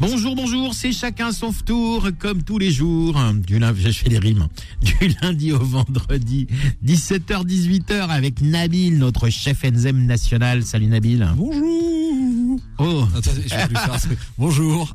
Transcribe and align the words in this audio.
Bonjour, 0.00 0.34
bonjour, 0.34 0.74
c'est 0.74 0.92
chacun 0.92 1.32
son 1.32 1.52
tour, 1.52 2.08
comme 2.18 2.42
tous 2.42 2.58
les 2.58 2.70
jours. 2.70 3.18
Du 3.46 3.58
lundi, 3.58 3.82
je 3.82 3.90
fais 3.92 4.08
des 4.08 4.18
rimes. 4.18 4.48
Du 4.82 5.14
lundi 5.22 5.52
au 5.52 5.58
vendredi, 5.60 6.46
17h, 6.84 7.44
18h, 7.46 8.08
avec 8.08 8.40
Nabil, 8.40 8.98
notre 8.98 9.28
chef 9.30 9.64
Enzem 9.64 10.04
national. 10.04 10.62
Salut 10.64 10.86
Nabil. 10.88 11.26
Bonjour. 11.36 12.60
Oh, 12.78 13.04
Attends, 13.16 13.30
je 13.42 13.48
fais 13.48 13.66
plus 13.68 13.76
ça. 13.76 13.96
Bonjour. 14.36 14.94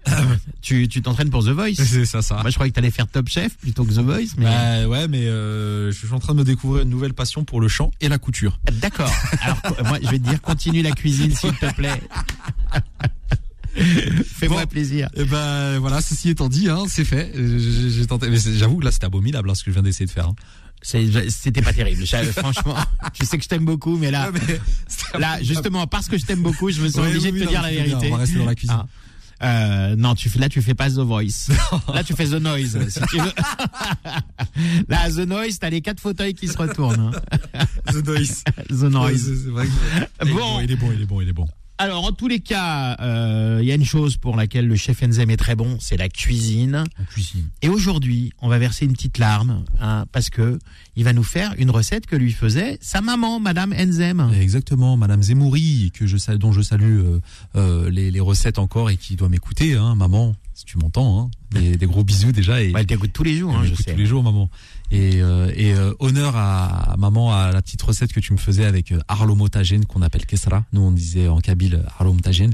tu 0.61 0.88
tu 0.88 1.02
t'entraînes 1.02 1.29
pour 1.29 1.43
The 1.43 1.49
Voice 1.49 1.75
C'est 1.75 2.05
ça, 2.05 2.21
ça. 2.21 2.35
Moi, 2.41 2.49
je 2.49 2.55
croyais 2.55 2.69
que 2.71 2.75
t'allais 2.75 2.91
faire 2.91 3.07
Top 3.07 3.29
Chef 3.29 3.57
plutôt 3.57 3.85
que 3.85 3.93
The 3.93 3.99
Voice, 3.99 4.35
mais 4.38 4.45
Bah 4.45 4.88
ouais, 4.88 5.07
mais 5.07 5.25
euh, 5.25 5.91
je 5.91 5.97
suis 5.97 6.13
en 6.13 6.19
train 6.19 6.33
de 6.33 6.39
me 6.39 6.43
découvrir 6.43 6.83
une 6.83 6.89
nouvelle 6.89 7.13
passion 7.13 7.43
pour 7.45 7.61
le 7.61 7.67
chant 7.67 7.91
et 8.02 8.09
la 8.09 8.17
couture. 8.17 8.59
d'accord. 8.81 9.11
Alors, 9.41 9.57
moi, 9.88 9.97
je 10.03 10.09
vais 10.09 10.19
te 10.19 10.29
dire, 10.29 10.41
continue 10.41 10.81
la 10.81 10.91
cuisine, 10.91 11.33
s'il 11.33 11.53
te 11.53 11.73
plaît. 11.73 12.02
Fais-moi 14.25 14.61
Bon. 14.61 14.67
plaisir. 14.67 15.09
Et 15.15 15.23
ben 15.23 15.79
voilà, 15.79 16.01
ceci 16.01 16.29
étant 16.29 16.49
dit, 16.49 16.69
hein, 16.69 16.83
c'est 16.88 17.05
fait. 17.05 17.31
J'ai 17.35 18.05
tenté, 18.07 18.29
mais 18.29 18.38
j'avoue 18.38 18.77
que 18.77 18.85
là 18.85 18.91
c'était 18.91 19.05
abominable 19.05 19.49
hein, 19.49 19.55
ce 19.55 19.63
que 19.63 19.71
je 19.71 19.73
viens 19.75 19.83
d'essayer 19.83 20.05
de 20.05 20.11
faire. 20.11 20.27
hein. 20.27 20.35
C'était 20.81 21.61
pas 21.61 21.73
terrible. 21.73 22.05
Franchement, 22.38 22.75
je 23.19 23.25
sais 23.25 23.38
que 23.38 23.43
je 23.43 23.49
t'aime 23.49 23.65
beaucoup, 23.65 23.97
mais 23.97 24.11
là, 24.11 24.31
mais 24.31 25.19
là, 25.19 25.38
justement, 25.43 25.88
parce 25.88 26.07
que 26.07 26.17
je 26.17 26.25
t'aime 26.25 26.41
beaucoup, 26.41 26.71
je 26.71 26.81
me 26.81 26.88
sens 26.88 27.02
Ouais, 27.02 27.07
obligé 27.09 27.31
oui, 27.31 27.39
de 27.41 27.45
te 27.45 27.49
dire 27.49 27.61
la 27.61 27.69
bien, 27.69 27.83
vérité. 27.83 28.07
On 28.07 28.11
va 28.15 28.17
rester 28.17 28.38
dans 28.38 28.45
la 28.45 28.55
cuisine. 28.55 28.77
Ah. 28.79 28.85
Euh, 29.41 29.95
non, 29.97 30.16
tu 30.16 30.30
là, 30.38 30.49
tu 30.49 30.61
fais 30.61 30.73
pas 30.75 30.89
The 30.89 30.95
Voice. 30.99 31.50
Là, 31.94 32.03
tu 32.03 32.13
fais 32.13 32.25
The 32.25 32.41
Noise, 32.41 32.77
si 32.89 33.00
tu 33.09 33.17
veux. 33.22 33.31
Là, 34.89 35.09
The 35.09 35.19
Noise, 35.27 35.59
t'as 35.59 35.69
les 35.69 35.80
quatre 35.81 36.02
fauteuils 36.02 36.33
qui 36.33 36.47
se 36.50 36.57
retournent. 36.57 37.13
hein. 37.16 37.61
The 37.88 38.05
Noise. 38.05 38.44
The 38.69 38.72
Noise. 38.83 39.30
Vrai 39.47 39.66
que- 39.67 40.25
Il 40.25 40.30
est 40.30 40.33
Bon. 40.33 40.59
il 40.61 40.72
est 40.72 40.75
bon, 40.75 40.91
il 40.94 41.02
est 41.02 41.05
bon, 41.05 41.22
il 41.22 41.30
est 41.30 41.33
bon. 41.33 41.47
Alors, 41.81 42.03
en 42.03 42.11
tous 42.11 42.27
les 42.27 42.41
cas, 42.41 42.97
euh, 42.99 43.59
il 43.61 43.66
y 43.66 43.72
a 43.72 43.75
une 43.75 43.85
chose 43.85 44.17
pour 44.17 44.35
laquelle 44.35 44.67
le 44.67 44.75
chef 44.75 45.02
Enzem 45.02 45.30
est 45.30 45.38
très 45.38 45.55
bon, 45.55 45.77
c'est 45.80 45.95
la 45.95 46.09
cuisine. 46.09 46.83
En 46.99 47.03
cuisine. 47.05 47.47
Et 47.61 47.69
aujourd'hui, 47.69 48.33
on 48.41 48.49
va 48.49 48.59
verser 48.59 48.83
une 48.83 48.91
petite 48.91 49.17
larme, 49.17 49.63
hein, 49.80 50.03
parce 50.11 50.30
que 50.30 50.59
il 50.97 51.05
va 51.05 51.13
nous 51.13 51.23
faire 51.23 51.55
une 51.57 51.69
recette 51.72 52.05
que 52.05 52.17
lui 52.17 52.33
faisait 52.33 52.77
sa 52.81 53.00
maman, 53.00 53.39
Madame 53.39 53.72
Enzem. 53.72 54.30
Exactement, 54.38 54.97
Madame 54.97 55.23
Zemouri, 55.23 55.91
que 55.94 56.05
je 56.05 56.17
dont 56.35 56.52
je 56.52 56.61
salue 56.61 57.00
euh, 57.00 57.22
euh, 57.55 57.89
les, 57.89 58.11
les 58.11 58.19
recettes 58.19 58.59
encore 58.59 58.89
et 58.89 58.97
qui 58.97 59.16
doit 59.16 59.30
m'écouter, 59.30 59.75
hein, 59.75 59.95
maman, 59.95 60.35
si 60.53 60.66
tu 60.66 60.77
m'entends, 60.77 61.22
hein, 61.22 61.30
des, 61.52 61.77
des 61.77 61.85
gros 61.85 62.03
bisous 62.03 62.33
déjà 62.33 62.61
et 62.61 62.72
Bah, 62.72 62.81
elle 62.81 62.88
t'écoute 62.88 63.11
tous 63.13 63.23
les 63.23 63.38
jours, 63.38 63.55
hein, 63.55 63.63
je 63.63 63.73
sais. 63.81 63.94
tous 63.94 63.97
les 63.97 64.05
jours, 64.05 64.22
maman. 64.22 64.50
Et, 64.91 65.21
euh, 65.21 65.51
et 65.55 65.73
euh, 65.73 65.93
honneur 65.99 66.35
à, 66.35 66.93
à 66.93 66.97
maman 66.97 67.31
à 67.35 67.51
la 67.51 67.61
petite 67.61 67.81
recette 67.81 68.11
que 68.11 68.19
tu 68.19 68.33
me 68.33 68.37
faisais 68.39 68.65
avec 68.65 68.91
euh, 68.91 68.99
arlomotagène 69.07 69.85
qu'on 69.85 70.01
appelle 70.01 70.25
kesra. 70.25 70.65
Nous 70.73 70.81
on 70.81 70.91
disait 70.91 71.27
en 71.27 71.39
kabyle 71.39 71.83
arlomotagène. 71.99 72.53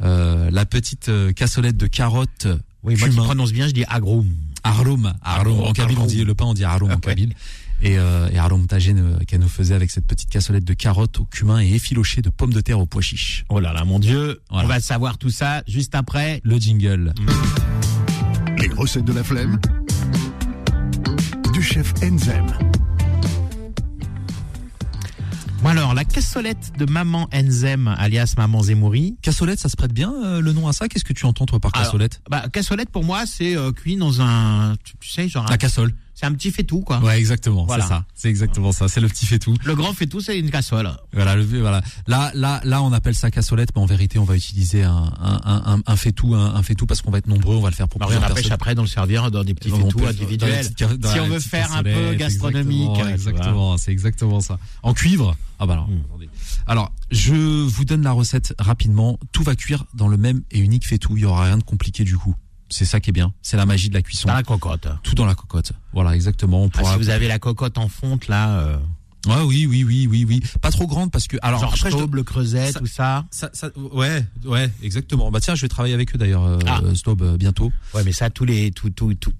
Euh, 0.00 0.50
la 0.52 0.64
petite 0.66 1.08
euh, 1.08 1.32
cassolette 1.32 1.76
de 1.76 1.86
carottes. 1.86 2.48
Oui, 2.82 2.94
moi 2.98 3.08
qui 3.08 3.14
cumin. 3.14 3.24
prononce 3.26 3.52
bien, 3.52 3.66
je 3.68 3.72
dis 3.72 3.84
agroum. 3.88 4.26
Arlom, 4.64 5.12
arlom. 5.22 5.60
En 5.60 5.72
kabyle 5.72 5.98
on 6.00 6.06
dit 6.06 6.24
le 6.24 6.34
pain, 6.34 6.46
on 6.46 6.54
dit 6.54 6.64
arlom 6.64 6.90
en 6.90 6.94
Ouais. 6.94 7.00
kabyle. 7.00 7.34
Et, 7.80 7.96
euh, 7.96 8.28
et 8.32 8.38
euh, 8.40 9.18
qu'elle 9.26 9.38
nous 9.40 9.48
faisait 9.48 9.74
avec 9.74 9.92
cette 9.92 10.04
petite 10.06 10.30
cassolette 10.30 10.64
de 10.64 10.74
carottes 10.74 11.20
au 11.20 11.24
cumin 11.26 11.60
et 11.60 11.74
effiloché 11.74 12.22
de 12.22 12.28
pommes 12.30 12.52
de 12.52 12.60
terre 12.60 12.80
au 12.80 12.86
pois 12.86 13.02
chiche. 13.02 13.44
Oh 13.50 13.60
là 13.60 13.72
là, 13.72 13.84
mon 13.84 14.00
Dieu, 14.00 14.40
Voilà. 14.50 14.64
on 14.64 14.68
va 14.68 14.80
savoir 14.80 15.16
tout 15.16 15.30
ça 15.30 15.62
juste 15.68 15.94
après. 15.94 16.40
Le 16.42 16.58
jingle. 16.58 17.14
Les 18.58 18.68
recettes 18.68 19.04
de 19.04 19.12
la 19.12 19.22
flemme 19.22 19.60
du 21.58 21.64
chef 21.64 21.92
Enzem. 22.04 22.46
Bon 25.60 25.70
alors, 25.70 25.92
la 25.92 26.04
cassolette 26.04 26.72
de 26.78 26.84
maman 26.88 27.28
Enzem, 27.34 27.88
alias 27.98 28.34
maman 28.36 28.62
Zemouri. 28.62 29.16
Cassolette, 29.22 29.58
ça 29.58 29.68
se 29.68 29.74
prête 29.74 29.92
bien 29.92 30.12
euh, 30.24 30.40
le 30.40 30.52
nom 30.52 30.68
à 30.68 30.72
ça? 30.72 30.86
Qu'est-ce 30.86 31.04
que 31.04 31.12
tu 31.12 31.26
entends 31.26 31.46
toi 31.46 31.58
par 31.58 31.72
Alors, 31.74 31.86
cassolette? 31.86 32.20
Bah, 32.30 32.44
cassolette 32.52 32.90
pour 32.90 33.02
moi, 33.02 33.26
c'est 33.26 33.56
euh, 33.56 33.72
cuit 33.72 33.96
dans 33.96 34.20
un, 34.22 34.76
tu, 34.84 34.96
tu 35.00 35.08
sais, 35.10 35.28
genre, 35.28 35.46
un- 35.46 35.50
La 35.50 35.58
cassole. 35.58 35.92
C'est 36.18 36.26
un 36.26 36.32
petit 36.32 36.50
fait-tout 36.50 36.80
quoi. 36.80 36.98
Ouais, 37.00 37.16
exactement. 37.18 37.64
Voilà. 37.64 37.84
C'est 37.84 37.88
ça. 37.90 38.04
C'est 38.14 38.28
exactement 38.28 38.72
ça. 38.72 38.88
C'est 38.88 39.00
le 39.00 39.06
petit 39.08 39.24
fait 39.26 39.38
tout. 39.38 39.54
Le 39.64 39.74
grand 39.76 39.92
fait 39.92 40.06
tout, 40.06 40.20
c'est 40.20 40.38
une 40.38 40.50
casserole. 40.50 40.90
Voilà, 41.12 41.36
le, 41.36 41.44
voilà. 41.44 41.80
Là, 42.08 42.32
là, 42.34 42.60
là, 42.64 42.82
on 42.82 42.92
appelle 42.92 43.14
ça 43.14 43.30
cassolette, 43.30 43.68
mais 43.76 43.80
en 43.82 43.86
vérité, 43.86 44.18
on 44.18 44.24
va 44.24 44.34
utiliser 44.34 44.82
un, 44.82 45.12
un, 45.20 45.40
un, 45.44 45.74
un, 45.76 45.82
un 45.86 45.96
fait-tout, 45.96 46.34
un, 46.34 46.54
un 46.56 46.62
fait-tout 46.62 46.86
parce 46.86 47.02
qu'on 47.02 47.10
va 47.12 47.18
être 47.18 47.28
nombreux, 47.28 47.54
on 47.56 47.60
va 47.60 47.70
le 47.70 47.74
faire 47.76 47.88
pour 47.88 48.00
plusieurs 48.00 48.20
personnes. 48.26 48.52
après 48.52 48.74
de 48.74 48.80
le 48.80 48.86
servir 48.88 49.30
dans 49.30 49.44
des 49.44 49.54
petits 49.54 49.70
On 49.72 49.76
fait 49.76 49.88
tout 49.88 50.06
individuels. 50.06 50.64
dans 50.64 50.68
petites 50.70 51.00
dans 51.00 51.12
Si 51.12 51.20
on 51.20 51.28
veut 51.28 51.38
faire 51.40 51.72
un 51.72 51.82
peu 51.84 52.14
gastronomique. 52.14 52.88
Exactement, 52.90 53.10
exactement, 53.12 53.76
c'est 53.78 53.92
exactement 53.92 54.40
ça. 54.40 54.58
En 54.82 54.94
cuivre? 54.94 55.36
Ah 55.60 55.66
bah 55.66 55.74
alors, 55.74 55.88
Mm. 55.88 56.00
attendez. 56.08 56.28
Alors, 56.66 56.92
je 57.10 57.34
vous 57.34 57.84
donne 57.84 58.02
la 58.02 58.12
recette 58.12 58.54
rapidement. 58.58 59.18
Tout 59.32 59.42
va 59.42 59.54
cuire 59.56 59.84
dans 59.94 60.08
le 60.08 60.16
même 60.16 60.42
et 60.50 60.58
unique 60.58 60.86
fait-tout. 60.86 61.16
Il 61.16 61.22
y 61.22 61.26
aura 61.26 61.44
rien 61.44 61.58
de 61.58 61.62
compliqué 61.62 62.04
du 62.04 62.16
coup. 62.16 62.34
C'est 62.70 62.84
ça 62.84 63.00
qui 63.00 63.10
est 63.10 63.12
bien. 63.12 63.32
C'est 63.42 63.56
la 63.56 63.66
magie 63.66 63.88
de 63.88 63.94
la 63.94 64.02
cuisson. 64.02 64.28
Dans 64.28 64.34
la 64.34 64.42
cocotte. 64.42 64.88
Tout 65.02 65.14
dans 65.14 65.26
la 65.26 65.34
cocotte. 65.34 65.72
Voilà, 65.92 66.14
exactement. 66.14 66.64
On 66.64 66.70
Ah, 66.78 66.84
si 66.84 66.98
vous 66.98 67.08
avez 67.08 67.28
la 67.28 67.38
cocotte 67.38 67.78
en 67.78 67.88
fonte 67.88 68.28
là, 68.28 68.58
euh, 68.60 68.76
Ouais, 69.26 69.42
oui, 69.44 69.66
oui, 69.66 69.82
oui, 69.84 70.06
oui, 70.08 70.24
oui. 70.28 70.42
Pas 70.60 70.70
trop 70.70 70.86
grande 70.86 71.10
parce 71.10 71.26
que. 71.26 71.36
Alors 71.42 71.60
genre 71.60 71.74
après, 71.74 71.90
je 71.90 71.96
le 71.96 72.22
creuset, 72.22 72.70
ça- 72.72 72.78
tout 72.78 72.86
ça. 72.86 73.24
Ça, 73.30 73.50
ça, 73.52 73.68
ouais, 73.92 74.24
ouais, 74.44 74.70
exactement. 74.82 75.30
Bah 75.30 75.40
tiens, 75.40 75.56
je 75.56 75.62
vais 75.62 75.68
travailler 75.68 75.94
avec 75.94 76.14
eux 76.14 76.18
d'ailleurs, 76.18 76.44
euh, 76.44 76.58
Ah. 76.66 76.80
Euh, 76.84 77.36
bientôt. 77.36 77.72
Ouais, 77.94 78.04
mais 78.04 78.12
ça, 78.12 78.30
tous 78.30 78.44
les, 78.44 78.70
tous, 78.70 78.90
tous, 78.90 79.14
tous, 79.16 79.32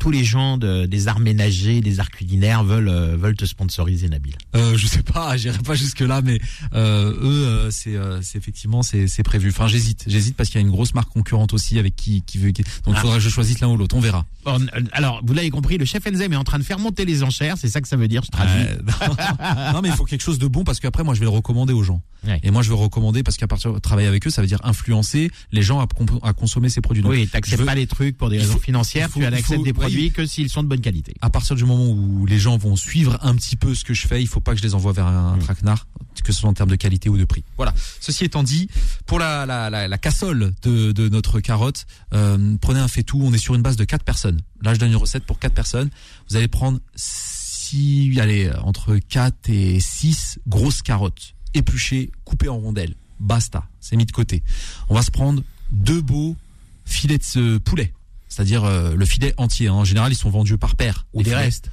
tous 0.00 0.10
les 0.10 0.24
gens 0.24 0.56
de, 0.58 0.86
des 0.86 1.06
arts 1.06 1.20
ménagers, 1.20 1.80
des 1.80 2.00
arts 2.00 2.10
culinaires 2.10 2.64
veulent, 2.64 2.88
euh, 2.88 3.16
veulent 3.16 3.36
te 3.36 3.44
sponsoriser, 3.44 4.08
Nabil. 4.08 4.34
Euh, 4.56 4.76
je 4.76 4.86
sais 4.86 5.02
pas, 5.02 5.36
j'irai 5.36 5.58
pas 5.58 5.74
jusque 5.74 6.00
là, 6.00 6.22
mais 6.22 6.40
euh, 6.74 7.12
eux, 7.12 7.46
euh, 7.46 7.70
c'est, 7.70 7.94
effectivement, 8.34 8.82
c'est, 8.82 9.06
prévu. 9.22 9.50
Enfin, 9.50 9.68
j'hésite, 9.68 10.04
j'hésite 10.06 10.36
parce 10.36 10.48
qu'il 10.48 10.58
y 10.60 10.64
a 10.64 10.66
une 10.66 10.72
grosse 10.72 10.94
marque 10.94 11.10
concurrente 11.10 11.52
aussi 11.52 11.78
avec 11.78 11.94
qui, 11.94 12.22
qui 12.22 12.38
veut. 12.38 12.50
qui- 12.50 12.62
Donc, 12.62 12.70
il 12.88 12.94
Ah. 12.96 13.00
faudra 13.00 13.16
que 13.18 13.22
je 13.22 13.28
choisisse 13.28 13.60
l'un 13.60 13.68
ou 13.68 13.76
l'autre. 13.76 13.94
On 13.94 14.00
verra. 14.00 14.24
Bon, 14.44 14.58
alors, 14.92 15.20
vous 15.22 15.34
l'avez 15.34 15.50
compris, 15.50 15.76
le 15.76 15.84
chef 15.84 16.06
Enzem 16.06 16.32
est 16.32 16.36
en 16.36 16.44
train 16.44 16.58
de 16.58 16.64
faire 16.64 16.78
monter 16.78 17.04
les 17.04 17.22
enchères, 17.22 17.56
c'est 17.58 17.68
ça 17.68 17.82
que 17.82 17.88
ça 17.88 17.96
veut 17.96 18.08
dire, 18.08 18.22
je 18.24 18.30
traduis. 18.30 18.62
Euh, 18.62 18.76
non. 19.74 19.82
mais 19.82 19.90
il 19.90 19.94
faut 19.94 20.04
quelque 20.04 20.22
chose 20.22 20.38
de 20.38 20.46
bon 20.46 20.64
parce 20.64 20.80
qu'après, 20.80 21.04
moi, 21.04 21.12
je 21.14 21.20
vais 21.20 21.26
le 21.26 21.30
recommander 21.30 21.74
aux 21.74 21.82
gens. 21.82 22.00
Ouais. 22.26 22.40
Et 22.42 22.50
moi, 22.50 22.62
je 22.62 22.68
vais 22.70 22.74
recommander 22.74 23.22
parce 23.22 23.36
qu'à 23.36 23.46
partir 23.46 23.72
de 23.72 23.78
travailler 23.78 24.08
avec 24.08 24.26
eux, 24.26 24.30
ça 24.30 24.40
veut 24.42 24.48
dire 24.48 24.60
influencer 24.64 25.30
les 25.52 25.62
gens 25.62 25.80
à, 26.22 26.32
consommer 26.32 26.68
ces 26.70 26.80
produits. 26.80 27.02
Donc, 27.02 27.12
oui, 27.12 27.26
t'acceptes 27.28 27.60
veux- 27.60 27.66
pas 27.66 27.74
les 27.74 27.86
trucs 27.86 28.16
pour 28.16 28.28
des 28.30 28.38
raisons 28.38 28.54
faut- 28.54 28.58
financières, 28.60 29.08
faut- 29.10 29.20
tu 29.20 29.26
acceptes 29.26 29.62
des 29.62 29.70
ouais, 29.72 29.72
produits 29.92 30.10
que 30.12 30.26
s'ils 30.26 30.48
sont 30.50 30.62
de 30.62 30.68
bonne 30.68 30.80
qualité. 30.80 31.14
à 31.20 31.30
partir 31.30 31.56
du 31.56 31.64
moment 31.64 31.86
où 31.88 32.26
les 32.26 32.38
gens 32.38 32.56
vont 32.56 32.76
suivre 32.76 33.18
un 33.22 33.34
petit 33.34 33.56
peu 33.56 33.74
ce 33.74 33.84
que 33.84 33.94
je 33.94 34.06
fais, 34.06 34.20
il 34.22 34.26
faut 34.26 34.40
pas 34.40 34.52
que 34.52 34.58
je 34.58 34.62
les 34.62 34.74
envoie 34.74 34.92
vers 34.92 35.06
un, 35.06 35.36
Mm. 35.36 35.40
traquenard, 35.40 35.86
que 36.24 36.32
ce 36.32 36.40
soit 36.40 36.50
en 36.50 36.54
termes 36.54 36.70
de 36.70 36.76
qualité 36.76 37.08
ou 37.08 37.16
de 37.18 37.24
prix. 37.24 37.44
Voilà. 37.56 37.74
Ceci 38.00 38.24
étant 38.24 38.42
dit, 38.42 38.68
pour 39.06 39.18
la, 39.18 39.46
la, 39.46 39.70
la, 39.70 39.88
la 39.88 39.98
cassole 39.98 40.52
de, 40.62 40.92
de 40.92 41.08
notre 41.08 41.40
carotte, 41.40 41.86
euh, 42.14 42.56
prenez 42.60 42.80
un 42.80 42.88
fait-tout. 42.88 43.20
On 43.22 43.32
est 43.32 43.38
sur 43.38 43.54
une 43.54 43.62
base 43.62 43.76
de 43.76 43.84
quatre 43.84 44.04
personnes. 44.04 44.40
Là, 44.62 44.74
je 44.74 44.78
donne 44.80 44.90
une 44.90 44.96
recette 44.96 45.24
pour 45.24 45.38
quatre 45.38 45.54
personnes. 45.54 45.90
Vous 46.28 46.36
allez 46.36 46.48
prendre 46.48 46.78
six, 46.96 48.18
allez, 48.20 48.50
entre 48.62 48.96
4 48.96 49.48
et 49.50 49.80
6 49.80 50.38
grosses 50.48 50.82
carottes 50.82 51.34
épluchées, 51.54 52.10
coupées 52.24 52.48
en 52.48 52.58
rondelles. 52.58 52.94
Basta. 53.18 53.64
C'est 53.80 53.96
mis 53.96 54.06
de 54.06 54.12
côté. 54.12 54.42
On 54.88 54.94
va 54.94 55.02
se 55.02 55.10
prendre 55.10 55.42
deux 55.72 56.00
beaux 56.00 56.36
filets 56.84 57.18
de 57.18 57.58
poulet. 57.58 57.92
C'est-à-dire 58.30 58.64
euh, 58.64 58.94
le 58.94 59.04
filet 59.04 59.34
entier. 59.36 59.68
hein. 59.68 59.74
En 59.74 59.84
général, 59.84 60.10
ils 60.12 60.16
sont 60.16 60.30
vendus 60.30 60.56
par 60.56 60.74
paire. 60.76 61.04
Ou 61.12 61.18
des 61.22 61.30
filets. 61.30 61.42
restes. 61.42 61.70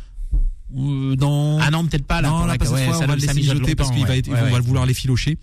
Euh, 0.76 1.16
non. 1.16 1.60
Ah 1.62 1.72
non, 1.72 1.86
peut-être 1.86 2.06
pas 2.06 2.22
là. 2.22 2.28
non, 2.30 2.40
là, 2.42 2.54
la- 2.54 2.58
parce 2.58 2.72
que 2.72 2.76
ouais, 2.76 2.88
on 2.90 3.00
va 3.00 3.16
le 3.16 3.22
laisser 3.22 3.34
mijote 3.36 3.54
mijoter 3.56 3.76
parce 3.76 3.92
qu'il 3.92 4.02
va 4.04 4.10
ouais. 4.10 4.20
être, 4.20 4.28
Ouais, 4.30 4.40
on 4.44 4.52
va 4.52 4.60
vouloir 4.60 4.86
les 4.86 4.94
filocher. 4.94 5.38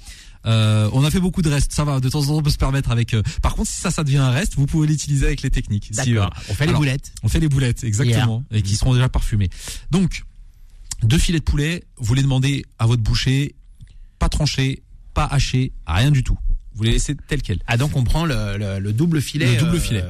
Euh, 0.44 0.90
on 0.92 1.02
a 1.02 1.10
fait 1.10 1.20
beaucoup 1.20 1.40
de 1.40 1.48
restes, 1.48 1.72
ça 1.72 1.84
va. 1.84 2.00
De 2.00 2.08
temps 2.10 2.20
en 2.20 2.26
temps, 2.26 2.36
on 2.36 2.42
peut 2.42 2.50
se 2.50 2.58
permettre 2.58 2.90
avec. 2.90 3.14
euh, 3.14 3.22
Par 3.40 3.54
contre, 3.54 3.70
si 3.70 3.80
ça, 3.80 3.90
ça 3.90 4.04
devient 4.04 4.18
un 4.18 4.30
reste, 4.30 4.56
vous 4.56 4.66
pouvez 4.66 4.86
l'utiliser 4.86 5.24
avec 5.24 5.40
les 5.40 5.48
techniques. 5.50 5.88
Si, 5.92 6.14
euh, 6.18 6.26
On 6.50 6.54
fait 6.54 6.66
les 6.66 6.74
boulettes. 6.74 7.12
on 7.22 7.28
fait 7.28 7.40
les 7.40 7.48
boulettes, 7.48 7.82
exactement, 7.84 8.44
et 8.50 8.60
qui 8.60 8.76
seront 8.76 8.92
déjà 8.92 9.08
parfumées. 9.08 9.48
Donc, 9.90 10.24
deux 11.02 11.16
filets 11.18 11.38
de 11.38 11.44
poulet. 11.44 11.84
Vous 11.96 12.12
les 12.14 12.22
demandez 12.22 12.66
à 12.78 12.84
votre 12.86 13.02
boucher, 13.02 13.54
pas 14.18 14.28
tranché, 14.28 14.82
pas 15.14 15.24
haché, 15.24 15.72
rien 15.86 16.10
du 16.10 16.22
tout. 16.22 16.36
Vous 16.74 16.82
les 16.82 16.90
laissez 16.92 17.14
tel 17.28 17.40
quel. 17.40 17.60
Ah 17.66 17.76
donc 17.78 17.96
on 17.96 18.02
prend 18.04 18.26
le, 18.26 18.58
le, 18.58 18.80
le 18.80 18.92
double 18.92 19.22
filet. 19.22 19.54
Le 19.54 19.60
double 19.60 19.76
euh, 19.76 19.80
filet. 19.80 20.02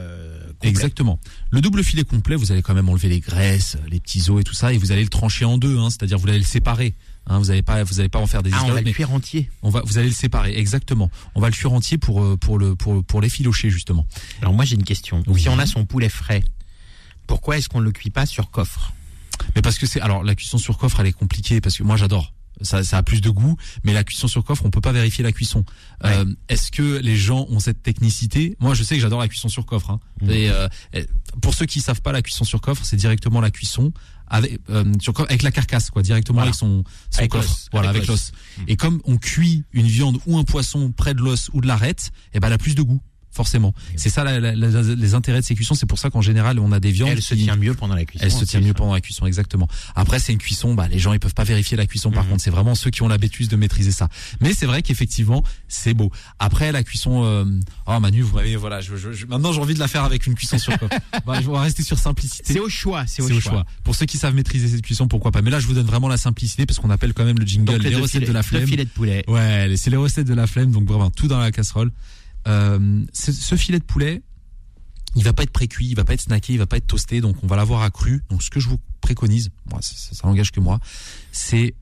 Complet. 0.69 0.85
Exactement. 0.85 1.21
Le 1.51 1.61
double 1.61 1.83
filet 1.85 2.05
complet, 2.05 2.37
vous 2.37 2.53
allez 2.53 2.63
quand 2.63 2.75
même 2.75 2.89
enlever 2.89 3.09
les 3.09 3.21
graisses, 3.21 3.77
les 3.89 4.01
petits 4.01 4.31
os 4.31 4.41
et 4.41 4.45
tout 4.45 4.55
ça, 4.55 4.73
et 4.73 4.79
vous 4.79 4.93
allez 4.93 5.03
le 5.03 5.09
trancher 5.09 5.45
en 5.45 5.59
deux. 5.59 5.79
Hein, 5.79 5.91
C'est-à-dire 5.91 6.19
vous 6.19 6.29
allez 6.29 6.39
le 6.39 6.45
séparer. 6.45 6.95
Hein, 7.27 7.39
vous 7.39 7.47
n'allez 7.47 7.63
pas, 7.63 7.83
vous 7.85 8.01
allez 8.01 8.09
pas 8.09 8.19
en 8.19 8.27
faire 8.27 8.43
des 8.43 8.51
Ah, 8.53 8.63
on 8.65 8.71
va 8.73 8.81
le 8.83 8.93
cuire 8.93 9.13
entier. 9.13 9.51
on 9.63 9.71
va, 9.71 9.81
vous 9.85 9.97
allez 9.99 10.09
le 10.09 10.15
séparer. 10.15 10.59
Exactement. 10.59 11.11
On 11.35 11.41
va 11.41 11.49
le 11.49 11.55
cuire 11.55 11.73
entier 11.73 11.97
pour 11.97 12.23
euh, 12.23 12.37
pour 12.37 12.59
le 12.59 12.75
pour 12.77 13.03
pour 13.05 13.21
l'effilocher 13.21 13.71
justement. 13.71 14.07
Alors 14.43 14.53
moi 14.53 14.65
j'ai 14.65 14.75
une 14.75 14.85
question. 14.85 15.23
Oui. 15.27 15.41
Si 15.41 15.49
on 15.49 15.59
a 15.59 15.67
son 15.67 15.87
poulet 15.87 16.09
frais, 16.11 16.45
pourquoi 17.27 17.57
est-ce 17.57 17.69
qu'on 17.69 17.81
ne 17.81 17.85
le 17.87 17.93
cuit 17.93 18.11
pas 18.11 18.27
sur 18.27 18.51
coffre? 18.51 18.93
Mais 19.57 19.63
parce 19.63 19.79
que 19.79 19.87
c'est 19.87 20.01
alors 20.01 20.23
la 20.23 20.35
cuisson 20.35 20.59
sur 20.59 20.77
coffre, 20.79 21.01
elle 21.01 21.07
est 21.07 21.13
compliquée 21.13 21.61
parce 21.61 21.79
que 21.79 21.83
moi 21.83 21.97
j'adore. 21.97 22.33
Ça, 22.61 22.85
ça 22.85 22.99
a 22.99 23.03
plus 23.03 23.21
de 23.21 23.31
goût, 23.31 23.57
mais 23.83 23.93
la 23.93 24.05
cuisson 24.05 24.29
sur 24.29 24.45
coffre, 24.45 24.65
on 24.65 24.71
peut 24.71 24.81
pas 24.81 24.93
vérifier 24.93 25.25
la 25.25 25.33
cuisson. 25.33 25.65
Euh, 26.05 26.25
Est-ce 26.49 26.71
que 26.71 26.99
les 26.99 27.17
gens 27.17 27.47
ont 27.51 27.59
cette 27.59 27.83
technicité? 27.83 28.57
Moi, 28.61 28.75
je 28.75 28.83
sais 28.85 28.95
que 28.95 29.01
j'adore 29.01 29.21
la 29.21 29.29
cuisson 29.29 29.49
sur 29.49 29.67
coffre. 29.67 29.91
Hein. 29.91 30.01
Mhm. 30.23 30.31
Et, 30.31 30.51
euh, 30.51 30.69
pour 31.43 31.53
ceux 31.55 31.67
qui 31.67 31.81
savent 31.81 32.01
pas, 32.01 32.13
la 32.13 32.23
cuisson 32.23 32.45
sur 32.45 32.61
coffre, 32.61 32.85
c'est 32.85 32.97
directement 32.97 33.41
la 33.41 33.51
cuisson 33.51 33.93
avec 34.29 34.61
euh, 34.71 34.85
sur 35.01 35.13
coffre, 35.13 35.29
avec 35.31 35.43
la 35.43 35.51
carcasse, 35.51 35.91
quoi, 35.91 36.03
directement 36.03 36.37
Voilà. 36.37 36.49
avec 36.51 36.55
son, 36.55 36.85
son 37.11 37.19
Avec 37.19 37.31
coffre, 37.33 37.57
voilà, 37.73 37.91
avec 37.91 38.03
avec 38.03 38.09
l'os. 38.09 38.33
l'os. 38.59 38.65
Et 38.69 38.77
comme 38.77 39.01
on 39.05 39.19
cuit 39.19 39.65
une 39.73 39.87
viande 39.87 40.19
ou 40.27 40.39
un 40.39 40.45
poisson 40.45 40.93
près 40.93 41.13
de 41.15 41.21
l'os 41.21 41.51
ou 41.53 41.61
de 41.61 41.67
l'arête, 41.67 42.11
et 42.33 42.41
ben 42.41 42.47
elle 42.49 42.55
a 42.55 42.59
plus 42.59 42.75
de 42.75 42.83
goût. 42.83 43.01
Forcément, 43.35 43.75
c'est 43.97 44.11
ça 44.11 44.23
la- 44.25 44.39
la- 44.41 44.55
la- 44.55 44.83
les 44.83 45.15
intérêts 45.15 45.41
de 45.41 45.45
ces 45.45 45.55
cuissons. 45.57 45.75
C'est 45.75 45.87
pour 45.87 45.99
ça 45.99 46.09
qu'en 46.09 46.21
général, 46.21 46.59
on 46.61 46.71
a 46.73 46.79
des 46.81 46.93
viandes. 46.93 47.11
Elle 47.11 47.21
se 47.21 47.35
tient 47.35 47.57
mieux 47.57 47.75
pendant 47.75 47.95
la 47.97 48.05
cuisson. 48.05 48.25
elle 48.25 48.31
se 48.33 48.45
tient 48.45 48.61
mieux 48.61 48.75
pendant 48.75 48.95
la 48.95 49.01
cuisson, 49.01 49.27
exactement. 49.27 49.69
Après, 49.97 50.21
c'est 50.21 50.33
une 50.33 50.39
cuisson, 50.39 50.75
bah, 50.75 50.87
les 50.89 50.99
gens, 51.01 51.13
ils 51.13 51.19
peuvent 51.19 51.35
pas 51.35 51.43
vérifier 51.45 51.77
la 51.77 51.87
cuisson, 51.87 52.11
par 52.13 52.25
Mhm. 52.25 52.31
contre. 52.31 52.43
C'est 52.45 52.51
vraiment 52.51 52.75
ceux 52.77 52.91
qui 52.91 53.03
ont 53.03 53.09
la 53.09 53.19
bêtise 53.19 53.49
de 53.49 53.57
maîtriser 53.57 53.91
ça. 53.91 54.09
Mais 54.41 54.55
c'est 54.55 54.67
vrai 54.67 54.83
qu'effectivement, 54.83 55.43
c'est 55.69 55.95
beau. 55.95 56.11
Après, 56.39 56.71
la 56.73 56.85
cuisson, 56.85 57.25
euh, 57.25 57.45
oh, 57.87 57.99
Manu, 58.01 58.23
vous 58.23 58.37
m'avez, 58.37 58.55
voilà, 58.57 58.81
je, 58.81 58.97
je- 58.97 59.13
je- 59.13 59.27
maintenant, 59.27 59.53
j'ai 59.53 59.61
envie 59.61 59.75
de 59.75 59.81
la 59.81 59.89
faire 59.89 60.05
avec 60.05 60.27
une 60.27 60.35
cuisson 60.35 60.57
sur 60.59 60.79
coffre. 60.79 60.95
bah, 61.27 61.41
je 61.43 61.51
vais 61.51 61.59
rester 61.59 61.83
sur 61.83 61.99
simplicité. 61.99 62.53
C'est 62.53 62.61
au 62.61 62.69
choix, 62.69 63.05
c'est 63.09 63.23
au, 63.23 63.27
au 63.27 63.41
choix. 63.41 63.53
choix. 63.53 63.67
Pour 63.83 63.95
ceux 63.97 64.07
qui 64.07 64.17
savent 64.19 64.35
maîtriser 64.35 64.69
cette 64.69 64.83
cuisson, 64.83 65.09
pourquoi 65.09 65.33
pas. 65.33 65.43
Mais 65.43 65.51
là, 65.51 65.59
je 65.59 65.67
vous 65.67 65.75
donne 65.75 65.87
vraiment 65.87 66.09
la 66.09 66.17
simplicité 66.17 66.67
parce 66.67 66.79
qu'on 66.79 66.91
appelle 66.91 67.13
quand 67.15 67.25
même 67.25 67.39
le 67.39 67.47
jingle 67.47 67.73
Donc 67.73 67.83
les, 67.83 67.95
recettes 67.97 68.11
filets, 68.11 68.27
de 68.27 68.33
la 68.33 68.43
flemme. 68.43 68.67
filets 68.67 68.85
de 68.85 68.91
poulet. 68.91 69.25
Ouais, 69.29 69.75
c'est 69.77 69.91
les 69.91 69.97
recettes 69.97 70.27
de 70.29 70.35
la 70.35 70.47
flemme, 70.47 70.71
donc 70.71 70.87
vraiment 70.87 71.11
tout 71.11 71.27
dans 71.29 71.39
la 71.39 71.51
casserole. 71.51 71.91
Euh, 72.47 73.05
ce, 73.13 73.57
filet 73.57 73.79
de 73.79 73.85
poulet, 73.85 74.23
il 75.17 75.25
va 75.25 75.33
pas 75.33 75.43
être 75.45 75.53
précuit, 75.53 75.87
il 75.87 75.95
va 75.95 76.05
pas 76.05 76.15
être 76.15 76.23
snacké, 76.23 76.53
il 76.53 76.59
va 76.59 76.67
pas 76.67 76.77
être 76.77 76.87
toasté, 76.87 77.21
donc 77.21 77.37
on 77.43 77.47
va 77.47 77.57
l'avoir 77.57 77.83
à 77.83 77.91
cru. 77.91 78.23
Donc 78.31 78.43
ce 78.43 78.51
que 78.51 78.61
je 78.61 78.69
vous 78.69 78.79
préconise, 79.01 79.51
moi 79.71 79.81
ça, 79.83 79.95
ça, 79.97 80.27
n'engage 80.27 80.51
que 80.51 80.61
moi, 80.61 80.81
c'est 81.33 81.75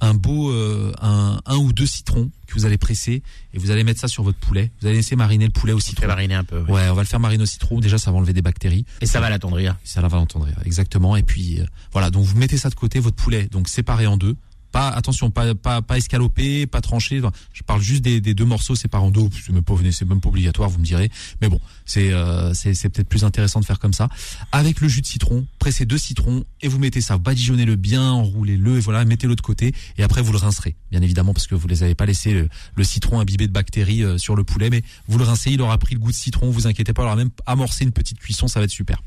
un 0.00 0.14
beau 0.14 0.52
euh, 0.52 0.92
un, 1.00 1.40
un 1.44 1.56
ou 1.56 1.72
deux 1.72 1.86
citrons 1.86 2.30
que 2.46 2.54
vous 2.54 2.64
allez 2.64 2.78
presser 2.78 3.22
et 3.52 3.58
vous 3.58 3.70
allez 3.70 3.82
mettre 3.84 4.00
ça 4.00 4.08
sur 4.08 4.22
votre 4.22 4.38
poulet. 4.38 4.70
Vous 4.80 4.86
allez 4.86 4.96
laisser 4.96 5.16
mariner 5.16 5.46
le 5.46 5.50
poulet 5.52 5.72
au 5.72 5.78
On 5.78 5.80
citron. 5.80 6.06
mariner 6.06 6.34
un 6.34 6.44
peu. 6.44 6.60
ouais. 6.62 6.72
Ouais, 6.72 6.88
on 6.88 6.94
va 6.94 7.02
le 7.02 7.08
faire 7.08 7.20
mariner 7.20 7.42
au 7.42 7.46
citron. 7.46 7.80
Déjà, 7.80 7.98
ça 7.98 8.10
va 8.12 8.18
enlever 8.18 8.32
des 8.32 8.42
bactéries. 8.42 8.84
Et 9.00 9.06
ça 9.06 9.20
va 9.20 9.28
l'attendrir. 9.28 9.76
Ça 9.84 10.00
va 10.00 10.08
l'entendre 10.08 10.46
exactement. 10.64 11.16
Et 11.16 11.22
puis 11.22 11.60
euh, 11.60 11.66
voilà, 11.92 12.10
donc 12.10 12.24
vous 12.24 12.36
mettez 12.38 12.58
ça 12.58 12.70
de 12.70 12.74
côté, 12.74 13.00
votre 13.00 13.16
poulet, 13.16 13.46
donc 13.46 13.68
séparé 13.68 14.06
en 14.06 14.16
deux. 14.16 14.36
Pas 14.78 14.90
attention, 14.90 15.32
pas 15.32 15.56
pas 15.56 15.82
pas 15.82 15.98
escalopé, 15.98 16.68
pas 16.68 16.80
tranché. 16.80 17.20
Je 17.52 17.62
parle 17.64 17.82
juste 17.82 18.02
des, 18.02 18.20
des 18.20 18.32
deux 18.32 18.44
morceaux 18.44 18.76
séparés 18.76 19.02
en 19.02 19.10
deux. 19.10 19.22
C'est 19.44 19.50
même 19.50 19.64
pas 19.64 19.74
même 19.74 20.20
pas 20.20 20.28
obligatoire, 20.28 20.70
vous 20.70 20.78
me 20.78 20.84
direz. 20.84 21.10
Mais 21.42 21.48
bon, 21.48 21.60
c'est 21.84 22.12
euh, 22.12 22.54
c'est 22.54 22.88
peut-être 22.88 23.08
plus 23.08 23.24
intéressant 23.24 23.58
de 23.58 23.64
faire 23.64 23.80
comme 23.80 23.92
ça. 23.92 24.08
Avec 24.52 24.80
le 24.80 24.86
jus 24.86 25.00
de 25.00 25.06
citron, 25.06 25.48
pressez 25.58 25.84
deux 25.84 25.98
citrons 25.98 26.44
et 26.60 26.68
vous 26.68 26.78
mettez 26.78 27.00
ça, 27.00 27.18
badigeonnez-le 27.18 27.74
bien, 27.74 28.04
enroulez-le 28.12 28.76
et 28.76 28.78
voilà, 28.78 29.04
mettez-le 29.04 29.34
de 29.34 29.40
côté. 29.40 29.74
Et 29.96 30.04
après 30.04 30.22
vous 30.22 30.30
le 30.30 30.38
rincerez, 30.38 30.76
bien 30.92 31.02
évidemment, 31.02 31.34
parce 31.34 31.48
que 31.48 31.56
vous 31.56 31.66
les 31.66 31.82
avez 31.82 31.96
pas 31.96 32.06
laissé 32.06 32.32
le, 32.32 32.48
le 32.76 32.84
citron 32.84 33.18
imbibé 33.18 33.48
de 33.48 33.52
bactéries 33.52 34.04
euh, 34.04 34.16
sur 34.16 34.36
le 34.36 34.44
poulet, 34.44 34.70
mais 34.70 34.84
vous 35.08 35.18
le 35.18 35.24
rincez, 35.24 35.50
il 35.50 35.60
aura 35.60 35.76
pris 35.78 35.96
le 35.96 36.00
goût 36.00 36.12
de 36.12 36.16
citron. 36.16 36.50
Vous 36.50 36.68
inquiétez 36.68 36.92
pas, 36.92 37.02
il 37.02 37.06
aura 37.06 37.16
même 37.16 37.30
amorcé 37.46 37.82
une 37.82 37.90
petite 37.90 38.20
cuisson, 38.20 38.46
ça 38.46 38.60
va 38.60 38.64
être 38.66 38.70
super. 38.70 39.02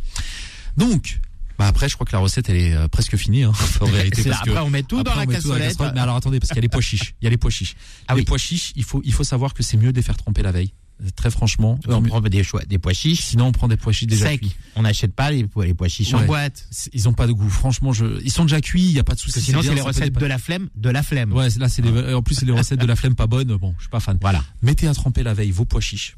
Donc, 0.76 1.22
bah 1.62 1.68
après, 1.68 1.90
je 1.90 1.94
crois 1.94 2.08
que 2.08 2.12
la 2.12 2.18
recette 2.18 2.50
elle 2.50 2.58
est 2.58 2.74
euh, 2.74 2.88
presque 2.88 3.16
finie. 3.18 3.44
Hein, 3.44 3.52
en 3.82 3.86
que 3.86 4.32
Après, 4.32 4.60
on 4.62 4.70
met 4.72 4.82
tout 4.82 4.98
après, 4.98 5.14
dans 5.14 5.20
la 5.20 5.26
tout 5.28 5.32
cassolette. 5.32 5.78
Mais 5.94 6.00
alors 6.00 6.16
attendez, 6.16 6.40
parce 6.40 6.50
qu'il 6.50 6.58
y 6.58 6.60
a 6.60 6.62
les 6.64 6.70
pois 6.70 6.82
chiches. 6.82 7.14
Il 7.22 7.26
y 7.26 7.28
a 7.28 7.30
les 7.30 7.38
pois 7.38 7.52
chiches. 7.52 7.76
Ah 8.08 8.16
les 8.16 8.22
oui. 8.22 8.26
pois 8.26 8.38
chiches, 8.38 8.74
il 8.76 8.84
faut 8.84 9.02
il 9.06 9.14
faut 9.14 9.24
savoir 9.24 9.54
que 9.54 9.62
c'est 9.64 9.78
mieux 9.78 9.92
de 9.92 9.98
les 9.98 10.02
faire 10.02 10.18
tremper 10.18 10.42
la 10.42 10.52
veille. 10.52 10.74
Très 11.16 11.32
franchement, 11.32 11.80
on 11.88 12.02
prend 12.04 12.22
des, 12.22 12.44
des 12.68 12.78
pois 12.78 12.94
chiches 12.94 13.22
sinon 13.22 13.46
on 13.48 13.52
prend 13.52 13.68
des 13.68 13.78
pois 13.78 13.94
chiches 13.94 14.08
déjà 14.08 14.36
cuits. 14.38 14.56
On 14.76 14.82
n'achète 14.84 15.14
pas 15.16 15.32
les, 15.32 15.46
pois- 15.46 15.66
les 15.66 15.74
pois 15.74 15.88
chiches 15.88 16.14
en 16.14 16.26
boîte. 16.26 16.68
Ils 16.94 17.08
ont 17.08 17.14
pas 17.14 17.28
de 17.28 17.32
goût. 17.32 17.50
Franchement, 17.50 17.94
je 17.94 18.22
ils 18.24 18.32
sont 18.32 18.44
déjà 18.44 18.60
cuits, 18.60 18.84
il 18.86 18.92
y 18.92 19.00
a 19.00 19.04
pas 19.04 19.16
de 19.16 19.20
souci. 19.20 19.40
sinon, 19.40 19.62
c'est 19.62 19.74
les 19.74 19.82
recettes 19.82 20.14
de 20.14 20.26
la 20.26 20.38
flemme, 20.40 20.70
de 20.76 20.90
la 20.90 21.04
flemme. 21.04 21.32
Ouais, 21.34 21.48
là 21.58 21.70
c'est 21.70 21.84
en 22.14 22.22
plus 22.24 22.36
c'est 22.36 22.46
les 22.46 22.52
recettes 22.52 22.80
de 22.80 22.86
la 22.86 22.96
flemme 22.96 23.16
pas 23.16 23.28
bonnes. 23.28 23.56
Bon, 23.56 23.74
je 23.78 23.84
suis 23.84 23.90
pas 23.90 24.00
fan. 24.00 24.18
Voilà. 24.20 24.44
Mettez 24.62 24.88
à 24.88 24.94
tremper 24.94 25.24
la 25.24 25.34
veille 25.34 25.52
vos 25.52 25.66
pois 25.66 25.82
chiches. 25.82 26.18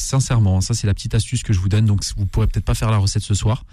Sincèrement, 0.00 0.60
ça 0.60 0.74
c'est 0.74 0.86
la 0.86 0.94
petite 0.94 1.14
astuce 1.14 1.42
que 1.42 1.52
je 1.52 1.58
vous 1.60 1.68
donne. 1.68 1.86
Donc 1.86 2.02
vous 2.16 2.26
pourrez 2.26 2.46
peut-être 2.46 2.64
pas 2.64 2.74
faire 2.74 2.90
la 2.90 2.98
recette 2.98 3.22
ce 3.22 3.34
soir. 3.34 3.64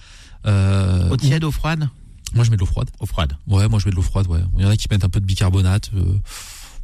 Euh, 0.45 1.09
Eau 1.09 1.17
tiède, 1.17 1.43
eau 1.43 1.51
froide? 1.51 1.89
Moi 2.33 2.45
je 2.45 2.51
mets 2.51 2.55
de 2.55 2.61
l'eau 2.61 2.65
froide. 2.67 2.89
Eau 2.99 3.05
froide. 3.05 3.33
Ouais, 3.47 3.67
moi 3.67 3.79
je 3.79 3.85
mets 3.85 3.91
de 3.91 3.95
l'eau 3.95 4.01
froide. 4.01 4.27
Ouais. 4.27 4.39
Il 4.57 4.63
y 4.63 4.65
en 4.65 4.69
a 4.69 4.77
qui 4.77 4.87
mettent 4.89 5.03
un 5.03 5.09
peu 5.09 5.19
de 5.19 5.25
bicarbonate. 5.25 5.91
euh, 5.95 6.17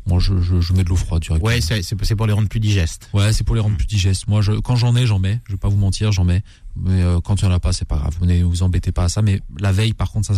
moi 0.07 0.19
je, 0.19 0.41
je, 0.41 0.61
je 0.61 0.73
mets 0.73 0.83
de 0.83 0.89
l'eau 0.89 0.95
froide 0.95 1.21
directement. 1.21 1.49
Ouais, 1.49 1.59
c'est 1.61 2.15
pour 2.15 2.25
les 2.25 2.33
rendre 2.33 2.47
plus 2.47 2.59
digestes. 2.59 3.09
Ouais, 3.13 3.33
c'est 3.33 3.43
pour 3.43 3.55
les 3.55 3.61
rendre 3.61 3.75
plus 3.75 3.85
digestes. 3.85 4.27
Moi, 4.27 4.41
je, 4.41 4.53
quand 4.53 4.75
j'en 4.75 4.95
ai, 4.95 5.05
j'en 5.05 5.19
mets. 5.19 5.39
Je 5.45 5.53
vais 5.53 5.57
pas 5.57 5.67
vous 5.67 5.77
mentir, 5.77 6.11
j'en 6.11 6.23
mets. 6.23 6.41
Mais 6.75 7.01
euh, 7.01 7.19
quand 7.19 7.41
il 7.41 7.45
y 7.45 7.47
en 7.47 7.51
a 7.51 7.59
pas, 7.59 7.73
c'est 7.73 7.87
pas 7.87 7.97
grave. 7.97 8.15
Vous 8.19 8.25
ne 8.25 8.43
vous 8.43 8.63
embêtez 8.63 8.91
pas 8.91 9.05
à 9.05 9.09
ça. 9.09 9.21
Mais 9.21 9.41
la 9.59 9.71
veille, 9.71 9.93
par 9.93 10.11
contre, 10.11 10.31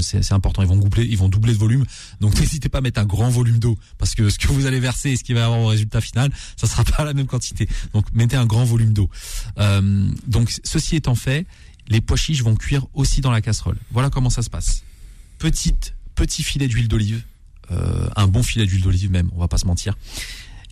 c'est 0.00 0.32
important. 0.32 0.62
Ils 0.62 0.68
vont 0.68 0.76
doubler, 0.76 1.04
ils 1.04 1.18
vont 1.18 1.28
doubler 1.28 1.52
de 1.52 1.58
volume. 1.58 1.84
Donc 2.20 2.34
n'hésitez 2.40 2.68
pas 2.68 2.78
à 2.78 2.80
mettre 2.80 3.00
un 3.00 3.04
grand 3.04 3.28
volume 3.28 3.58
d'eau, 3.58 3.76
parce 3.98 4.14
que 4.14 4.28
ce 4.30 4.38
que 4.38 4.48
vous 4.48 4.66
allez 4.66 4.80
verser 4.80 5.10
et 5.10 5.16
ce 5.16 5.24
qui 5.24 5.32
va 5.32 5.46
avoir 5.46 5.60
au 5.60 5.66
résultat 5.66 6.00
final, 6.00 6.30
ça 6.56 6.66
sera 6.66 6.84
pas 6.96 7.04
la 7.04 7.14
même 7.14 7.26
quantité. 7.26 7.68
Donc 7.94 8.06
mettez 8.14 8.36
un 8.36 8.46
grand 8.46 8.64
volume 8.64 8.92
d'eau. 8.92 9.10
Euh, 9.58 10.08
donc 10.26 10.54
ceci 10.62 10.96
étant 10.96 11.14
fait, 11.14 11.46
les 11.88 12.00
pois 12.00 12.16
chiches 12.16 12.42
vont 12.42 12.54
cuire 12.54 12.86
aussi 12.94 13.20
dans 13.20 13.30
la 13.30 13.40
casserole. 13.40 13.76
Voilà 13.90 14.10
comment 14.10 14.30
ça 14.30 14.42
se 14.42 14.50
passe. 14.50 14.82
Petite, 15.38 15.94
petit 16.14 16.42
filet 16.42 16.68
d'huile 16.68 16.88
d'olive, 16.88 17.22
euh, 17.70 18.08
un 18.16 18.26
bon 18.26 18.42
filet 18.42 18.66
d'huile 18.66 18.82
d'olive 18.82 19.10
même, 19.10 19.30
on 19.34 19.38
va 19.38 19.48
pas 19.48 19.58
se 19.58 19.66
mentir. 19.66 19.96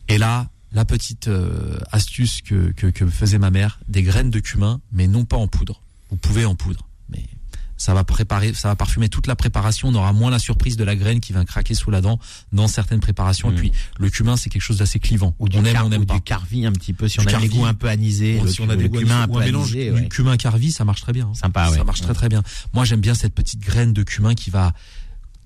Et 0.08 0.19
là, 0.19 0.49
la 0.73 0.85
petite 0.85 1.29
euh, 1.29 1.79
astuce 1.93 2.41
que, 2.43 2.73
que, 2.73 2.87
que 2.88 3.06
faisait 3.08 3.38
ma 3.38 3.50
mère, 3.50 3.79
des 3.88 4.02
graines 4.02 4.31
de 4.31 4.41
cumin, 4.41 4.81
mais 4.93 5.06
non 5.06 5.25
pas 5.25 5.37
en 5.37 5.46
poudre. 5.49 5.81
Vous 6.11 6.17
pouvez 6.17 6.44
en 6.44 6.55
poudre, 6.55 6.87
mais 7.11 7.25
ça 7.76 7.93
va 7.94 8.05
préparer, 8.05 8.55
ça 8.55 8.69
va 8.69 8.76
parfumer 8.76 9.08
toute 9.08 9.26
la 9.26 9.35
préparation. 9.37 9.88
On 9.88 9.94
aura 9.94 10.12
moins 10.12 10.31
la 10.31 10.38
surprise 10.38 10.76
de 10.76 10.85
la 10.85 10.94
graine 10.96 11.20
qui 11.20 11.32
va 11.32 11.44
craquer 11.44 11.75
sous 11.75 11.91
la 11.91 12.00
dent 12.00 12.19
dans 12.52 12.69
certaines 12.69 13.00
préparations. 13.00 13.50
Et 13.50 13.55
puis 13.55 13.73
le 13.99 14.11
cumin, 14.11 14.37
c'est 14.37 14.49
quelque 14.50 14.62
chose 14.62 14.79
d'assez 14.79 14.99
clivant. 15.00 15.35
Ou 15.38 15.49
du, 15.49 15.56
on 15.58 15.64
aime, 15.64 15.73
car- 15.73 15.87
on 15.87 15.93
ou 15.93 16.05
pas. 16.06 16.14
du 16.14 16.20
carvi 16.20 16.64
un 16.67 16.73
petit 16.73 16.93
peu, 16.93 17.08
si 17.08 17.19
Du 17.19 17.25
on 17.25 17.29
a 17.29 17.31
carvi. 17.32 17.49
goûts 17.49 17.64
un 17.67 17.75
peu 17.75 17.88
anisés. 17.88 18.41
Si 18.49 18.61
on 18.61 18.69
a 18.69 18.76
des 18.76 18.88
goûts 18.88 18.99
cumin 18.99 19.23
un 19.23 19.29
peu 19.29 19.41
mélange 19.41 19.73
anisé, 19.73 19.91
du 19.93 20.08
cumin 20.08 20.37
carvi, 20.37 20.70
ça 20.73 20.85
marche 20.85 21.00
très 21.02 21.12
bien. 21.12 21.26
hein. 21.26 21.35
Sympa, 21.35 21.70
ouais. 21.70 21.76
Ça 21.79 21.85
marche 21.85 22.00
très 22.00 22.14
très 22.14 22.29
bien. 22.29 22.43
Moi, 22.73 22.85
j'aime 22.85 23.00
bien 23.00 23.14
cette 23.14 23.35
petite 23.35 23.61
graine 23.61 23.93
de 23.93 24.02
cumin 24.02 24.35
qui 24.35 24.50
va 24.50 24.73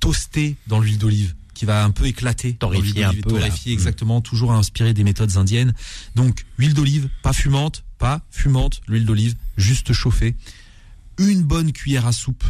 toaster 0.00 0.56
dans 0.66 0.80
l'huile 0.80 0.98
d'olive, 0.98 1.34
qui 1.58 1.64
va 1.64 1.82
un 1.82 1.90
peu 1.90 2.06
éclater, 2.06 2.54
Torréfier 2.54 3.02
un 3.02 3.12
peu, 3.12 3.30
torréfier 3.30 3.72
Mm. 3.72 3.78
exactement, 3.78 4.20
toujours 4.20 4.52
inspiré 4.52 4.94
des 4.94 5.02
méthodes 5.02 5.36
indiennes. 5.38 5.74
Donc, 6.14 6.44
huile 6.56 6.72
d'olive, 6.72 7.08
pas 7.20 7.32
fumante, 7.32 7.82
pas 7.98 8.20
fumante, 8.30 8.80
l'huile 8.86 9.04
d'olive, 9.04 9.34
juste 9.56 9.92
chauffée. 9.92 10.36
Une 11.18 11.42
bonne 11.42 11.72
cuillère 11.72 12.06
à 12.06 12.12
soupe, 12.12 12.44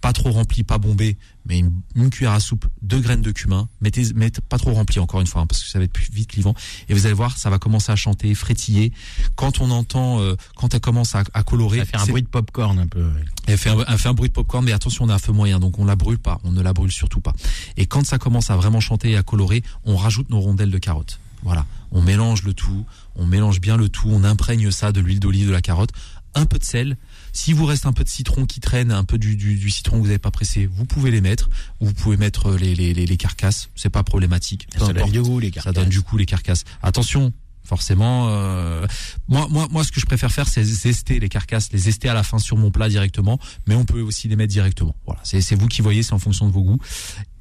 pas 0.00 0.12
trop 0.12 0.30
remplie, 0.30 0.62
pas 0.62 0.78
bombée, 0.78 1.16
mais 1.46 1.58
une, 1.58 1.72
une 1.94 2.10
cuillère 2.10 2.32
à 2.32 2.40
soupe, 2.40 2.66
deux 2.82 3.00
graines 3.00 3.20
de 3.22 3.30
cumin. 3.32 3.68
Mettez, 3.80 4.14
mettez 4.14 4.40
pas 4.40 4.58
trop 4.58 4.72
remplie 4.72 4.98
encore 4.98 5.20
une 5.20 5.26
fois, 5.26 5.42
hein, 5.42 5.46
parce 5.46 5.62
que 5.62 5.68
ça 5.68 5.78
va 5.78 5.84
être 5.84 5.92
plus 5.92 6.08
vite 6.12 6.30
clivant. 6.30 6.54
Et 6.88 6.94
vous 6.94 7.06
allez 7.06 7.14
voir, 7.14 7.36
ça 7.36 7.50
va 7.50 7.58
commencer 7.58 7.92
à 7.92 7.96
chanter, 7.96 8.34
frétiller. 8.34 8.92
Quand 9.36 9.60
on 9.60 9.70
entend, 9.70 10.20
euh, 10.20 10.36
quand 10.56 10.72
elle 10.74 10.80
commence 10.80 11.14
à, 11.14 11.22
à 11.34 11.42
colorer, 11.42 11.78
Ça 11.78 11.84
fait 11.84 11.96
un 11.98 12.06
bruit 12.06 12.22
de 12.22 12.28
popcorn 12.28 12.78
un 12.78 12.86
peu. 12.86 13.02
ouais. 13.04 13.24
elle 13.46 13.58
fait, 13.58 13.70
un, 13.70 13.84
elle 13.86 13.98
fait 13.98 14.08
un 14.08 14.14
bruit 14.14 14.28
de 14.28 14.34
popcorn, 14.34 14.64
mais 14.64 14.72
attention, 14.72 15.04
on 15.04 15.08
a 15.10 15.14
un 15.14 15.18
feu 15.18 15.32
moyen, 15.32 15.60
donc 15.60 15.78
on 15.78 15.84
la 15.84 15.96
brûle 15.96 16.18
pas, 16.18 16.38
on 16.44 16.50
ne 16.52 16.62
la 16.62 16.72
brûle 16.72 16.92
surtout 16.92 17.20
pas. 17.20 17.34
Et 17.76 17.86
quand 17.86 18.04
ça 18.06 18.18
commence 18.18 18.50
à 18.50 18.56
vraiment 18.56 18.80
chanter 18.80 19.10
et 19.10 19.16
à 19.16 19.22
colorer, 19.22 19.62
on 19.84 19.96
rajoute 19.96 20.30
nos 20.30 20.40
rondelles 20.40 20.70
de 20.70 20.78
carottes. 20.78 21.20
Voilà, 21.42 21.64
on 21.90 22.02
mélange 22.02 22.42
le 22.42 22.52
tout, 22.52 22.84
on 23.16 23.26
mélange 23.26 23.60
bien 23.60 23.76
le 23.78 23.88
tout, 23.88 24.08
on 24.10 24.24
imprègne 24.24 24.70
ça 24.70 24.92
de 24.92 25.00
l'huile 25.00 25.20
d'olive, 25.20 25.46
de 25.48 25.52
la 25.52 25.62
carotte, 25.62 25.90
un 26.34 26.44
peu 26.46 26.58
de 26.58 26.64
sel. 26.64 26.96
Si 27.32 27.52
vous 27.52 27.64
reste 27.66 27.86
un 27.86 27.92
peu 27.92 28.04
de 28.04 28.08
citron 28.08 28.46
qui 28.46 28.60
traîne, 28.60 28.90
un 28.92 29.04
peu 29.04 29.18
du, 29.18 29.36
du, 29.36 29.56
du 29.56 29.70
citron 29.70 29.96
que 29.96 30.00
vous 30.02 30.06
n'avez 30.08 30.18
pas 30.18 30.30
pressé, 30.30 30.66
vous 30.66 30.84
pouvez 30.84 31.10
les 31.10 31.20
mettre. 31.20 31.48
Ou 31.80 31.86
vous 31.86 31.94
pouvez 31.94 32.16
mettre 32.16 32.52
les, 32.56 32.74
les, 32.74 32.94
les, 32.94 33.06
les 33.06 33.16
carcasses, 33.16 33.68
c'est 33.76 33.90
pas 33.90 34.02
problématique. 34.02 34.66
Peu 34.72 34.84
Ça 34.86 34.92
donne 34.92 35.10
du 35.10 35.22
goût, 35.22 35.38
les 35.38 35.48
Ça 35.48 35.52
carcasses. 35.54 35.74
donne 35.74 35.88
du 35.88 36.02
coup 36.02 36.16
les 36.16 36.26
carcasses. 36.26 36.64
Attention, 36.82 37.32
forcément. 37.64 38.28
euh, 38.30 38.86
moi, 39.28 39.46
moi, 39.50 39.68
moi, 39.70 39.84
ce 39.84 39.92
que 39.92 40.00
je 40.00 40.06
préfère 40.06 40.32
faire, 40.32 40.48
c'est 40.48 40.64
zester 40.64 41.20
les 41.20 41.28
carcasses, 41.28 41.70
les 41.72 41.78
zester 41.78 42.08
à 42.08 42.14
la 42.14 42.22
fin 42.22 42.38
sur 42.38 42.56
mon 42.56 42.70
plat 42.70 42.88
directement. 42.88 43.38
Mais 43.66 43.74
on 43.74 43.84
peut 43.84 44.00
aussi 44.00 44.28
les 44.28 44.36
mettre 44.36 44.52
directement. 44.52 44.96
Voilà, 45.06 45.20
c'est 45.24 45.54
vous 45.54 45.68
qui 45.68 45.82
voyez, 45.82 46.02
c'est 46.02 46.12
en 46.14 46.18
fonction 46.18 46.46
de 46.46 46.52
vos 46.52 46.62
goûts. 46.62 46.78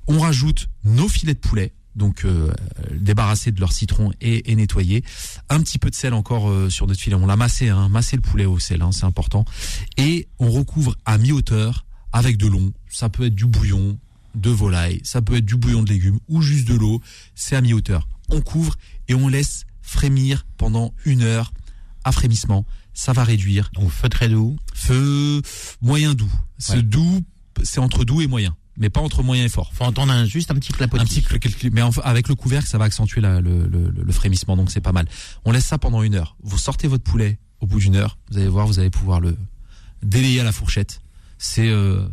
On 0.07 0.19
rajoute 0.19 0.69
nos 0.85 1.07
filets 1.07 1.33
de 1.35 1.39
poulet. 1.39 1.73
Donc 1.95 2.23
euh, 2.23 2.53
débarrassés 2.93 3.51
de 3.51 3.59
leur 3.59 3.71
citron 3.71 4.11
et, 4.21 4.51
et 4.51 4.55
nettoyés. 4.55 5.03
Un 5.49 5.59
petit 5.61 5.79
peu 5.79 5.89
de 5.89 5.95
sel 5.95 6.13
encore 6.13 6.49
euh, 6.49 6.69
sur 6.69 6.87
notre 6.87 6.99
filet. 6.99 7.15
On 7.15 7.25
l'a 7.25 7.35
massé, 7.35 7.69
hein, 7.69 7.89
massé 7.89 8.15
le 8.15 8.21
poulet 8.21 8.45
au 8.45 8.59
sel, 8.59 8.81
hein, 8.81 8.91
c'est 8.91 9.05
important. 9.05 9.43
Et 9.97 10.27
on 10.39 10.49
recouvre 10.51 10.95
à 11.05 11.17
mi-hauteur 11.17 11.85
avec 12.13 12.37
de 12.37 12.47
l'eau. 12.47 12.71
Ça 12.89 13.09
peut 13.09 13.25
être 13.25 13.35
du 13.35 13.45
bouillon 13.45 13.97
de 14.35 14.49
volaille, 14.51 15.01
ça 15.03 15.21
peut 15.21 15.37
être 15.37 15.45
du 15.45 15.55
bouillon 15.57 15.81
de 15.83 15.89
légumes 15.89 16.19
ou 16.27 16.41
juste 16.41 16.67
de 16.67 16.75
l'eau. 16.75 17.01
C'est 17.35 17.55
à 17.55 17.61
mi-hauteur. 17.61 18.07
On 18.29 18.41
couvre 18.41 18.75
et 19.07 19.15
on 19.15 19.27
laisse 19.27 19.65
frémir 19.81 20.45
pendant 20.57 20.93
une 21.05 21.23
heure 21.23 21.51
à 22.03 22.11
frémissement. 22.11 22.65
Ça 22.93 23.11
va 23.13 23.23
réduire. 23.23 23.71
Donc 23.73 23.89
feu 23.89 24.07
très 24.09 24.29
doux. 24.29 24.57
Feu 24.73 25.41
moyen 25.81 26.13
doux. 26.13 26.31
Ce 26.59 26.73
Ouais. 26.73 26.81
doux, 26.83 27.21
c'est 27.63 27.79
entre 27.79 28.05
doux 28.05 28.21
et 28.21 28.27
moyen, 28.27 28.55
mais 28.79 28.89
pas 28.89 29.01
entre 29.01 29.21
moyen 29.23 29.45
et 29.45 29.49
fort. 29.49 29.71
Faut 29.73 29.83
entendre 29.83 30.11
un, 30.11 30.25
juste 30.25 30.49
un 30.51 30.55
petit 30.55 30.71
clapotis. 30.73 31.01
Un 31.03 31.05
petit 31.05 31.21
clic. 31.21 31.71
mais 31.73 31.81
avec 32.03 32.27
le 32.29 32.35
couvercle, 32.35 32.67
ça 32.67 32.77
va 32.77 32.85
accentuer 32.85 33.21
la- 33.21 33.41
le, 33.41 33.67
le- 33.67 33.93
le 34.03 34.11
frémissement, 34.13 34.55
donc 34.57 34.71
c'est 34.71 34.81
pas 34.81 34.91
mal. 34.93 35.07
On 35.45 35.51
laisse 35.51 35.65
ça 35.65 35.77
pendant 35.77 36.01
une 36.01 36.15
heure. 36.15 36.35
Vous 36.41 36.57
sortez 36.57 36.87
votre 36.87 37.03
poulet 37.03 37.37
au 37.59 37.67
bout 37.67 37.79
d'une 37.79 37.95
heure. 37.97 38.17
Vous 38.31 38.37
allez 38.37 38.47
voir, 38.47 38.65
vous 38.65 38.79
allez 38.79 38.89
pouvoir 38.89 39.19
le 39.19 39.37
délayer 40.01 40.39
à 40.39 40.43
la 40.43 40.51
fourchette. 40.51 41.01
C'est 41.37 41.67
euh, 41.69 42.07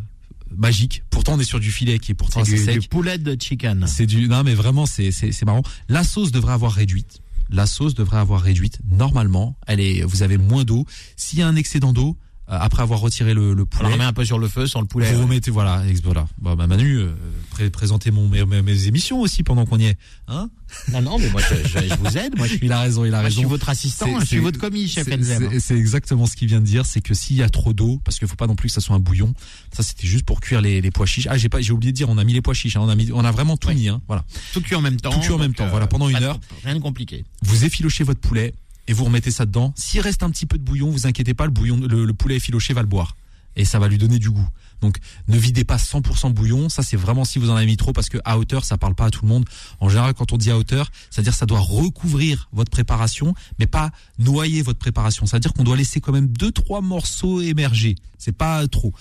magique. 0.56 1.02
Pourtant, 1.11 1.35
on 1.35 1.40
est 1.40 1.44
sur 1.44 1.61
du 1.61 1.70
filet 1.70 1.99
qui 1.99 2.12
est 2.12 2.14
pourtant 2.14 2.44
C'est 2.44 2.52
assez 2.54 2.58
du, 2.61 2.73
sec. 2.73 2.80
du 2.80 2.88
poulet 2.88 3.18
de 3.18 3.37
chicken. 3.40 3.87
C'est 3.87 4.06
du 4.06 4.28
non 4.28 4.42
mais 4.44 4.54
vraiment 4.54 4.87
c'est 4.87 5.11
c'est 5.12 5.32
c'est 5.32 5.44
marrant. 5.44 5.62
La 5.88 6.04
sauce 6.04 6.32
devrait 6.32 6.52
avoir 6.52 6.73
réduite. 6.73 7.20
La 7.49 7.66
sauce 7.66 7.94
devrait 7.94 8.18
avoir 8.18 8.40
réduite. 8.42 8.80
Normalement, 8.90 9.56
elle 9.68 9.78
est 9.80 10.02
vous 10.02 10.23
avez 10.25 10.37
moins 10.38 10.64
d'eau. 10.64 10.85
S'il 11.16 11.38
y 11.38 11.42
a 11.42 11.46
un 11.49 11.54
excédent 11.56 11.92
d'eau 11.92 12.16
après 12.49 12.83
avoir 12.83 13.00
retiré 13.00 13.35
le, 13.35 13.55
le 13.55 13.62
On 13.62 13.67
poulet, 13.67 13.88
le 13.88 13.95
remet 13.95 14.05
un 14.05 14.12
peu 14.12 14.25
sur 14.25 14.38
le 14.38 14.47
feu, 14.49 14.67
sur 14.67 14.81
le 14.81 14.87
poulet. 14.87 15.12
vous 15.12 15.23
remettez 15.23 15.50
voilà, 15.50 15.83
voilà. 16.05 16.26
Bah, 16.41 16.55
bah, 16.57 16.67
Manu 16.67 16.97
euh, 16.99 17.12
pré- 17.50 17.71
présentez 17.71 18.11
mon 18.11 18.29
mes, 18.29 18.45
mes- 18.45 18.87
émissions 18.87 19.21
aussi 19.21 19.43
pendant 19.43 19.67
qu'on 19.67 19.79
y 19.79 19.87
est. 19.87 19.99
Hein? 20.29 20.49
Non, 20.93 21.00
non, 21.03 21.19
mais 21.19 21.29
moi, 21.31 21.41
je, 21.41 21.69
je- 21.69 21.88
je 21.88 21.95
vous 21.95 22.19
aide. 22.19 22.37
Moi, 22.37 22.47
je 22.47 22.55
suis, 22.57 22.67
Il 22.67 22.73
a 22.73 22.81
raison, 22.81 23.05
il 23.05 23.09
a 23.15 23.21
moi, 23.21 23.21
je 23.23 23.25
raison. 23.26 23.41
suis 23.41 23.49
votre 23.49 23.69
assistant, 23.69 24.21
je 24.21 24.26
suis 24.26 24.38
votre 24.38 24.59
commis, 24.61 24.87
chef 24.88 25.07
Enzem. 25.09 25.59
c'est- 25.61 25.76
exactement 25.76 26.26
ce 26.26 26.37
qu'il 26.37 26.49
vient 26.49 26.61
de 26.61 26.67
dire, 26.67 26.87
c'est 26.87 27.00
que 27.00 27.15
s'il 27.15 27.37
y 27.37 27.43
a 27.43 27.49
trop 27.49 27.73
d'eau, 27.73 28.00
parce 28.05 28.19
qu'il 28.19 28.29
faut 28.29 28.37
pas 28.37 28.47
non 28.47 28.57
plus 28.57 28.69
que 28.69 28.75
ça 28.75 28.81
soit 28.81 28.95
un 28.97 29.00
bouillon. 29.00 29.33
Ça 29.75 29.83
c'était 29.83 30.07
juste 30.07 30.25
pour 30.25 30.41
cuire 30.41 30.61
les, 30.61 30.81
les 30.81 30.91
pois 30.91 31.07
chiches. 31.07 31.26
Ah 31.31 31.37
j'ai 31.38 31.49
pas 31.49 31.61
j'ai 31.61 31.73
oublié 31.73 31.93
de 31.93 31.97
dire, 31.97 32.09
on 32.09 32.19
a 32.19 32.25
mis 32.25 32.33
les 32.33 32.43
pois 32.43 32.55
chiches, 32.55 32.76
hein, 32.76 32.81
on 32.83 32.88
a 32.88 32.95
mis 32.95 33.11
on 33.12 33.25
a 33.25 33.31
vraiment 33.33 33.57
tout 33.57 33.71
mis. 33.71 33.88
Hein, 33.88 34.00
voilà. 34.07 34.25
Tout 34.53 34.61
cuit 34.61 34.75
en 34.76 34.81
même 34.81 35.00
temps. 35.00 35.11
Tout 35.11 35.21
cuit 35.21 35.33
en 35.33 35.38
même 35.38 35.55
temps, 35.55 35.69
voilà, 35.69 35.87
pendant 35.87 36.09
une 36.09 36.19
de- 36.19 36.25
heure. 36.25 36.38
Rien 36.65 36.75
de 36.75 36.81
compliqué. 36.81 37.25
vous 37.43 37.65
effilochez 37.65 38.05
votre 38.05 38.21
poulet 38.21 38.55
et 38.88 38.93
vous 38.93 39.05
remettez 39.05 39.31
ça 39.31 39.47
dedans. 39.47 39.73
S'il 39.76 40.00
reste 40.00 40.23
un 40.23 40.31
petit 40.31 40.47
peu 40.47 40.59
de 40.59 40.62
bouillon, 40.62 40.90
vous 40.90 41.07
inquiétez 41.07 41.35
pas, 41.35 41.45
le 41.45 41.50
bouillon, 41.50 41.78
le, 41.78 42.05
le 42.05 42.14
poulet 42.14 42.37
effiloché 42.37 42.75
va 42.75 42.83
le 42.83 42.88
boire 42.88 43.16
et 43.57 43.64
ça 43.64 43.78
va 43.78 43.88
lui 43.88 43.99
donner 43.99 44.19
du 44.19 44.31
goût. 44.31 44.49
Donc 44.83 44.99
ne 45.28 45.38
videz 45.38 45.64
pas 45.64 45.76
100% 45.76 46.33
bouillon, 46.33 46.69
ça 46.69 46.83
c'est 46.83 46.97
vraiment 46.97 47.25
si 47.25 47.38
vous 47.38 47.50
en 47.50 47.57
avez 47.57 47.66
mis 47.66 47.78
trop 47.78 47.93
parce 47.93 48.11
que 48.11 48.19
à 48.25 48.38
hauteur 48.38 48.64
ça 48.64 48.76
parle 48.76 48.95
pas 48.95 49.07
à 49.07 49.11
tout 49.11 49.23
le 49.23 49.28
monde. 49.28 49.47
En 49.81 49.88
général 49.88 50.12
quand 50.12 50.33
on 50.33 50.37
dit 50.37 50.50
à 50.50 50.59
hauteur, 50.59 50.90
c'est-à-dire 51.11 51.35
ça 51.35 51.47
doit 51.47 51.61
recouvrir 51.61 52.49
votre 52.52 52.71
préparation 52.71 53.35
mais 53.59 53.66
pas 53.66 53.90
noyer 54.19 54.61
votre 54.62 54.78
préparation. 54.78 55.25
C'est-à-dire 55.25 55.55
qu'on 55.55 55.64
doit 55.64 55.76
laisser 55.76 56.00
quand 56.00 56.12
même 56.12 56.28
deux 56.28 56.52
trois 56.52 56.83
morceaux 56.83 57.40
émerger. 57.40 57.97
C'est 58.19 58.37
pas 58.37 58.66
trop. 58.69 58.93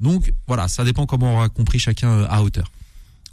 Donc 0.00 0.32
voilà, 0.46 0.68
ça 0.68 0.84
dépend 0.84 1.06
comment 1.06 1.32
on 1.32 1.36
aura 1.36 1.48
compris 1.48 1.78
chacun 1.78 2.08
euh, 2.08 2.26
à 2.28 2.42
hauteur. 2.42 2.70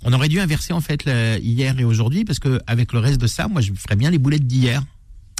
On 0.05 0.12
aurait 0.12 0.27
dû 0.29 0.39
inverser 0.39 0.74
en 0.74 0.81
fait 0.81 1.05
hier 1.41 1.79
et 1.79 1.86
aujourd'hui 1.86 2.25
parce 2.25 2.39
que 2.39 2.60
avec 2.67 2.91
le 2.91 3.00
reste 3.00 3.22
de 3.22 3.27
ça, 3.27 3.48
moi, 3.48 3.62
je 3.62 3.72
ferais 3.74 3.95
bien 3.95 4.12
les 4.12 4.17
boulettes 4.17 4.45
d'hier. 4.45 4.83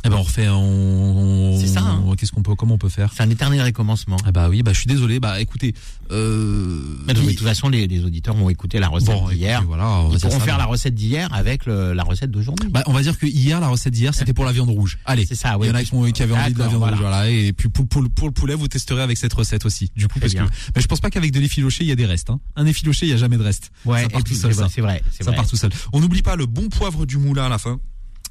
Eh 0.05 0.10
ben 0.10 0.17
on 0.17 0.22
refait 0.24 0.50
on, 0.50 1.57
C'est 1.60 1.67
ça, 1.67 1.81
hein. 1.81 2.03
Qu'est-ce 2.17 2.31
qu'on 2.31 2.43
peut 2.43 2.55
comment 2.55 2.75
on 2.75 2.77
peut 2.77 2.89
faire? 2.89 3.12
C'est 3.15 3.24
un 3.24 3.29
éternel 3.29 3.62
recommencement. 3.62 4.17
Ah 4.25 4.31
bah 4.31 4.50
oui, 4.50 4.62
bah 4.62 4.74
je 4.74 4.79
suis 4.79 4.88
désolé. 4.88 5.19
Bah 5.19 5.39
écoutez, 5.41 5.74
euh, 6.12 6.81
Mais 7.07 7.13
de 7.13 7.22
toute 7.22 7.39
façon, 7.39 7.69
les, 7.69 7.88
les 7.88 8.03
auditeurs 8.03 8.36
vont 8.36 8.50
écouter 8.50 8.79
la 8.79 8.88
recette 8.89 9.10
bon, 9.15 9.29
d'hier. 9.29 9.63
voilà, 9.65 9.88
on 9.89 10.10
va 10.10 10.15
Ils 10.15 10.19
pourront 10.22 10.39
ça, 10.39 10.45
faire 10.45 10.57
la 10.57 10.65
recette 10.65 10.93
d'hier 10.95 11.33
avec 11.33 11.65
le- 11.65 11.93
la 11.93 12.03
recette 12.03 12.31
d'aujourd'hui. 12.31 12.69
Bah, 12.69 12.83
on 12.88 12.93
va 12.93 13.01
dire 13.01 13.17
que 13.17 13.25
hier, 13.25 13.60
la 13.60 13.67
recette 13.69 13.93
d'hier, 13.93 14.13
c'était 14.13 14.33
pour 14.33 14.45
la 14.45 14.51
viande 14.51 14.69
rouge. 14.69 15.00
Allez, 15.05 15.25
C'est 15.25 15.36
ça, 15.36 15.53
il 15.55 15.62
oui. 15.62 15.67
y 15.67 15.72
en 15.72 15.75
a 15.75 15.83
qui, 15.83 15.93
ont- 15.93 16.12
qui 16.12 16.22
avaient 16.24 16.33
envie 16.36 16.53
de 16.53 16.60
la 16.60 16.67
viande 16.67 16.79
voilà. 16.79 16.95
rouge, 16.98 17.01
voilà. 17.05 17.29
Et 17.29 17.53
puis 17.53 17.69
pour, 17.69 17.88
pour, 17.88 18.03
pour 18.10 18.27
le 18.27 18.33
poulet, 18.33 18.55
vous 18.55 18.67
testerez 18.67 19.01
avec 19.01 19.17
cette 19.17 19.33
recette 19.33 19.65
aussi. 19.65 19.91
Du 19.95 20.07
coup, 20.07 20.19
parce 20.19 20.33
bien. 20.33 20.45
que, 20.48 20.51
mais 20.75 20.81
je 20.81 20.88
pense 20.88 21.00
pas 21.00 21.10
qu'avec 21.10 21.31
de 21.31 21.39
l'effiloché, 21.39 21.83
il 21.83 21.88
y 21.88 21.91
a 21.91 21.95
des 21.95 22.05
restes. 22.05 22.29
Hein. 22.29 22.39
Un 22.55 22.65
effiloché, 22.65 23.05
il 23.05 23.10
y 23.10 23.13
a 23.13 23.17
jamais 23.17 23.38
de 23.38 23.43
reste. 23.43 23.72
ouais, 23.86 24.03
ça 24.03 24.10
part 24.10 24.24
tout 24.24 24.33
seul, 24.36 24.53
c'est 24.53 24.60
vrai, 24.62 24.69
c'est 24.74 24.81
vrai. 24.81 25.01
c'est 25.12 25.24
Ça 25.24 25.31
part 25.31 25.48
tout 25.48 25.55
seul. 25.55 25.72
On 25.93 26.00
n'oublie 26.01 26.22
pas 26.22 26.36
le 26.36 26.45
bon 26.45 26.67
poivre 26.69 27.05
du 27.05 27.17
moulin 27.17 27.45
à 27.45 27.50
la 27.50 27.57
fin. 27.57 27.79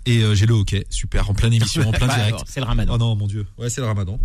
Et 0.07 0.23
euh, 0.23 0.35
j'ai 0.35 0.47
le 0.47 0.55
hockey, 0.55 0.85
super, 0.91 1.31
en 1.31 1.35
pleine 1.35 1.53
émission, 1.53 1.87
en 1.89 1.93
plein 1.93 2.07
Bah, 2.09 2.17
direct. 2.17 2.41
C'est 2.47 2.61
le 2.61 2.67
ramadan. 2.67 2.95
Oh 2.95 2.99
non, 2.99 3.17
mon 3.17 3.27
dieu. 3.27 3.47
Ouais, 3.59 3.71
c'est 3.71 3.81
le 3.81 3.87
ramadan. 3.87 4.19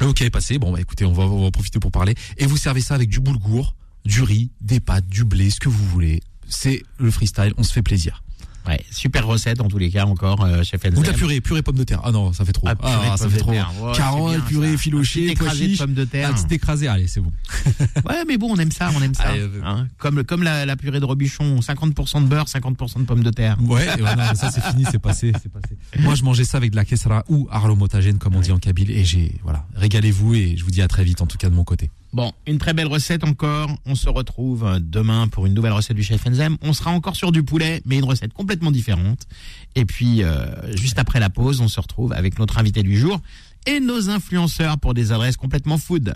Le 0.00 0.06
hockey 0.06 0.26
est 0.26 0.30
passé. 0.30 0.58
Bon, 0.58 0.72
bah 0.72 0.80
écoutez, 0.80 1.04
on 1.04 1.12
va, 1.12 1.24
on 1.24 1.40
va 1.40 1.46
en 1.46 1.50
profiter 1.50 1.78
pour 1.78 1.90
parler. 1.90 2.14
Et 2.36 2.46
vous 2.46 2.56
servez 2.56 2.80
ça 2.80 2.94
avec 2.94 3.08
du 3.08 3.20
boulgour, 3.20 3.74
du 4.04 4.22
riz, 4.22 4.50
des 4.60 4.80
pâtes, 4.80 5.08
du 5.08 5.24
blé, 5.24 5.50
ce 5.50 5.58
que 5.58 5.68
vous 5.68 5.84
voulez. 5.86 6.20
C'est 6.48 6.82
le 6.98 7.10
freestyle, 7.10 7.52
on 7.56 7.62
se 7.62 7.72
fait 7.72 7.82
plaisir. 7.82 8.22
Ouais, 8.68 8.84
super 8.90 9.26
recette 9.26 9.62
en 9.62 9.68
tous 9.68 9.78
les 9.78 9.90
cas 9.90 10.04
encore, 10.04 10.44
euh, 10.44 10.62
chef 10.62 10.82
Ou 10.84 11.00
de 11.00 11.06
la 11.06 11.12
purée, 11.14 11.40
purée 11.40 11.62
pomme 11.62 11.76
de 11.76 11.84
terre. 11.84 12.00
Ah 12.04 12.10
non, 12.12 12.34
ça 12.34 12.44
fait 12.44 12.52
trop. 12.52 12.68
Ah, 12.68 12.74
Ah, 12.82 12.90
purée 12.98 13.10
de 13.12 13.16
ça 13.16 13.28
fait 13.28 13.34
de 13.36 13.40
trop. 13.40 13.52
terre. 13.52 13.72
Ouais, 13.80 13.92
c'est 13.94 13.98
Carotte, 13.98 14.30
bien, 14.32 14.40
purée, 14.40 14.76
pois 14.76 15.32
écrasé 15.32 15.68
de 15.68 15.76
pommes 15.78 15.94
de 15.94 16.04
terre. 16.04 16.28
Un 16.28 16.32
petit 16.34 16.54
écrasé, 16.54 16.86
allez, 16.86 17.06
c'est 17.08 17.20
bon. 17.20 17.32
Ouais, 18.08 18.24
mais 18.26 18.36
bon, 18.36 18.48
on 18.52 18.56
aime 18.56 18.70
ça, 18.70 18.90
on 18.94 19.00
aime 19.02 19.14
ça. 19.14 19.24
Allez, 19.24 19.40
euh, 19.40 19.60
Hein, 19.64 19.88
comme 19.96 20.22
comme 20.22 20.42
la, 20.42 20.66
la 20.66 20.76
purée 20.76 21.00
de 21.00 21.04
Robuchon, 21.06 21.60
50% 21.60 22.22
de 22.24 22.28
beurre, 22.28 22.44
50% 22.46 22.98
de 23.00 23.04
pommes 23.04 23.22
de 23.22 23.30
terre. 23.30 23.56
Ouais, 23.62 23.86
et 23.98 24.02
ouais, 24.02 24.16
non, 24.16 24.34
ça 24.34 24.50
c'est 24.50 24.62
fini, 24.62 24.84
c'est 24.90 24.98
passé, 24.98 25.32
c'est 25.42 25.50
passé. 25.50 25.76
Moi, 26.00 26.14
je 26.14 26.22
mangeais 26.22 26.44
ça 26.44 26.58
avec 26.58 26.70
de 26.72 26.76
la 26.76 26.84
kessara 26.84 27.24
ou 27.28 27.48
aromotagène, 27.50 28.18
comme 28.18 28.36
on 28.36 28.40
dit 28.40 28.52
en 28.52 28.58
kabyle, 28.58 28.90
et 28.90 29.04
j'ai, 29.04 29.34
voilà, 29.44 29.66
régalez-vous 29.76 30.34
et 30.34 30.56
je 30.58 30.64
vous 30.64 30.70
dis 30.70 30.82
à 30.82 30.88
très 30.88 31.04
vite, 31.04 31.22
en 31.22 31.26
tout 31.26 31.38
cas 31.38 31.48
de 31.48 31.54
mon 31.54 31.64
côté. 31.64 31.90
Bon, 32.12 32.32
une 32.46 32.58
très 32.58 32.72
belle 32.72 32.86
recette 32.86 33.22
encore. 33.22 33.70
On 33.84 33.94
se 33.94 34.08
retrouve 34.08 34.64
euh, 34.64 34.78
demain 34.80 35.28
pour 35.28 35.46
une 35.46 35.54
nouvelle 35.54 35.72
recette 35.72 35.96
du 35.96 36.02
chef 36.02 36.26
Enzem. 36.26 36.56
On 36.62 36.72
sera 36.72 36.90
encore 36.90 37.16
sur 37.16 37.32
du 37.32 37.42
poulet, 37.42 37.82
mais 37.84 37.98
une 37.98 38.04
recette 38.04 38.32
complètement 38.32 38.70
différente. 38.70 39.26
Et 39.74 39.84
puis, 39.84 40.22
euh, 40.22 40.46
juste 40.76 40.98
après 40.98 41.20
la 41.20 41.28
pause, 41.28 41.60
on 41.60 41.68
se 41.68 41.78
retrouve 41.80 42.12
avec 42.14 42.38
notre 42.38 42.58
invité 42.58 42.82
du 42.82 42.96
jour 42.98 43.20
et 43.66 43.80
nos 43.80 44.08
influenceurs 44.08 44.78
pour 44.78 44.94
des 44.94 45.12
adresses 45.12 45.36
complètement 45.36 45.76
food. 45.76 46.14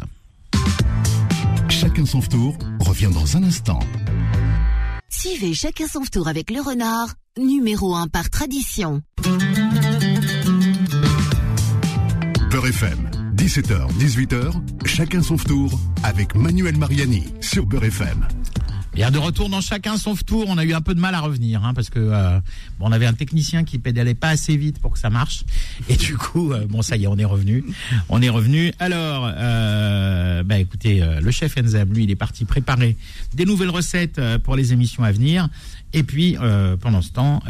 Chacun 1.69 2.07
son 2.07 2.21
tour 2.21 2.57
revient 2.81 3.11
dans 3.13 3.37
un 3.37 3.43
instant. 3.43 3.81
Suivez 5.11 5.53
chacun 5.53 5.87
son 5.87 6.03
tour 6.03 6.27
avec 6.27 6.51
le 6.51 6.61
renard, 6.61 7.09
numéro 7.39 7.95
1 7.95 8.09
par 8.09 8.31
tradition. 8.31 9.03
Beurre 12.51 12.67
FM, 12.67 13.11
17h, 13.43 13.89
18h, 13.99 14.87
chacun 14.87 15.21
son 15.21 15.37
tour 15.37 15.73
avec 16.05 16.37
Manuel 16.37 16.77
Mariani 16.77 17.25
sur 17.41 17.67
Beurre 17.67 17.87
FM. 17.87 18.25
Bien, 18.95 19.11
de 19.11 19.17
retour 19.17 19.49
dans 19.49 19.63
chacun 19.63 19.97
son 19.97 20.15
tour, 20.15 20.45
on 20.49 20.59
a 20.59 20.65
eu 20.65 20.75
un 20.75 20.83
peu 20.83 20.95
de 20.95 21.01
mal 21.01 21.15
à 21.15 21.21
revenir, 21.21 21.65
hein, 21.65 21.73
parce 21.73 21.89
que 21.89 21.99
euh, 21.99 22.39
bon, 22.79 22.89
on 22.89 22.93
avait 22.93 23.07
un 23.07 23.15
technicien 23.15 23.65
qui 23.65 23.79
pédalait 23.79 24.13
pas 24.15 24.29
assez 24.29 24.55
vite 24.55 24.79
pour 24.81 24.93
que 24.93 24.99
ça 24.99 25.09
marche, 25.09 25.45
et 25.89 25.97
du 25.97 26.19
coup, 26.19 26.53
euh, 26.53 26.67
bon, 26.69 26.83
ça 26.83 26.99
y 26.99 27.05
est, 27.05 27.07
on 27.07 27.17
est 27.17 27.25
revenu, 27.25 27.65
on 28.11 28.21
est 28.21 28.29
revenu. 28.29 28.71
Alors, 28.79 29.31
euh, 29.35 30.43
bah 30.43 30.59
écoutez, 30.59 31.03
euh, 31.03 31.23
le 31.23 31.31
chef 31.31 31.57
Enzem, 31.57 31.91
lui, 31.95 32.05
il 32.05 32.11
est 32.11 32.17
parti 32.17 32.45
préparer 32.45 32.99
des 33.33 33.47
nouvelles 33.47 33.71
recettes 33.71 34.19
euh, 34.19 34.39
pour 34.39 34.57
les 34.57 34.75
émissions 34.75 35.05
à 35.05 35.11
venir, 35.11 35.49
et 35.95 36.03
puis 36.03 36.37
pendant 36.81 37.03
ce 37.03 37.11
temps, 37.11 37.43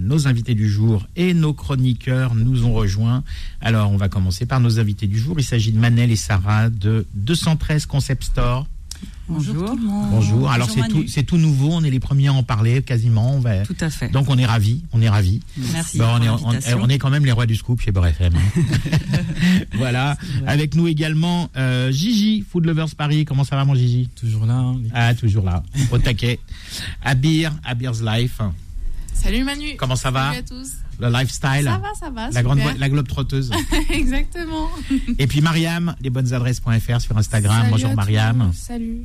nos 0.00 0.28
invités 0.28 0.54
du 0.54 0.68
jour 0.68 1.06
et 1.16 1.32
nos 1.32 1.54
chroniqueurs 1.54 2.34
nous 2.34 2.66
ont 2.66 2.74
rejoints. 2.74 3.24
Alors, 3.62 3.90
on 3.90 3.96
va 3.96 4.10
commencer 4.10 4.44
par 4.44 4.60
nos 4.60 4.78
invités 4.78 5.06
du 5.06 5.18
jour. 5.18 5.36
Il 5.38 5.44
s'agit 5.44 5.72
de 5.72 5.78
Manel 5.78 6.10
et 6.10 6.16
Sarah 6.16 6.68
de 6.68 7.06
213 7.14 7.86
Concept 7.86 8.24
Store. 8.24 8.66
Bonjour. 9.28 9.66
tout 9.70 9.76
le 9.76 9.82
monde. 9.82 10.10
Bonjour. 10.10 10.50
Alors 10.50 10.70
c'est 10.70 10.86
tout, 10.88 11.04
c'est 11.08 11.24
tout 11.24 11.36
nouveau. 11.36 11.70
On 11.72 11.82
est 11.82 11.90
les 11.90 11.98
premiers 11.98 12.28
à 12.28 12.32
en 12.32 12.42
parler 12.44 12.80
quasiment. 12.82 13.34
On 13.34 13.40
va- 13.40 13.64
Tout 13.66 13.76
à 13.80 13.90
fait. 13.90 14.08
Donc 14.08 14.26
on 14.30 14.38
est 14.38 14.46
ravis. 14.46 14.82
On 14.92 15.02
est 15.02 15.08
ravis. 15.08 15.40
Merci. 15.72 15.98
Bon, 15.98 16.04
on, 16.04 16.22
est, 16.22 16.28
on, 16.28 16.36
l'invitation. 16.36 16.78
on 16.82 16.88
est 16.88 16.98
quand 16.98 17.10
même 17.10 17.24
les 17.24 17.32
rois 17.32 17.46
du 17.46 17.56
scoop 17.56 17.80
chez 17.80 17.90
Beurre 17.90 18.06
FM. 18.06 18.34
voilà. 19.74 20.16
Avec 20.46 20.74
nous 20.74 20.86
également 20.88 21.50
euh, 21.56 21.90
Gigi, 21.90 22.44
Food 22.48 22.66
Lovers 22.66 22.94
Paris. 22.96 23.24
Comment 23.24 23.44
ça 23.44 23.56
va 23.56 23.64
mon 23.64 23.74
Gigi? 23.74 24.08
Toujours 24.14 24.46
là. 24.46 24.54
hein, 24.54 24.76
Ah 24.94 25.14
toujours 25.14 25.44
là. 25.44 25.62
Au 25.90 25.98
taquet. 25.98 26.38
Abir, 27.02 27.52
Abir's 27.64 28.02
Life. 28.02 28.40
Salut 29.22 29.44
Manu. 29.44 29.76
Comment 29.76 29.96
ça 29.96 30.10
va 30.10 30.32
Salut 30.32 30.38
à 30.38 30.42
tous. 30.42 30.72
Le 31.00 31.08
lifestyle. 31.10 31.64
Ça 31.64 31.78
va, 31.78 31.88
ça 31.98 32.10
va. 32.10 32.30
La 32.30 32.42
grande, 32.42 32.60
la 32.78 32.88
globe 32.88 33.06
trotteuse. 33.08 33.50
Exactement. 33.90 34.68
Et 35.18 35.26
puis 35.26 35.40
Mariam, 35.40 35.94
lesbonnesadresses.fr 36.00 37.00
sur 37.00 37.16
Instagram. 37.18 37.56
Salut 37.60 37.70
Bonjour 37.70 37.94
Mariam. 37.94 38.50
Salut. 38.54 39.02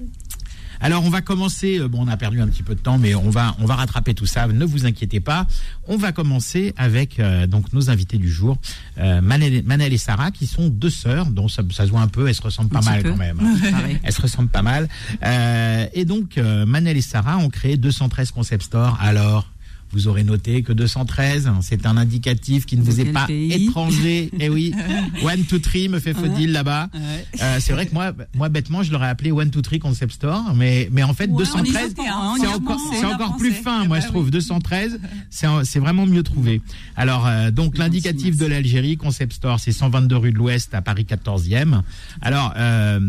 Alors 0.80 1.04
on 1.04 1.10
va 1.10 1.22
commencer. 1.22 1.80
euh, 1.80 1.88
Bon, 1.88 2.04
on 2.04 2.08
a 2.08 2.18
perdu 2.18 2.40
un 2.42 2.48
petit 2.48 2.64
peu 2.64 2.74
de 2.76 2.80
temps, 2.80 2.98
mais 2.98 3.14
on 3.14 3.30
va 3.30 3.56
on 3.60 3.66
va 3.66 3.76
rattraper 3.76 4.14
tout 4.14 4.26
ça. 4.26 4.48
Ne 4.48 4.64
vous 4.66 4.86
inquiétez 4.86 5.20
pas. 5.20 5.46
On 5.88 5.98
va 5.98 6.12
commencer 6.12 6.74
avec 6.78 7.20
euh, 7.20 7.46
donc 7.46 7.72
nos 7.74 7.90
invités 7.90 8.18
du 8.18 8.30
jour, 8.32 8.58
euh, 8.98 9.22
Manel, 9.22 9.64
Manel 9.64 9.92
et 9.94 9.98
Sarah, 9.98 10.32
qui 10.32 10.48
sont 10.48 10.70
deux 10.70 10.90
sœurs, 10.90 11.28
dont 11.28 11.48
ça, 11.50 11.62
ça 11.72 11.86
se 11.86 11.92
voit 11.92 12.02
un 12.02 12.08
peu. 12.08 12.28
Elles 12.28 12.36
se 12.36 12.42
ressemblent 12.42 12.70
pas 12.72 12.82
mal 12.82 13.04
peu. 13.04 13.12
quand 13.12 13.18
même. 13.18 13.38
Pareil. 13.72 14.00
Elles 14.02 14.14
se 14.14 14.22
ressemblent 14.22 14.50
pas 14.50 14.62
mal. 14.64 14.88
Euh, 15.24 15.86
et 15.94 16.06
donc 16.06 16.38
euh, 16.38 16.66
Manel 16.66 16.96
et 16.98 17.02
Sarah 17.02 17.38
ont 17.38 17.50
créé 17.50 17.76
213 17.78 18.32
concept 18.32 18.64
stores. 18.64 18.98
Alors 19.02 19.48
vous 19.94 20.08
aurez 20.08 20.24
noté 20.24 20.64
que 20.64 20.74
213, 20.74 21.50
c'est 21.62 21.86
un 21.86 21.98
indicatif 21.98 22.66
qui 22.66 22.78
ne 22.78 22.82
De 22.84 22.90
vous 22.90 23.02
est 23.02 23.06
pas 23.12 23.28
pays 23.28 23.68
étranger. 23.68 24.30
Eh 24.40 24.50
oui, 24.50 24.74
One 25.24 25.44
Two 25.44 25.60
Three 25.60 25.90
me 25.90 26.00
fait 26.00 26.14
là-bas. 26.48 26.90
Ouais. 26.94 27.26
Euh, 27.42 27.58
c'est 27.60 27.74
vrai 27.74 27.86
que 27.86 27.94
moi, 27.94 28.14
moi 28.36 28.50
bêtement, 28.50 28.84
je 28.84 28.92
l'aurais 28.92 29.10
appelé 29.10 29.32
One 29.32 29.50
Two 29.52 29.62
Three 29.62 29.80
Concept 29.80 30.14
Store, 30.14 30.54
mais 30.56 30.90
mais 30.92 31.04
en 31.04 31.14
fait 31.14 31.26
Ouais, 31.30 31.44
on 31.54 31.64
y 31.64 31.72
213, 31.72 31.92
était, 31.92 32.02
hein, 32.08 32.34
on 32.34 32.36
y 32.38 32.40
c'est 32.40 32.48
encore, 32.48 32.80
c'est 32.92 33.06
plus 33.38 33.52
fin, 33.52 33.84
Eh 33.84 33.88
moi 33.88 33.98
ben 34.00 34.04
je 34.04 34.08
trouve. 34.08 34.26
oui. 34.26 34.32
213, 34.32 35.00
c'est 35.30 35.80
vraiment 35.80 36.06
mieux 36.06 36.24
trouvé. 36.24 36.62
Alors 36.96 37.28
euh, 37.28 37.52
donc 37.52 37.78
l'indicatif 37.78 38.38
de 38.38 38.46
l'Algérie, 38.46 38.98
Concept 38.98 39.34
Store, 39.34 39.60
c'est 39.60 39.72
122 39.72 40.16
rue 40.18 40.32
de 40.32 40.38
l'Ouest 40.38 40.74
à 40.74 40.82
Paris 40.82 41.06
14e. 41.10 41.82
Alors 42.22 42.54
euh, 42.58 43.00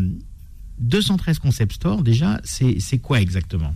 213 0.79 1.39
Concept 1.39 1.73
Store, 1.73 2.01
déjà, 2.03 2.41
c'est 2.43 2.77
c'est 2.79 2.97
quoi 2.97 3.21
exactement? 3.21 3.73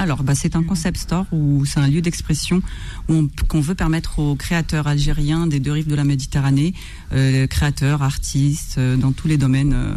Alors, 0.00 0.22
bah, 0.22 0.34
c'est 0.34 0.56
un 0.56 0.62
concept 0.62 0.96
store 0.96 1.26
où 1.30 1.66
c'est 1.66 1.78
un 1.78 1.86
lieu 1.86 2.00
d'expression 2.00 2.62
où 3.10 3.28
qu'on 3.48 3.60
veut 3.60 3.74
permettre 3.74 4.18
aux 4.18 4.34
créateurs 4.34 4.86
algériens 4.86 5.46
des 5.46 5.60
deux 5.60 5.72
rives 5.72 5.88
de 5.88 5.94
la 5.94 6.04
Méditerranée, 6.04 6.72
euh, 7.12 7.46
créateurs, 7.46 8.02
artistes, 8.02 8.76
euh, 8.78 8.96
dans 8.96 9.12
tous 9.12 9.28
les 9.28 9.36
domaines 9.36 9.74
euh, 9.74 9.94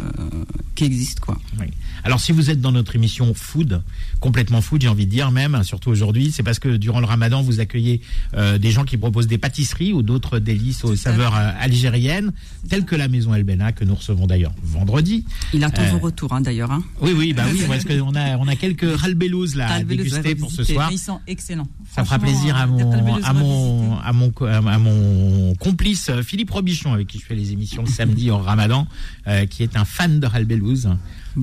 qui 0.74 0.84
existent, 0.84 1.22
quoi. 1.24 1.38
Oui. 1.58 1.68
Alors, 2.02 2.20
si 2.20 2.32
vous 2.32 2.50
êtes 2.50 2.60
dans 2.60 2.72
notre 2.72 2.96
émission 2.96 3.32
food, 3.32 3.80
complètement 4.20 4.60
food, 4.60 4.82
j'ai 4.82 4.88
envie 4.88 5.06
de 5.06 5.10
dire 5.10 5.30
même, 5.30 5.62
surtout 5.64 5.88
aujourd'hui, 5.88 6.32
c'est 6.32 6.42
parce 6.42 6.58
que 6.58 6.76
durant 6.76 7.00
le 7.00 7.06
ramadan, 7.06 7.40
vous 7.40 7.60
accueillez 7.60 8.02
euh, 8.34 8.58
des 8.58 8.70
gens 8.72 8.84
qui 8.84 8.98
proposent 8.98 9.26
des 9.26 9.38
pâtisseries 9.38 9.94
ou 9.94 10.02
d'autres 10.02 10.38
délices 10.38 10.84
aux 10.84 10.96
saveurs 10.96 11.34
euh, 11.34 11.50
algériennes, 11.58 12.32
telles 12.68 12.84
que 12.84 12.94
la 12.94 13.08
maison 13.08 13.32
El 13.34 13.44
Bena, 13.44 13.72
que 13.72 13.84
nous 13.86 13.94
recevons 13.94 14.26
d'ailleurs 14.26 14.52
vendredi. 14.62 15.24
Il 15.54 15.64
attend 15.64 15.80
Euh, 15.80 15.90
vos 15.92 15.98
retours, 15.98 16.34
hein, 16.34 16.42
d'ailleurs. 16.42 16.72
Hein. 16.72 16.82
Oui, 17.00 17.12
oui, 17.16 17.32
bah 17.32 17.44
oui, 17.50 17.62
parce 17.68 17.84
qu'on 17.86 18.14
a, 18.14 18.36
on 18.36 18.48
a 18.48 18.56
quelques 18.56 18.84
ralbelouz 19.00 19.54
là 19.54 19.68
déguster 19.96 20.34
pour 20.34 20.50
ce 20.50 20.64
soir. 20.64 20.88
Mais 20.88 20.96
ils 20.96 20.98
sont 20.98 21.20
excellents. 21.26 21.68
Ça 21.94 22.04
fera 22.04 22.18
plaisir 22.18 22.56
à 22.56 22.66
mon, 22.66 22.92
à 23.22 23.32
mon, 23.32 23.98
à 23.98 24.12
mon, 24.12 24.30
co- 24.30 24.46
à 24.46 24.78
mon 24.78 25.54
complice 25.56 26.08
euh, 26.10 26.22
Philippe 26.22 26.50
Robichon, 26.50 26.92
avec 26.92 27.06
qui 27.08 27.18
je 27.18 27.24
fais 27.24 27.34
les 27.34 27.52
émissions 27.52 27.82
le 27.82 27.88
samedi 27.88 28.30
en 28.30 28.38
Ramadan, 28.38 28.86
euh, 29.26 29.46
qui 29.46 29.62
est 29.62 29.76
un 29.76 29.84
fan 29.84 30.20
de 30.20 30.26
Ralbelouz. 30.26 30.88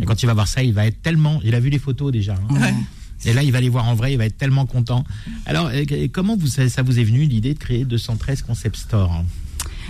Et 0.01 0.05
quand 0.05 0.23
il 0.23 0.25
va 0.25 0.33
voir 0.33 0.47
ça, 0.47 0.63
il 0.63 0.73
va 0.73 0.85
être 0.85 1.01
tellement. 1.01 1.39
Il 1.43 1.53
a 1.55 1.59
vu 1.59 1.69
les 1.69 1.79
photos 1.79 2.11
déjà. 2.11 2.35
hein. 2.49 2.55
Ouais. 2.61 2.73
Et 3.23 3.33
là, 3.33 3.43
il 3.43 3.51
va 3.51 3.61
les 3.61 3.69
voir 3.69 3.87
en 3.87 3.93
vrai, 3.93 4.13
il 4.13 4.17
va 4.17 4.25
être 4.25 4.37
tellement 4.37 4.65
content. 4.65 5.03
Alors, 5.45 5.67
euh, 5.71 5.83
comment 6.11 6.35
vous, 6.35 6.47
ça, 6.47 6.67
ça 6.69 6.81
vous 6.81 6.99
est 6.99 7.03
venu 7.03 7.25
l'idée 7.25 7.53
de 7.53 7.59
créer 7.59 7.85
213 7.85 8.41
Concept 8.41 8.77
Store? 8.77 9.23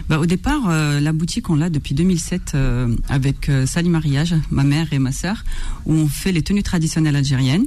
Bah, 0.10 0.20
au 0.20 0.26
départ, 0.26 0.68
euh, 0.70 1.00
la 1.00 1.14
boutique, 1.14 1.50
on 1.50 1.56
l'a 1.56 1.70
depuis 1.70 1.94
2007 1.96 2.52
euh, 2.56 2.94
avec 3.08 3.48
euh, 3.48 3.66
Sali 3.66 3.88
Mariage, 3.88 4.36
ma 4.50 4.64
mère 4.64 4.92
et 4.92 5.00
ma 5.00 5.12
sœur, 5.14 5.46
où 5.86 5.94
on 5.94 6.08
fait 6.08 6.32
les 6.34 6.42
tenues 6.42 6.64
traditionnelles 6.64 7.16
algériennes. 7.16 7.66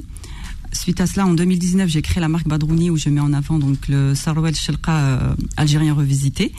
Suite 0.75 0.99
à 1.01 1.07
cela, 1.07 1.25
en 1.25 1.33
2019, 1.33 1.89
j'ai 1.89 2.01
créé 2.01 2.19
la 2.19 2.27
marque 2.27 2.47
Badrouni 2.47 2.89
où 2.89 2.97
je 2.97 3.09
mets 3.09 3.21
en 3.21 3.33
avant 3.33 3.57
donc 3.57 3.87
le 3.87 4.13
Sarouel 4.13 4.55
Shelka 4.55 4.97
euh, 4.97 5.35
algérien 5.57 5.93
revisité. 5.93 6.51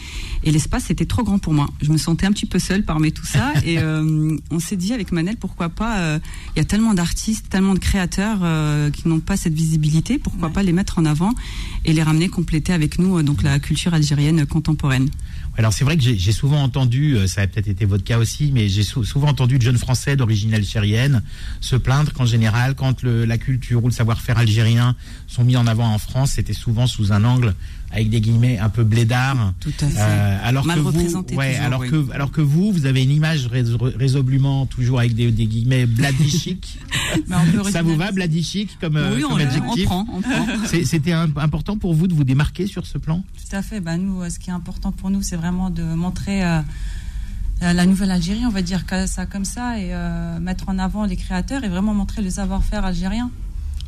Et 0.43 0.51
l'espace 0.51 0.91
était 0.91 1.05
trop 1.05 1.23
grand 1.23 1.39
pour 1.39 1.53
moi. 1.53 1.69
Je 1.83 1.93
me 1.93 1.99
sentais 1.99 2.27
un 2.27 2.33
petit 2.33 2.47
peu 2.47 2.59
seule 2.59 2.83
parmi 2.85 3.13
tout 3.13 3.27
ça. 3.27 3.53
et 3.65 3.79
euh, 3.79 4.37
on 4.51 4.59
s'est 4.59 4.77
dit 4.77 4.93
avec 4.95 5.13
Manel, 5.13 5.37
pourquoi 5.37 5.69
pas 5.69 5.99
euh, 5.99 6.19
Il 6.55 6.59
y 6.59 6.63
a 6.63 6.65
tellement 6.65 6.95
d'artistes, 6.95 7.49
tellement 7.51 7.75
de 7.75 7.79
créateurs 7.79 8.39
euh, 8.43 8.91
qui 8.91 9.07
n'ont 9.07 9.21
pas 9.21 9.37
cette 9.37 9.55
visibilité. 9.55 10.19
Pourquoi 10.19 10.49
Ouais. 10.49 10.53
pas 10.55 10.63
les 10.63 10.73
mettre 10.73 10.99
en 10.99 11.05
avant 11.05 11.35
et 11.85 11.93
les 11.93 12.03
ramener 12.03 12.29
compléter 12.29 12.73
avec 12.73 12.99
nous 12.99 13.19
euh, 13.19 13.23
donc 13.23 13.43
la 13.43 13.59
culture 13.59 13.95
algérienne 13.95 14.45
contemporaine. 14.47 15.09
Alors 15.59 15.73
c'est 15.73 15.85
vrai 15.85 15.97
que 15.97 16.03
j'ai 16.03 16.33
souvent 16.33 16.63
entendu, 16.63 17.17
euh, 17.17 17.27
ça 17.27 17.41
a 17.41 17.47
peut-être 17.47 17.69
été 17.69 17.87
votre 17.87 18.05
cas 18.05 18.19
aussi, 18.19 18.51
mais 18.53 18.69
j'ai 18.69 18.83
sou- 18.83 19.05
souvent 19.05 19.29
entendu 19.29 19.57
de 19.59 19.63
jeunes 19.63 19.79
Français 19.79 20.15
d'origine 20.15 20.53
algérienne 20.53 21.23
se 21.63 21.77
plaindre 21.77 22.13
qu'en 22.13 22.27
général, 22.27 22.75
quand 22.75 23.03
le- 23.03 23.25
la 23.25 23.39
culture 23.39 23.83
ou 23.83 23.89
le 23.89 23.93
savoir-faire 23.95 24.37
algérien 24.37 24.95
sont 25.27 25.45
mis 25.45 25.57
en 25.57 25.67
avant 25.67 25.89
en 25.95 25.99
France, 25.99 26.33
c'était 26.33 26.53
souvent 26.53 26.87
sous 26.87 27.11
un 27.11 27.25
angle 27.25 27.55
avec 27.91 28.11
des 28.11 28.21
guillemets 28.21 28.59
un 28.59 28.69
peu 28.69 28.85
blédard. 28.85 29.55
Tout 29.61 29.71
à 29.81 29.87
fait. 29.87 29.99
Euh, 29.99 30.39
alors 30.43 30.67
Mal 30.67 30.77
que 30.77 30.81
vous, 30.83 30.89
représenté 30.89 31.35
ouais, 31.37 31.53
toujours, 31.53 31.67
alors 31.67 31.81
oui. 31.81 31.91
que 31.91 32.13
alors 32.13 32.31
que 32.31 32.41
vous, 32.41 32.73
vous 32.73 32.87
avez 32.87 33.03
une 33.05 33.11
image 33.11 33.47
rés- 33.47 33.65
résolument 33.97 34.67
toujours 34.67 34.99
avec 34.99 35.15
des, 35.15 35.31
des 35.31 35.47
guillemets 35.47 35.87
peut 37.53 37.71
ça 37.71 37.83
vous 37.83 37.97
va 37.97 38.13
bladichic 38.13 38.79
comme, 38.81 38.97
euh, 38.97 39.15
oui, 39.17 39.25
on, 39.25 39.29
comme 39.31 39.39
le- 39.39 39.45
on 39.45 39.49
adjectif 39.49 39.85
prend, 39.85 40.07
on 40.13 40.21
prend. 40.21 40.47
C'était 40.85 41.13
important 41.13 41.79
pour 41.79 41.95
vous 41.95 42.07
de 42.09 42.15
vous 42.15 42.25
démarquer 42.25 42.67
sur 42.67 42.87
ce 42.87 42.99
plan? 42.99 43.23
Tout 43.49 43.57
à 43.57 43.63
fait. 43.63 43.81
Ben, 43.81 43.97
nous, 43.99 44.23
euh, 44.23 44.31
ce 44.31 44.39
qui 44.39 44.51
est 44.51 44.55
important 44.55 44.93
pour 44.93 45.11
nous, 45.11 45.23
c'est 45.23 45.37
vraiment 45.37 45.71
de 45.71 45.83
montrer 45.83 46.45
euh, 46.45 46.61
la 47.61 47.87
nouvelle 47.87 48.11
Algérie, 48.11 48.45
on 48.47 48.51
va 48.51 48.63
dire 48.63 48.85
ça 49.07 49.25
comme 49.27 49.45
ça, 49.45 49.79
et 49.79 49.89
euh, 49.95 50.39
mettre 50.41 50.69
en 50.69 50.79
avant 50.79 51.05
les 51.07 51.17
créateurs 51.17 51.65
et 51.65 51.69
vraiment 51.69 51.95
montrer 51.95 52.21
le 52.21 52.31
savoir-faire 52.31 52.85
algérien. 52.85 53.31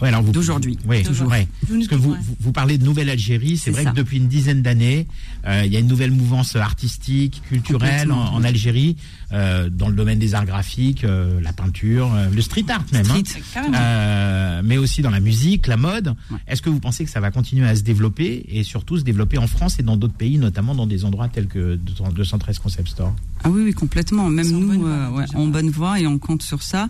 Ouais, 0.01 0.09
alors 0.09 0.23
vous 0.23 0.31
D'aujourd'hui. 0.33 0.79
Oui, 0.87 1.03
Toujours. 1.03 1.29
ouais. 1.29 1.49
Parce 1.69 1.89
que 1.89 1.95
vous, 1.97 2.17
vous- 2.41 2.53
parlez 2.53 2.79
de 2.79 2.85
Nouvelle 2.85 3.11
Algérie, 3.11 3.57
c'est 3.57 3.65
C'est 3.65 3.71
vrai 3.73 3.85
ça. 3.85 3.91
que 3.91 3.97
depuis 3.97 4.19
une 4.19 4.29
dizaine 4.29 4.63
d'années, 4.63 5.07
euh, 5.47 5.63
il 5.67 5.73
y 5.73 5.77
a 5.77 5.81
une 5.81 5.89
nouvelle 5.89 6.13
mouvance 6.13 6.55
artistique, 6.57 7.43
culturelle 7.49 8.13
en, 8.13 8.43
Algérie, 8.45 8.97
euh, 9.33 9.69
dans 9.69 9.89
le 9.89 9.95
domaine 9.97 10.19
des 10.21 10.35
arts 10.35 10.47
graphiques, 10.47 11.03
euh, 11.05 11.41
la 11.41 11.53
peinture, 11.53 12.13
euh, 12.15 12.29
le 12.33 12.41
street 12.41 12.65
art 12.69 12.85
même, 12.93 13.07
hein. 13.11 13.21
Street. 13.25 13.43
Carrément. 13.53 13.77
Euh, 13.77 14.63
mais 14.65 14.79
aussi 14.79 15.03
dans 15.03 15.11
la 15.11 15.21
musique, 15.21 15.67
la 15.67 15.77
mode. 15.77 16.15
Ouais. 16.31 16.39
Est-ce 16.47 16.63
que 16.63 16.71
vous 16.71 16.81
pensez 16.81 17.05
que 17.05 17.11
ça 17.11 17.21
va 17.21 17.31
continuer 17.31 17.67
à 17.67 17.75
se 17.75 17.83
développer 17.83 18.45
et 18.49 18.63
surtout 18.63 18.97
se 18.99 19.05
développer 19.05 19.39
en 19.39 19.47
France 19.49 19.79
et 19.81 19.83
dans 19.83 19.97
d'autres 19.97 20.15
pays, 20.15 20.39
notamment 20.39 20.75
dans 20.75 20.87
des 20.87 21.05
endroits 21.05 21.29
tels 21.29 21.47
que 21.49 21.75
213 21.77 22.59
Concept 22.61 22.89
Store? 22.89 23.15
Ah 23.45 23.51
oui, 23.51 23.63
oui, 23.65 23.73
complètement. 23.73 24.29
Même 24.31 24.51
nous, 24.51 24.67
bonne 24.67 24.79
voie, 24.79 25.25
en 25.35 25.47
bonne 25.47 25.71
voie 25.71 26.01
et 26.01 26.07
on 26.07 26.19
compte 26.19 26.43
sur 26.43 26.63
ça. 26.63 26.89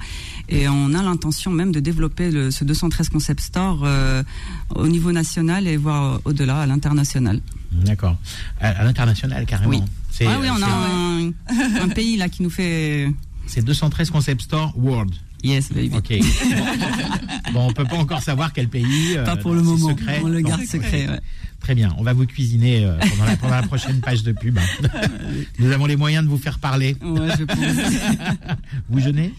Et 0.49 0.69
on 0.69 0.95
a 0.95 1.03
l'intention 1.03 1.51
même 1.51 1.73
de 1.73 1.81
développer 1.81 2.31
le, 2.31 2.51
ce 2.51 2.65
213 2.89 3.09
Concept 3.11 3.41
Store 3.41 3.81
euh, 3.85 4.23
au 4.75 4.89
niveau 4.89 5.13
national 5.13 5.67
et 5.67 5.77
voire 5.77 6.15
euh, 6.15 6.19
au-delà, 6.25 6.61
à 6.63 6.67
l'international. 6.67 7.41
D'accord. 7.73 8.17
À, 8.61 8.69
à 8.69 8.85
l'international, 8.85 9.45
carrément. 9.47 9.71
Oui. 9.71 9.83
C'est 10.11 10.27
Ah 10.27 10.39
oui, 10.41 10.49
on 10.51 10.63
a 10.63 10.67
un, 10.67 11.83
un 11.85 11.89
pays 11.89 12.17
là 12.17 12.29
qui 12.29 12.43
nous 12.43 12.51
fait... 12.51 13.09
c'est 13.47 13.63
213 13.65 14.11
Concept 14.11 14.43
Store 14.43 14.73
World. 14.77 15.15
Yes, 15.45 15.71
baby. 15.73 15.95
Ok. 15.95 16.15
bon, 17.53 17.69
on 17.69 17.73
peut 17.73 17.85
pas 17.85 17.97
encore 17.97 18.23
savoir 18.23 18.53
quel 18.53 18.69
pays. 18.69 19.17
euh, 19.17 19.25
Pas 19.25 19.37
pour 19.37 19.55
le 19.55 19.63
moment. 19.63 19.91
secret. 19.91 20.21
On 20.25 20.29
le 20.29 20.41
Non. 20.41 20.49
garde 20.49 20.65
secret. 20.65 21.09
ouais. 21.09 21.21
Très 21.61 21.75
bien. 21.77 21.95
On 21.99 22.03
va 22.03 22.13
vous 22.13 22.27
cuisiner 22.27 22.85
euh, 22.85 22.99
pendant, 22.99 23.25
la, 23.25 23.37
pendant 23.37 23.55
la 23.55 23.63
prochaine 23.63 24.01
page 24.01 24.23
de 24.25 24.33
pub. 24.33 24.59
Nous 25.61 25.71
avons 25.71 25.87
les 25.87 25.95
moyens 25.97 26.25
de 26.25 26.29
vous 26.31 26.39
faire 26.39 26.59
parler. 26.59 26.97
Ouais, 27.03 27.29
je 27.39 27.45
pense. 27.45 27.59
Vous 28.89 28.99
jeûnez? 29.01 29.33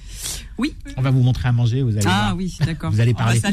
Oui. 0.60 0.76
On 0.98 1.02
va 1.02 1.10
vous 1.10 1.22
montrer 1.24 1.48
à 1.50 1.52
manger. 1.52 1.82
Vous 1.82 1.92
allez 1.98 2.06
Ah 2.06 2.26
voir. 2.26 2.36
oui, 2.38 2.56
d'accord. 2.66 2.92
Vous 2.92 3.00
allez 3.00 3.14
parler. 3.16 3.40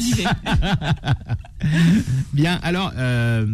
Bien. 2.33 2.59
Alors, 2.61 2.91
euh, 2.97 3.45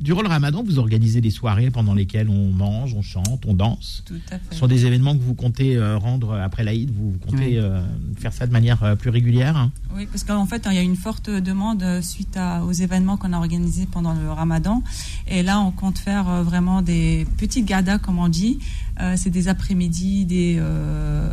durant 0.00 0.22
le 0.22 0.28
Ramadan, 0.28 0.62
vous 0.62 0.78
organisez 0.78 1.20
des 1.20 1.30
soirées 1.30 1.70
pendant 1.70 1.94
lesquelles 1.94 2.28
on 2.28 2.52
mange, 2.52 2.94
on 2.94 3.02
chante, 3.02 3.44
on 3.46 3.54
danse. 3.54 4.02
Tout 4.06 4.14
à 4.30 4.34
fait. 4.38 4.40
Ce 4.52 4.58
sont 4.58 4.66
des 4.68 4.86
événements 4.86 5.16
que 5.16 5.22
vous 5.22 5.34
comptez 5.34 5.76
euh, 5.76 5.98
rendre 5.98 6.34
après 6.34 6.62
l'Aïd. 6.62 6.90
Vous 6.94 7.14
comptez 7.26 7.36
Oui. 7.46 7.56
euh, 7.58 7.82
faire 8.18 8.32
ça 8.32 8.46
de 8.46 8.52
manière 8.52 8.96
plus 8.98 9.10
régulière. 9.10 9.56
hein 9.56 9.72
Oui, 9.96 10.06
parce 10.06 10.22
qu'en 10.24 10.46
fait, 10.46 10.66
il 10.70 10.74
y 10.74 10.78
a 10.78 10.82
une 10.82 10.96
forte 10.96 11.28
demande 11.30 11.84
suite 12.02 12.36
à- 12.36 12.64
aux 12.64 12.72
événements 12.72 13.16
qu'on 13.16 13.32
a 13.32 13.38
organisés 13.38 13.86
pendant 13.90 14.12
le 14.14 14.30
ramadan. 14.30 14.82
Et 15.26 15.42
là, 15.42 15.58
on 15.60 15.70
compte 15.70 15.98
faire 15.98 16.42
vraiment 16.44 16.82
des 16.82 17.26
petites 17.38 17.64
gardas, 17.66 17.98
comme 17.98 18.18
on 18.18 18.28
dit. 18.28 18.58
Euh, 19.00 19.14
c'est 19.16 19.30
des 19.30 19.48
après-midi, 19.48 20.24
des, 20.24 20.56
euh, 20.58 21.28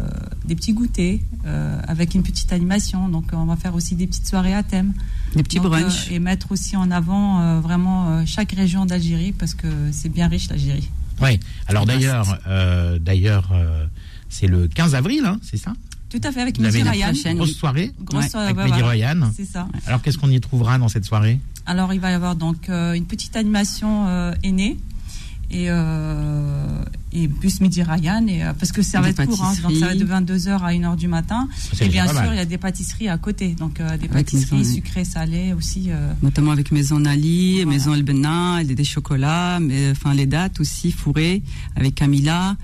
des 0.46 0.56
petits 0.56 0.74
goûters 0.74 1.20
euh, 1.46 1.80
avec 1.88 2.16
une 2.16 2.24
petite 2.24 2.52
animation. 2.54 3.08
Donc, 3.08 3.26
on 3.34 3.46
va 3.46 3.56
faire 3.56 3.76
aussi 3.76 3.96
des 3.96 4.08
petites 4.08 4.28
soirées 4.28 4.54
à 4.54 4.64
thème. 4.64 4.94
Des 5.36 5.44
petits 5.44 5.58
Donc, 5.58 5.68
brunchs. 5.68 6.10
et 6.12 6.20
mettre 6.20 6.52
aussi 6.52 6.76
en 6.76 6.90
avant 6.92 7.62
vraiment 7.62 8.26
chaque 8.26 8.52
région 8.52 8.86
d'Algérie 8.86 9.32
parce 9.32 9.54
que 9.54 9.68
c'est 9.92 10.10
bien 10.10 10.28
riche 10.28 10.50
l'Algérie. 10.50 10.90
Oui. 11.22 11.40
Alors 11.68 11.86
d'ailleurs, 11.86 12.38
d'ailleurs, 13.00 13.54
c'est 14.28 14.48
le 14.48 14.68
15 14.68 14.96
avril, 14.96 15.24
hein, 15.26 15.40
c'est 15.42 15.58
ça? 15.58 15.74
Tout 16.12 16.20
à 16.26 16.32
fait, 16.34 16.42
avec 16.42 16.58
une 16.58 16.68
Ryan. 16.68 17.14
Grosse 17.36 17.54
soirée 17.54 17.94
Grosse 18.02 18.24
Ouais, 18.26 18.30
soirée, 18.30 18.48
avec 18.48 18.58
Mehdi 18.58 18.82
voilà. 18.82 18.86
Royan. 18.86 19.32
C'est 19.34 19.46
ça. 19.46 19.70
Alors 19.88 20.02
qu'est-ce 20.02 20.18
qu'on 20.18 20.30
y 20.30 20.40
trouvera 20.42 20.78
dans 20.78 20.90
cette 20.90 21.06
soirée? 21.06 21.40
Alors, 21.66 21.94
il 21.94 22.02
va 22.02 22.12
y 22.12 22.14
avoir 22.14 22.36
donc 22.36 22.68
euh, 22.70 22.94
une 22.94 23.06
petite 23.06 23.38
animation 23.38 24.08
euh, 24.08 24.34
aînée 24.44 24.78
et, 25.52 25.66
euh, 25.70 26.84
et 27.12 27.28
plus 27.28 27.60
midi 27.62 27.84
Ryan, 27.84 28.26
et, 28.28 28.42
euh, 28.44 28.54
parce 28.58 28.72
que 28.72 28.82
ça 28.82 29.02
va 29.02 29.10
être 29.10 29.26
court, 29.26 29.44
hein, 29.44 29.54
donc 29.62 29.74
ça 29.76 29.88
va 29.88 29.94
être 29.94 30.00
de 30.00 30.06
22h 30.06 30.60
à 30.64 30.72
1h 30.72 30.96
du 30.96 31.08
matin. 31.08 31.48
Et 31.82 31.90
bien 31.90 32.08
sûr, 32.08 32.32
il 32.32 32.38
y 32.38 32.40
a 32.40 32.46
des 32.46 32.58
pâtisseries 32.58 33.10
à 33.10 33.18
côté, 33.18 33.50
donc 33.56 33.80
euh, 33.80 33.86
des 33.98 34.06
Avec 34.10 34.12
pâtisseries 34.12 34.58
Maison, 34.60 34.74
sucrées, 34.76 35.04
salées 35.06 35.54
aussi. 35.54 35.88
euh, 35.90 36.14
Notamment 36.24 36.52
avec 36.52 36.72
Maison 36.72 37.04
Ali, 37.06 37.56
Voilà. 37.64 37.72
Maison 37.72 37.94
El 37.94 38.04
Benna, 38.04 38.64
des, 38.64 38.76
des 38.76 38.84
chocolats, 38.86 39.60
mais, 39.60 39.92
enfin 39.92 40.14
les 40.14 40.26
dates 40.26 40.60
aussi 40.62 40.92
fourrées 40.92 41.44
avec 41.76 41.96
Camilla, 41.96 42.56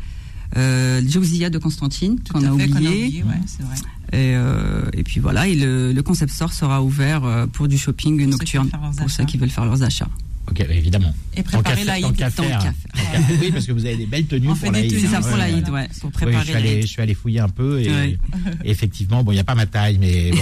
euh, 0.55 1.01
de 1.01 1.57
Constantine 1.57 2.17
qu'on 2.31 2.43
a 2.45 2.51
oublié. 2.51 3.23
ouais, 3.23 3.33
c'est 3.45 3.63
vrai. 3.63 3.75
Et, 4.13 4.35
euh, 4.37 4.83
et 4.93 5.03
puis 5.03 5.19
voilà, 5.19 5.47
et 5.49 5.55
le, 5.55 5.91
le 5.91 6.03
concept 6.03 6.31
store 6.31 6.53
sera 6.53 6.81
ouvert 6.81 7.47
pour 7.51 7.67
du 7.67 7.77
shopping 7.77 8.25
nocturne 8.25 8.69
pour 8.97 9.09
ceux 9.09 9.25
qui 9.25 9.37
veulent 9.37 9.49
faire 9.49 9.65
leurs 9.65 9.83
achats. 9.83 10.07
Ok, 10.49 10.61
évidemment. 10.69 11.13
Et 11.35 11.43
préparer 11.43 11.83
l'Aïd. 11.83 12.05
Tant 12.05 12.11
qu'à 12.13 12.29
faire. 12.29 12.73
Oui, 13.41 13.51
parce 13.51 13.65
que 13.65 13.71
vous 13.73 13.85
avez 13.85 13.95
des 13.97 14.05
belles 14.05 14.25
tenues 14.25 14.47
On 14.47 14.51
pour 14.51 14.57
fait 14.59 14.71
des 14.71 14.79
l'Aïd. 14.87 14.91
tenues, 15.01 15.15
hein, 15.15 15.21
pour 15.21 15.37
l'Aïd, 15.37 15.69
ouais. 15.69 15.87
pour 15.99 16.09
Oui, 16.09 16.11
je 16.13 16.25
préparer 16.25 16.45
suis, 16.45 16.53
allé, 16.55 16.67
je 16.69 16.73
l'Aïd. 16.75 16.87
suis 16.87 17.01
allé 17.01 17.13
fouiller 17.13 17.39
un 17.41 17.49
peu 17.49 17.81
et, 17.81 17.89
Ouais. 17.89 18.17
et 18.63 18.69
effectivement, 18.71 19.23
bon, 19.23 19.31
il 19.31 19.35
n'y 19.35 19.41
a 19.41 19.43
pas 19.43 19.55
ma 19.55 19.65
taille, 19.65 19.97
mais 19.99 20.31
bon. 20.31 20.37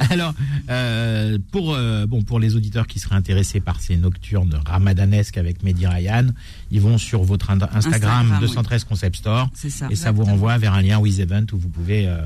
Alors, 0.10 0.34
euh, 0.70 1.38
pour, 1.50 1.74
euh, 1.74 2.06
bon, 2.06 2.22
pour 2.22 2.40
les 2.40 2.56
auditeurs 2.56 2.86
qui 2.86 2.98
seraient 2.98 3.14
intéressés 3.16 3.60
par 3.60 3.80
ces 3.80 3.96
nocturnes 3.96 4.60
ramadanesques 4.66 5.38
avec 5.38 5.62
Mehdi 5.62 5.86
Ryan, 5.86 6.26
ils 6.70 6.80
vont 6.80 6.98
sur 6.98 7.22
votre 7.22 7.50
Instagram, 7.50 7.76
Instagram, 7.76 8.38
213 8.40 8.84
Concept 8.84 9.16
Store 9.16 9.50
C'est 9.54 9.70
ça. 9.70 9.86
et 9.90 9.96
ça 9.96 10.12
vous 10.12 10.24
renvoie 10.24 10.58
vers 10.58 10.74
un 10.74 10.82
lien 10.82 10.98
With 10.98 11.18
Event 11.18 11.46
où 11.52 11.58
vous 11.58 11.68
pouvez, 11.68 12.06
euh, 12.06 12.18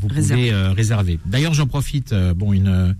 vous 0.00 0.08
Réserver. 0.08 0.42
pouvez 0.48 0.52
euh, 0.52 0.72
réserver. 0.72 1.18
D'ailleurs, 1.26 1.54
j'en 1.54 1.66
profite, 1.66 2.14
bon, 2.36 2.52
une, 2.52 2.94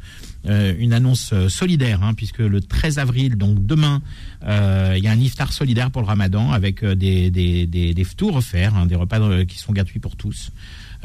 euh, 0.46 0.74
une 0.78 0.92
annonce 0.92 1.32
euh, 1.32 1.48
solidaire, 1.48 2.02
hein, 2.02 2.14
puisque 2.14 2.38
le 2.38 2.60
13 2.60 2.98
avril, 2.98 3.36
donc 3.36 3.66
demain, 3.66 4.00
euh, 4.44 4.94
il 4.96 5.02
y 5.02 5.08
a 5.08 5.10
un 5.10 5.18
iftar 5.18 5.52
solidaire 5.52 5.90
pour 5.90 6.00
le 6.00 6.06
ramadan 6.06 6.52
avec 6.52 6.84
des, 6.84 7.30
des, 7.30 7.66
des, 7.66 7.92
des 7.92 8.06
offerts, 8.22 8.76
hein, 8.76 8.86
des 8.86 8.94
repas 8.94 9.44
qui 9.44 9.58
sont 9.58 9.72
gratuits 9.72 9.98
pour 9.98 10.16
tous. 10.16 10.50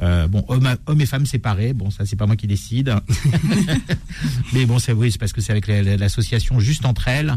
Euh, 0.01 0.27
bon, 0.27 0.43
hommes, 0.47 0.75
hommes 0.87 1.01
et 1.01 1.05
femmes 1.05 1.25
séparés. 1.25 1.73
Bon, 1.73 1.91
ça 1.91 2.05
c'est 2.05 2.15
pas 2.15 2.25
moi 2.25 2.35
qui 2.35 2.47
décide. 2.47 2.95
Mais 4.53 4.65
bon, 4.65 4.79
c'est 4.79 4.91
oui, 4.91 5.11
c'est 5.11 5.19
parce 5.19 5.33
que 5.33 5.41
c'est 5.41 5.51
avec 5.51 5.67
la- 5.67 5.81
la- 5.83 5.97
l'association 5.97 6.59
Juste 6.59 6.85
entre 6.85 7.07
elles. 7.07 7.35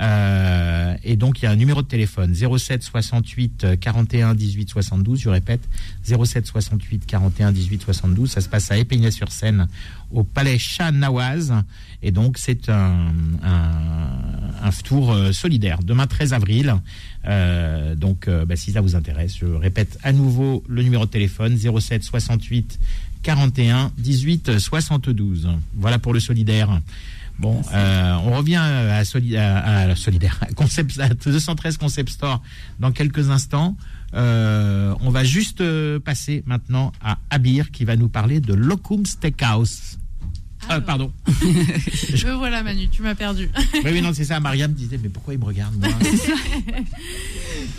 Euh, 0.00 0.94
et 1.04 1.16
donc 1.16 1.40
il 1.40 1.44
y 1.44 1.48
a 1.48 1.50
un 1.50 1.56
numéro 1.56 1.82
de 1.82 1.86
téléphone 1.86 2.34
07 2.34 2.82
68 2.82 3.64
euh, 3.64 3.76
41 3.76 4.34
18 4.34 4.70
72. 4.70 5.20
Je 5.20 5.28
répète 5.28 5.60
07 6.04 6.46
68 6.46 7.04
41 7.06 7.52
18 7.52 7.82
72. 7.82 8.30
Ça 8.30 8.40
se 8.40 8.48
passe 8.48 8.70
à 8.70 8.78
Épinay-sur-Seine 8.78 9.68
au 10.10 10.24
Palais 10.24 10.58
Chat 10.58 10.92
Nawaz. 10.92 11.52
Et 12.02 12.10
donc 12.12 12.38
c'est 12.38 12.68
un, 12.68 13.08
un, 13.42 14.62
un 14.62 14.70
tour 14.84 15.12
euh, 15.12 15.32
solidaire 15.32 15.80
demain 15.82 16.06
13 16.06 16.32
avril. 16.32 16.74
Euh, 17.26 17.94
donc 17.94 18.28
euh, 18.28 18.44
bah, 18.44 18.56
si 18.56 18.72
ça 18.72 18.80
vous 18.80 18.94
intéresse, 18.96 19.36
je 19.38 19.46
répète 19.46 19.98
à 20.02 20.12
nouveau 20.12 20.62
le 20.68 20.82
numéro 20.82 21.04
de 21.04 21.10
téléphone 21.10 21.56
07 21.58 22.02
68 22.04 22.78
41 23.22 23.92
18 23.98 24.58
72. 24.58 25.48
Voilà 25.74 25.98
pour 25.98 26.12
le 26.14 26.20
solidaire. 26.20 26.80
Bon, 27.38 27.62
euh, 27.72 28.14
on 28.24 28.32
revient 28.36 28.56
à, 28.56 29.04
Soli- 29.04 29.36
à- 29.36 29.94
solidaire, 29.94 30.38
à 30.40 30.46
Concept, 30.54 30.98
à 30.98 31.08
213 31.10 31.76
Concept 31.76 32.08
Store 32.10 32.42
dans 32.80 32.90
quelques 32.92 33.30
instants. 33.30 33.76
Euh, 34.14 34.94
on 35.02 35.10
va 35.10 35.22
juste 35.22 35.60
euh, 35.60 36.00
passer 36.00 36.42
maintenant 36.46 36.92
à 37.02 37.18
Abir 37.30 37.70
qui 37.70 37.84
va 37.84 37.94
nous 37.96 38.08
parler 38.08 38.40
de 38.40 38.54
Locum 38.54 39.04
Steakhouse. 39.06 39.98
Ah, 40.68 40.74
Alors. 40.74 40.84
pardon. 40.84 41.12
Me 41.28 42.34
voilà 42.34 42.62
Manu, 42.62 42.88
tu 42.88 43.02
m'as 43.02 43.14
perdu. 43.14 43.48
oui, 43.74 43.80
oui, 43.84 44.00
non, 44.02 44.12
c'est 44.12 44.24
ça. 44.24 44.38
Mariam 44.40 44.72
disait, 44.72 44.98
mais 45.02 45.08
pourquoi 45.08 45.34
il 45.34 45.40
me 45.40 45.44
regarde 45.44 45.74
moi 45.76 45.88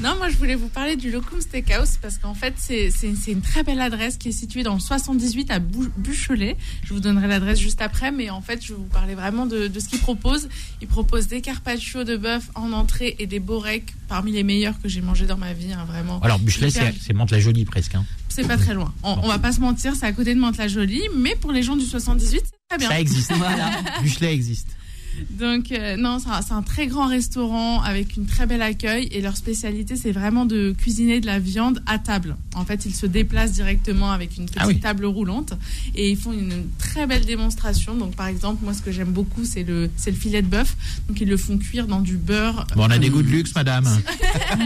Non, 0.02 0.16
moi 0.18 0.30
je 0.30 0.38
voulais 0.38 0.56
vous 0.56 0.70
parler 0.70 0.96
du 0.96 1.12
Locum 1.12 1.42
Steakhouse 1.42 1.98
parce 2.02 2.18
qu'en 2.18 2.34
fait 2.34 2.54
c'est 2.58 2.92
une 3.28 3.42
très 3.42 3.64
belle 3.64 3.82
adresse 3.82 4.18
qui 4.18 4.30
est 4.30 4.34
située 4.34 4.64
dans 4.64 4.74
le 4.74 4.80
78 4.80 5.52
à 5.52 5.60
Buchelet. 5.60 6.56
Je 6.84 6.94
vous 6.94 7.00
donnerai 7.00 7.28
l'adresse 7.28 7.60
juste 7.60 7.82
après, 7.82 8.12
mais 8.12 8.30
en 8.30 8.42
fait 8.42 8.64
je 8.66 8.70
vais 8.74 8.80
vous 8.80 8.86
parler 8.86 9.16
vraiment 9.16 9.46
de, 9.46 9.68
de 9.68 9.80
ce 9.80 9.88
qu'il 9.90 10.00
propose. 10.00 10.48
Il 10.82 10.88
propose 10.88 11.28
des 11.28 11.42
carpaccio 11.42 12.04
de 12.04 12.18
bœuf 12.18 12.50
en 12.56 12.72
entrée 12.72 13.16
et 13.20 13.28
des 13.28 13.40
boreks 13.40 13.94
parmi 14.08 14.32
les 14.32 14.44
meilleurs 14.44 14.80
que 14.82 14.88
j'ai 14.90 15.02
mangés 15.02 15.26
dans 15.26 15.38
ma 15.38 15.54
vie, 15.54 15.72
hein, 15.74 15.86
vraiment. 15.88 16.20
Alors, 16.22 16.40
Buchelet, 16.40 16.70
Hyper- 16.70 16.94
c'est 17.00 17.14
Mantes-la-Jolie 17.14 17.66
presque. 17.66 17.96
hein. 17.96 18.06
C'est 18.30 18.48
pas 18.48 18.58
très 18.58 18.74
loin. 18.74 18.94
On, 19.04 19.20
on 19.24 19.28
va 19.28 19.38
pas 19.40 19.52
se 19.52 19.60
mentir, 19.60 19.94
c'est 19.96 20.06
à 20.06 20.12
côté 20.14 20.34
de 20.34 20.40
Mantes-la-Jolie, 20.40 21.04
mais 21.16 21.36
pour 21.36 21.52
les 21.52 21.62
gens 21.62 21.76
du 21.76 21.86
78, 21.86 22.42
c'est 22.44 22.52
très 22.70 22.78
bien. 22.78 22.90
Ça 22.90 23.00
existe. 23.00 23.34
Buchelet 24.02 24.34
existe. 24.34 24.68
Donc 25.32 25.72
euh, 25.72 25.96
non, 25.98 26.20
c'est 26.20 26.30
un, 26.30 26.42
c'est 26.42 26.54
un 26.54 26.62
très 26.62 26.88
grand 26.88 27.08
restaurant 27.08 27.82
avec 27.82 28.16
une 28.18 28.26
très 28.26 28.46
belle 28.46 28.62
accueil 28.62 29.08
et 29.12 29.22
leur 29.22 29.38
spécialité 29.38 29.96
c'est 29.96 30.12
vraiment 30.12 30.46
de 30.46 30.74
cuisiner 30.78 31.20
de 31.22 31.26
la 31.26 31.40
viande 31.40 31.82
à 31.86 31.98
table. 32.00 32.36
En 32.56 32.66
fait, 32.66 32.86
ils 32.86 32.96
se 32.96 33.06
déplacent 33.06 33.54
directement 33.54 34.12
avec 34.12 34.38
une 34.38 34.46
petite 34.46 34.60
Ah 34.62 34.68
oui. 34.68 34.80
table 34.80 35.06
roulante 35.06 35.54
et 35.96 36.10
ils 36.12 36.18
font 36.18 36.32
une 36.34 36.66
très 36.78 37.08
belle 37.08 37.26
démonstration. 37.26 37.96
Donc 37.96 38.16
par 38.16 38.28
exemple, 38.28 38.64
moi 38.64 38.74
ce 38.74 38.82
que 38.82 38.92
j'aime 38.92 39.12
beaucoup 39.12 39.46
c'est 39.46 39.64
le 39.64 39.90
c'est 39.98 40.12
le 40.12 40.18
filet 40.18 40.42
de 40.42 40.48
bœuf. 40.48 40.76
Donc 41.08 41.20
ils 41.22 41.28
le 41.30 41.38
font 41.38 41.58
cuire 41.58 41.88
dans 41.88 42.02
du 42.02 42.18
beurre 42.18 42.68
Bon, 42.76 42.84
on 42.86 42.90
a 42.92 42.98
des 43.00 43.10
goûts 43.10 43.22
de 43.24 43.28
luxe, 43.30 43.54
madame. 43.56 43.86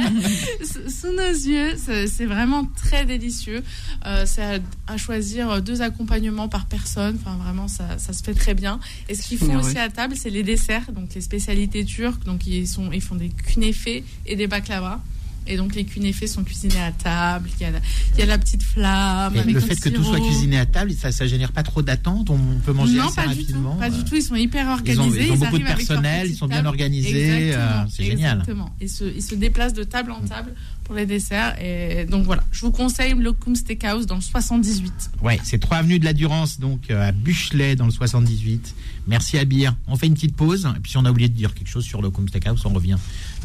sous 0.64 1.12
nos 1.12 1.32
yeux. 1.32 1.76
C'est 2.08 2.26
vraiment 2.26 2.66
très 2.66 3.06
délicieux. 3.06 3.64
Euh, 4.06 4.24
c'est 4.26 4.44
à, 4.44 4.60
à 4.88 4.98
choisir 4.98 5.62
deux 5.62 5.82
accompagnements 5.82 6.48
par 6.48 6.66
personne. 6.66 7.18
Enfin, 7.22 7.38
vraiment, 7.38 7.68
ça, 7.68 7.98
ça 7.98 8.14
se 8.14 8.24
fait 8.24 8.34
très 8.34 8.54
bien. 8.54 8.80
Et 9.10 9.16
ce 9.16 9.24
qu'ils 9.28 9.38
font 9.38 9.56
aussi 9.58 9.78
à 9.78 9.90
table, 9.90 10.16
c'est 10.18 10.30
les 10.30 10.43
desserts, 10.44 10.92
donc 10.94 11.14
les 11.16 11.22
spécialités 11.22 11.84
turques. 11.86 12.24
Donc, 12.26 12.46
ils, 12.46 12.68
sont, 12.68 12.92
ils 12.92 13.02
font 13.02 13.16
des 13.16 13.30
kunefés 13.30 14.04
et 14.26 14.36
des 14.36 14.48
baklava. 14.48 15.02
Et 15.46 15.58
donc, 15.58 15.76
les 15.76 15.84
kunefés 15.84 16.28
sont 16.28 16.42
cuisinés 16.46 16.80
à 16.80 16.94
table. 16.94 17.50
Il 17.60 17.64
y 17.64 17.66
a 17.66 17.72
la, 17.72 17.80
il 18.14 18.20
y 18.20 18.24
a 18.24 18.26
la 18.26 18.38
petite 18.38 18.64
flamme. 18.64 19.36
Et 19.36 19.40
avec 19.40 19.54
le 19.56 19.60
fait 19.60 19.76
que 19.76 19.90
tout 19.90 20.02
soit 20.02 20.22
cuisiné 20.22 20.58
à 20.58 20.66
table, 20.66 20.94
ça, 20.94 21.12
ça 21.12 21.28
génère 21.28 21.52
pas 21.52 21.64
trop 21.64 21.82
d'attente. 21.82 22.30
On 22.30 22.40
peut 22.66 22.72
manger 22.72 22.96
non, 22.96 23.08
assez 23.08 23.16
pas 23.16 23.24
du 23.24 23.42
rapidement. 23.42 23.74
tout. 23.74 23.80
Pas 23.80 23.88
euh, 23.88 23.90
du 23.90 24.04
tout. 24.06 24.16
Ils 24.16 24.24
sont 24.24 24.36
hyper 24.36 24.64
Ils 24.66 24.70
ont, 24.70 24.72
organisés. 24.72 25.26
ils 25.28 25.32
ont 25.34 25.36
beaucoup 25.36 25.60
de 25.60 25.64
personnel, 25.66 26.28
ils 26.30 26.36
sont 26.38 26.48
bien 26.48 26.66
organisés. 26.66 27.52
euh, 27.56 27.84
c'est 27.90 28.06
génial. 28.06 28.38
Exactement. 28.40 28.74
Ils 28.80 28.90
se, 28.90 29.04
ils 29.04 29.22
se 29.22 29.36
déplacent 29.36 29.74
de 29.74 29.84
table 29.84 30.12
en 30.14 30.22
table 30.22 30.54
pour 30.84 30.96
les 30.96 31.06
desserts. 31.06 31.56
Et 31.62 32.06
donc 32.06 32.26
voilà, 32.26 32.44
je 32.52 32.62
vous 32.62 32.72
conseille 32.72 33.14
Locum 33.14 33.56
Steakhouse 33.56 34.06
dans 34.06 34.16
le 34.16 34.22
78. 34.22 35.12
Ouais, 35.22 35.40
c'est 35.44 35.60
3 35.60 35.78
avenue 35.78 36.00
de 36.00 36.06
la 36.06 36.14
Durance, 36.14 36.60
donc 36.60 36.90
euh, 36.90 37.10
à 37.10 37.12
Buchelet 37.12 37.76
dans 37.76 37.86
le 37.86 37.92
78. 37.92 38.76
Merci 39.08 39.38
Abir. 39.38 39.76
On 39.88 39.96
fait 39.96 40.08
une 40.08 40.14
petite 40.14 40.36
pause, 40.36 40.68
et 40.76 40.80
puis 40.80 40.92
si 40.92 40.98
on 40.98 41.06
a 41.06 41.12
oublié 41.12 41.30
de 41.30 41.36
dire 41.36 41.54
quelque 41.54 41.68
chose 41.70 41.84
sur 41.84 42.02
le 42.02 42.10
Cum 42.10 42.28
Steakhouse, 42.28 42.66
on 42.66 42.74
revient 42.74 42.98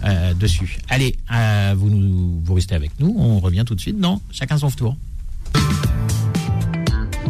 euh, 0.05 0.35
dessus. 0.35 0.79
Allez, 0.89 1.17
euh, 1.33 1.75
vous, 1.77 1.91
nous, 1.91 2.41
vous 2.45 2.55
restez 2.55 2.75
avec 2.75 2.93
nous, 3.01 3.15
on 3.17 3.41
revient 3.41 3.65
tout 3.67 3.75
de 3.75 3.81
suite 3.81 3.99
dans 3.99 4.21
Chacun 4.31 4.59
son 4.59 4.71
tour. 4.71 4.97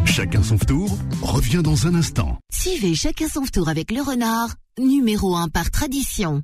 Chacun 0.05 0.43
son 0.43 0.57
tour 0.57 0.97
revient 1.21 1.61
dans 1.63 1.87
un 1.87 1.95
instant. 1.95 2.37
Suivez 2.51 2.95
chacun 2.95 3.27
son 3.27 3.43
tour 3.43 3.69
avec 3.69 3.91
le 3.91 4.01
renard, 4.01 4.55
numéro 4.77 5.35
1 5.35 5.49
par 5.49 5.71
tradition. 5.71 6.43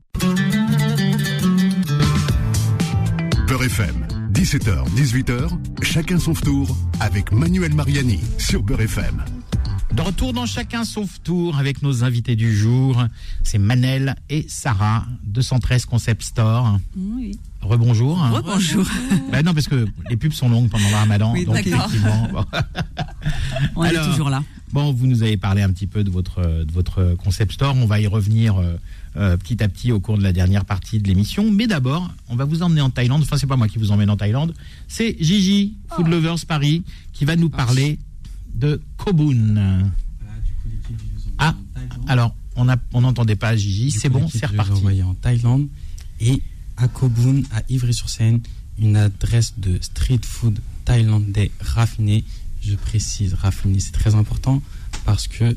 Peur 3.48 3.64
FM, 3.64 4.08
17h, 4.32 4.88
18h, 4.96 5.50
chacun 5.84 6.18
son 6.18 6.34
tour 6.34 6.76
avec 7.00 7.32
Manuel 7.32 7.76
Mariani 7.76 8.20
sur 8.40 8.66
Peur 8.66 8.82
FM. 8.82 9.24
De 9.94 10.02
retour 10.02 10.34
dans 10.34 10.48
Chacun 10.48 10.84
son 10.84 11.08
tour 11.24 11.58
avec 11.58 11.84
nos 11.84 12.04
invités 12.04 12.36
du 12.36 12.56
jour, 12.56 13.06
c'est 13.44 13.60
Manel 13.60 14.16
et 14.30 14.46
Sarah, 14.50 15.06
213 15.26 15.86
Concept 15.86 16.24
Store. 16.24 16.80
Oui. 16.98 17.40
Rebonjour. 17.62 18.18
Rebonjour. 18.20 18.86
Bah 19.32 19.44
non, 19.44 19.54
parce 19.54 19.68
que 19.68 19.86
les 20.10 20.18
pubs 20.18 20.34
sont 20.34 20.50
longues 20.50 20.70
pendant 20.70 20.90
le 20.90 20.96
ramadan. 20.96 21.34
Oui, 21.34 21.46
donc 21.46 21.56
d'accord. 21.56 21.86
effectivement, 21.88 22.28
bon. 22.34 22.46
On 23.76 23.82
Alors, 23.84 24.06
est 24.08 24.10
toujours 24.10 24.30
là. 24.30 24.44
Bon, 24.74 24.92
vous 24.92 25.08
nous 25.08 25.24
avez 25.24 25.38
parlé 25.38 25.62
un 25.62 25.72
petit 25.72 25.88
peu 25.88 26.04
de 26.04 26.10
votre, 26.10 26.42
de 26.42 26.72
votre 26.72 27.16
concept 27.16 27.54
store. 27.54 27.76
On 27.78 27.86
va 27.86 28.00
y 28.00 28.08
revenir 28.08 28.58
euh, 28.58 28.76
euh, 29.18 29.38
petit 29.38 29.62
à 29.64 29.68
petit 29.70 29.92
au 29.92 30.00
cours 30.00 30.18
de 30.18 30.24
la 30.24 30.34
dernière 30.34 30.66
partie 30.66 31.00
de 31.00 31.08
l'émission. 31.08 31.50
Mais 31.52 31.68
d'abord, 31.68 32.10
on 32.30 32.36
va 32.36 32.46
vous 32.46 32.62
emmener 32.64 32.82
en 32.82 32.90
Thaïlande. 32.90 33.22
Enfin, 33.22 33.38
c'est 33.38 33.48
pas 33.48 33.56
moi 33.58 33.68
qui 33.68 33.78
vous 33.78 33.92
emmène 33.92 34.10
en 34.10 34.18
Thaïlande. 34.18 34.54
C'est 34.88 35.16
Gigi, 35.20 35.76
Food 35.96 36.08
Lovers 36.08 36.46
Paris, 36.48 36.84
qui 37.14 37.26
va 37.26 37.36
nous 37.36 37.50
parler 37.50 38.00
de 38.54 38.82
Kobun. 38.98 39.84
Ah, 41.38 41.56
alors, 42.08 42.36
on 42.56 42.70
a- 42.70 42.78
on 42.94 43.02
n'entendait 43.02 43.36
pas 43.36 43.56
Gigi. 43.56 43.92
C'est 43.92 44.10
bon, 44.10 44.28
c'est 44.30 44.40
je 44.40 44.46
reparti. 44.52 44.72
envoyés 44.72 45.04
en 45.04 45.14
Thaïlande 45.14 45.68
et 46.20 46.42
à 46.78 46.88
Kobun, 46.88 47.42
à 47.52 47.62
Ivry-sur-Seine, 47.70 48.42
une 48.80 48.96
adresse 48.98 49.54
de 49.58 49.78
street 49.82 50.22
food 50.24 50.60
thaïlandais 50.86 51.52
raffiné. 51.60 52.24
Je 52.62 52.76
précise 52.76 53.34
raffiné, 53.34 53.80
c'est 53.80 53.92
très 53.92 54.16
important 54.16 54.62
parce 55.06 55.28
que 55.28 55.56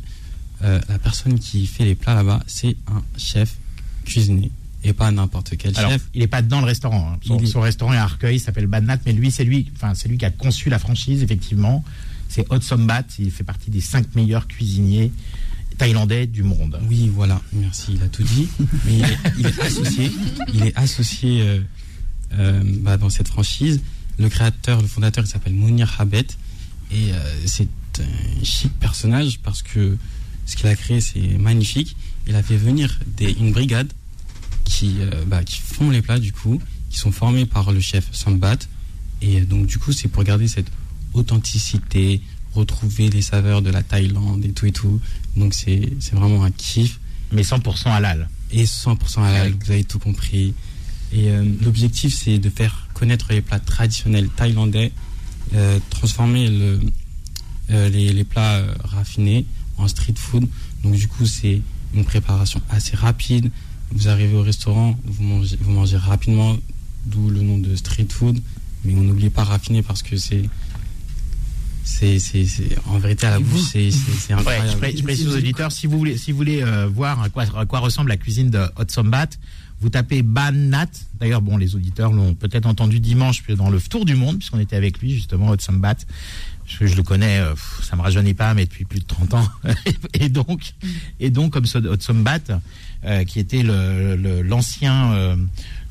euh, 0.65 0.81
la 0.89 0.99
personne 0.99 1.39
qui 1.39 1.67
fait 1.67 1.85
les 1.85 1.95
plats 1.95 2.15
là-bas, 2.15 2.43
c'est 2.47 2.77
un 2.89 3.03
chef 3.17 3.57
cuisinier 4.05 4.51
et 4.85 4.93
pas 4.93 5.11
n'importe 5.11 5.57
quel 5.57 5.77
Alors, 5.77 5.91
chef. 5.91 6.09
il 6.15 6.21
n'est 6.21 6.27
pas 6.29 6.41
dans 6.43 6.61
le 6.61 6.67
restaurant. 6.67 7.13
hein. 7.15 7.19
Son, 7.27 7.39
Il 7.39 7.45
est- 7.45 7.47
son 7.47 7.61
restaurant 7.61 7.93
est 7.93 7.97
à 7.97 8.05
Arcueil, 8.05 8.37
il 8.37 8.41
s'appelle 8.41 8.67
Badnat, 8.67 8.99
mais 9.07 9.13
lui, 9.13 9.31
c'est 9.31 9.45
lui, 9.45 9.71
enfin, 9.77 9.95
c'est 9.95 10.09
lui 10.09 10.19
qui 10.19 10.25
a 10.25 10.31
conçu 10.31 10.71
la 10.71 10.79
franchise, 10.79 11.23
effectivement. 11.23 11.85
C'est 12.29 12.47
Hot 12.53 12.61
Sombat, 12.61 13.05
il 13.19 13.31
fait 13.31 13.45
partie 13.45 13.71
des 13.71 13.81
cinq 13.81 14.15
meilleurs 14.15 14.47
cuisiniers 14.47 15.11
thaïlandais 15.79 16.27
du 16.27 16.43
monde. 16.43 16.79
Oui, 16.89 17.11
voilà, 17.13 17.41
merci, 17.53 17.93
il 17.95 18.03
a 18.03 18.09
tout 18.09 18.23
dit. 18.23 18.49
Mais 18.85 18.99
il 18.99 19.05
est, 19.05 19.19
il 19.39 19.47
est 19.47 19.61
associé, 19.61 20.13
il 20.55 20.63
est 20.65 20.77
associé 20.79 21.43
euh, 21.43 21.61
euh, 22.35 22.63
bah, 22.83 22.97
dans 22.97 23.11
cette 23.11 23.29
franchise. 23.29 23.81
Le 24.19 24.29
créateur, 24.29 24.81
le 24.83 24.89
fondateur, 24.89 25.25
il 25.25 25.29
s'appelle 25.29 25.55
Mounir 25.55 25.95
Habet. 26.01 26.27
Et 26.91 27.13
euh, 27.13 27.17
c'est 27.47 27.69
un 28.01 28.45
chic 28.45 28.73
personnage 28.79 29.39
parce 29.41 29.63
que 29.63 29.97
ce 30.49 30.57
qu'il 30.57 30.67
a 30.67 30.75
créé, 30.75 31.01
c'est 31.01 31.39
magnifique. 31.39 31.95
Il 32.27 32.35
a 32.35 32.43
fait 32.43 32.57
venir 32.57 32.99
des, 33.07 33.33
une 33.33 33.53
brigade 33.53 33.93
qui, 34.65 34.97
euh, 35.01 35.25
bah, 35.27 35.45
qui 35.45 35.61
font 35.61 35.91
les 35.91 36.01
plats, 36.01 36.19
du 36.19 36.33
coup, 36.33 36.61
qui 36.89 36.99
sont 36.99 37.13
formés 37.13 37.45
par 37.45 37.71
le 37.71 37.81
chef 37.81 38.09
Sambat. 38.13 38.57
Et 39.21 39.43
donc, 39.43 39.67
du 39.67 39.79
coup, 39.79 39.93
c'est 39.93 40.09
pour 40.09 40.25
garder 40.25 40.49
cette 40.49 40.71
authenticité, 41.13 42.23
retrouver 42.55 43.11
les 43.11 43.21
saveurs 43.21 43.61
de 43.61 43.71
la 43.71 43.83
Thaïlande 43.83 44.43
et 44.43 44.53
tout 44.53 44.65
et 44.65 44.73
tout. 44.73 44.99
Donc, 45.37 45.53
c'est 45.53 45.91
vraiment 46.13 46.43
un 46.45 46.51
kiff 46.51 46.99
Mais 47.31 47.43
100% 47.43 47.91
halal. 47.91 48.31
et 48.51 48.65
100% 48.65 49.23
halal, 49.23 49.53
vous 49.53 49.71
avez 49.71 49.85
tout 49.85 49.99
compris. 49.99 50.55
Et 51.13 51.29
euh, 51.29 51.45
l'objectif, 51.63 52.15
c'est 52.15 52.39
de 52.39 52.49
faire 52.49 52.89
connaître 52.95 53.27
les 53.33 53.43
plats 53.43 53.61
traditionnels 53.61 54.31
thaïlandais, 54.31 54.93
euh, 55.55 55.79
transformer 55.91 56.49
le, 56.49 56.81
euh, 57.71 57.89
les, 57.91 58.15
les 58.15 58.25
plats 58.25 58.63
raffinés 58.83 59.45
en 59.79 59.89
street 59.89 60.15
food. 60.17 60.47
Donc 60.83 60.95
du 60.95 61.09
coup, 61.09 61.27
c'est 61.27 61.63
une 61.95 62.05
préparation 62.05 62.61
assez 62.69 62.95
rapide. 62.97 63.51
Vous 63.93 64.09
arrivez 64.09 64.37
au 64.37 64.43
restaurant, 64.43 64.99
vous 65.05 65.23
mangez, 65.23 65.57
vous 65.61 65.71
mangez 65.71 65.97
rapidement, 65.97 66.57
d'où 67.07 67.31
le 67.31 67.41
nom 67.41 67.59
de 67.59 67.75
street 67.77 68.09
food. 68.11 68.39
Mais 68.85 68.95
on 68.95 69.03
n'oublie 69.03 69.31
pas 69.31 69.45
raffiné 69.45 69.83
parce 69.83 70.03
que 70.03 70.17
c'est... 70.17 70.45
C'est, 71.85 72.19
c'est, 72.19 72.45
c'est- 72.45 72.77
en 72.87 72.99
vérité, 72.99 73.27
à 73.27 73.31
la 73.31 73.39
bouche, 73.41 73.63
c'est, 73.73 73.91
c'est, 73.91 73.99
c'est 74.13 74.35
Ouais, 74.35 74.41
incroyable. 74.41 74.71
je, 74.73 74.77
pré- 74.77 74.95
je 74.97 75.03
précise 75.03 75.27
aux 75.29 75.37
auditeurs, 75.37 75.73
si 75.73 75.87
vous 75.87 75.97
voulez, 75.97 76.19
si 76.19 76.33
vous 76.33 76.37
voulez 76.37 76.63
euh, 76.63 76.87
voir 76.87 77.23
à 77.23 77.31
quoi, 77.31 77.45
à 77.57 77.65
quoi 77.65 77.79
ressemble 77.79 78.11
la 78.11 78.19
cuisine 78.19 78.51
de 78.51 78.59
Hot 78.77 78.85
Sombat, 78.89 79.29
vous 79.81 79.89
tapez 79.89 80.21
Banat. 80.23 80.87
D'ailleurs, 81.19 81.41
bon, 81.41 81.57
les 81.57 81.75
auditeurs 81.75 82.13
l'ont 82.13 82.35
peut-être 82.35 82.67
entendu 82.67 83.01
dimanche 83.01 83.43
dans 83.57 83.71
le 83.71 83.81
tour 83.81 84.05
du 84.05 84.15
monde, 84.17 84.37
puisqu'on 84.39 84.59
était 84.59 84.77
avec 84.77 84.99
lui, 85.01 85.15
justement, 85.15 85.49
Hot 85.49 85.57
Sombat. 85.61 85.95
Je, 86.69 86.87
je 86.87 86.97
le 86.97 87.03
connais, 87.03 87.41
euh, 87.41 87.55
ça 87.83 87.97
me 87.97 88.03
rajeunit 88.03 88.35
pas, 88.35 88.55
mais 88.55 88.67
depuis 88.67 88.85
plus 88.85 89.01
de 89.01 89.07
30 89.07 89.35
ans. 89.35 89.49
et 90.15 90.29
donc, 90.29 90.75
et 91.19 91.31
donc 91.31 91.53
comme 91.55 91.65
Otsombat, 91.87 92.61
euh, 93.05 93.23
qui 93.25 93.39
était 93.39 93.63
euh, 93.65 94.17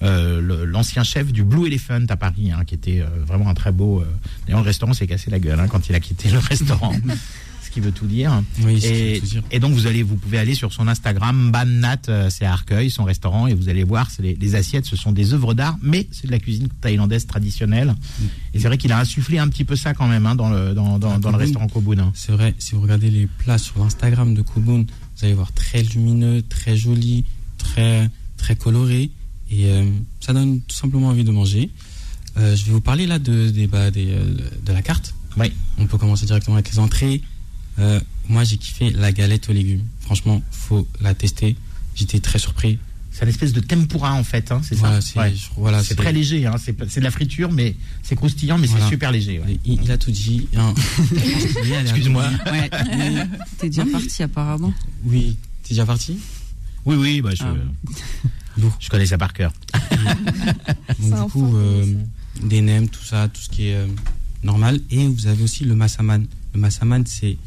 euh, 0.04 0.66
l'ancien 0.66 1.04
chef 1.04 1.32
du 1.32 1.44
Blue 1.46 1.66
Elephant 1.66 2.06
à 2.10 2.18
Paris, 2.18 2.52
hein, 2.52 2.64
qui 2.66 2.76
était 2.76 3.02
vraiment 3.26 3.50
un 3.50 3.54
très 3.54 3.72
beau. 3.72 4.04
D'ailleurs, 4.46 4.60
le 4.60 4.66
restaurant 4.66 4.94
s'est 4.94 5.08
cassé 5.08 5.32
la 5.32 5.40
gueule 5.40 5.60
hein, 5.60 5.68
quand 5.70 5.88
il 5.90 5.96
a 5.96 6.00
quitté 6.00 6.30
le 6.30 6.38
restaurant. 6.50 6.94
Qui 7.78 7.82
veut 7.86 7.92
tout 7.92 8.08
dire. 8.08 8.42
Oui, 8.64 8.84
Et, 8.84 9.20
dire. 9.22 9.44
et 9.52 9.60
donc 9.60 9.74
vous 9.74 9.86
allez, 9.86 10.02
vous 10.02 10.16
pouvez 10.16 10.40
aller 10.40 10.56
sur 10.56 10.74
son 10.74 10.88
Instagram, 10.88 11.52
Bannat, 11.52 11.98
euh, 12.10 12.28
c'est 12.32 12.44
à 12.44 12.54
Arcueil, 12.54 12.90
son 12.90 13.04
restaurant, 13.04 13.46
et 13.46 13.54
vous 13.54 13.70
allez 13.70 13.84
voir, 13.84 14.10
c'est 14.10 14.24
les, 14.24 14.34
les 14.34 14.56
assiettes, 14.56 14.88
ce 14.88 14.96
sont 14.96 15.12
des 15.12 15.36
œuvres 15.36 15.54
d'art, 15.54 15.78
mais 15.84 16.08
c'est 16.12 16.26
de 16.26 16.32
la 16.32 16.40
cuisine 16.40 16.70
thaïlandaise 16.82 17.28
traditionnelle. 17.28 17.94
Et 18.56 18.60
c'est 18.60 18.68
vrai 18.68 18.80
qu'il 18.80 18.92
a 18.92 19.00
insufflé 19.00 19.38
un 19.38 19.48
petit 19.48 19.64
peu 19.64 19.76
ça 19.76 19.94
quand 19.94 20.08
même 20.08 20.26
hein, 20.26 20.34
dans 20.34 20.50
le 20.50 20.74
dans, 20.74 20.98
dans, 20.98 21.12
Ah, 21.12 21.20
dans 21.20 21.30
le 21.30 21.34
Kobun. 21.34 21.38
restaurant 21.38 21.68
Kobun. 21.68 22.00
hein. 22.00 22.12
C'est 22.16 22.32
vrai, 22.32 22.56
si 22.58 22.74
vous 22.74 22.82
regardez 22.82 23.12
les 23.12 23.28
plats 23.28 23.60
sur 23.60 23.78
l'Instagram 23.78 24.34
de 24.34 24.42
Kobun, 24.42 24.86
vous 25.18 25.24
allez 25.26 25.36
voir 25.36 25.52
très 25.52 25.84
lumineux, 25.84 26.42
très 26.42 26.76
joli, 26.76 27.26
très, 27.60 28.10
très 28.38 28.56
coloré. 28.56 29.12
Et 29.52 29.66
euh, 29.68 29.88
ça 30.20 30.34
donne 30.34 30.62
tout 30.62 30.76
simplement 30.76 31.10
envie 31.10 31.24
de 31.24 31.32
manger. 31.32 31.70
Euh, 32.38 32.56
je 32.56 32.66
vais 32.66 32.72
vous 32.72 32.82
parler 32.82 33.06
là 33.06 33.20
de, 33.20 33.50
des, 33.52 33.68
bah, 33.68 33.92
euh, 33.96 34.36
de 34.66 34.74
la 34.74 34.82
carte. 34.82 35.14
Oui. 35.38 35.52
On 35.78 35.86
peut 35.86 36.00
commencer 36.00 36.26
directement 36.26 36.56
avec 36.56 36.72
les 36.72 36.80
entrées. 36.80 37.22
Euh, 37.80 38.00
moi, 38.30 38.44
j'ai 38.44 38.58
kiffé 38.58 38.90
la 38.90 39.12
galette 39.12 39.50
aux 39.50 39.54
légumes. 39.54 39.84
Franchement, 40.02 40.42
faut 40.52 40.88
la 41.02 41.14
tester. 41.14 41.56
J'étais 41.96 42.20
très 42.20 42.40
surpris. 42.40 42.80
C'est 43.12 43.24
une 43.24 43.30
espèce 43.30 43.52
de 43.54 43.62
tempura 43.62 44.14
en 44.14 44.24
fait, 44.24 44.52
hein, 44.52 44.62
c'est 44.64 44.76
Voilà, 44.76 45.02
ça 45.02 45.08
c'est- 45.14 45.20
Ouais. 45.20 45.34
voilà, 45.56 45.84
C'est 45.84 45.96
très 45.96 46.12
léger, 46.12 46.46
hein, 46.46 46.56
c'est 46.60 46.78
de 46.78 47.04
la 47.04 47.10
friture, 47.10 47.52
mais 47.52 47.76
c'est 48.04 48.16
croustillant, 48.16 48.60
mais 48.60 48.68
Voilà. 48.68 48.86
c'est 48.86 48.92
super 48.92 49.12
léger. 49.12 49.40
ouais. 49.40 49.60
Il, 49.66 49.82
il 49.84 49.92
a 49.92 49.98
tout 49.98 50.12
dit. 50.12 50.48
hein. 50.56 50.74
Excuse-moi. 51.82 52.30
Ouais. 52.52 52.70
T'es 53.58 53.70
déjà 53.70 53.86
parti 53.86 54.22
apparemment. 54.22 54.72
Oui. 55.04 55.36
T'es 55.64 55.70
déjà 55.70 55.86
parti? 55.88 56.20
Oui, 56.86 56.96
oui, 56.96 57.22
bah, 57.22 57.32
je, 57.34 57.44
Ah. 57.44 57.56
Je 58.80 58.90
connais 58.90 59.06
ça 59.06 59.18
par 59.20 59.34
cœur. 59.34 59.52
Donc, 61.00 61.26
du 61.26 61.32
coup, 61.32 61.58
euh, 61.58 61.86
des 62.44 62.62
nems, 62.62 62.88
tout 62.90 63.04
ça, 63.04 63.28
tout 63.28 63.42
ce 63.42 63.50
qui 63.50 63.68
est 63.70 63.76
euh, 63.76 63.88
normal. 64.44 64.80
Et 64.92 65.08
vous 65.08 65.28
avez 65.28 65.44
aussi 65.44 65.64
le 65.64 65.76
massaman. 65.76 66.26
Le 66.54 66.60
massaman, 66.60 67.04
c'est 67.06 67.38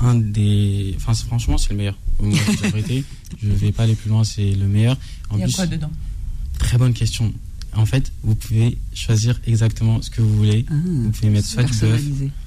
un 0.00 0.14
des. 0.14 0.94
Enfin, 0.96 1.14
franchement, 1.14 1.58
c'est 1.58 1.70
le 1.70 1.76
meilleur. 1.76 1.96
Moi, 2.20 2.36
je. 2.62 3.02
Je 3.42 3.48
vais 3.48 3.72
pas 3.72 3.82
aller 3.82 3.94
plus 3.96 4.08
loin, 4.10 4.24
c'est 4.24 4.52
le 4.52 4.66
meilleur. 4.66 4.96
En 5.30 5.36
Il 5.36 5.40
y 5.40 5.42
a 5.42 5.46
plus, 5.46 5.54
quoi 5.56 5.66
dedans? 5.66 5.90
très 6.58 6.78
bonne 6.78 6.94
question. 6.94 7.32
En 7.74 7.84
fait, 7.84 8.10
vous 8.22 8.34
pouvez 8.34 8.78
choisir 8.94 9.38
exactement 9.46 10.00
ce 10.00 10.08
que 10.08 10.22
vous 10.22 10.34
voulez. 10.36 10.64
Ah, 10.70 10.74
Vous 10.84 11.10
pouvez 11.10 11.28
mettre 11.28 11.46
soit 11.46 11.62
du 11.64 11.74
bœuf, 11.78 12.00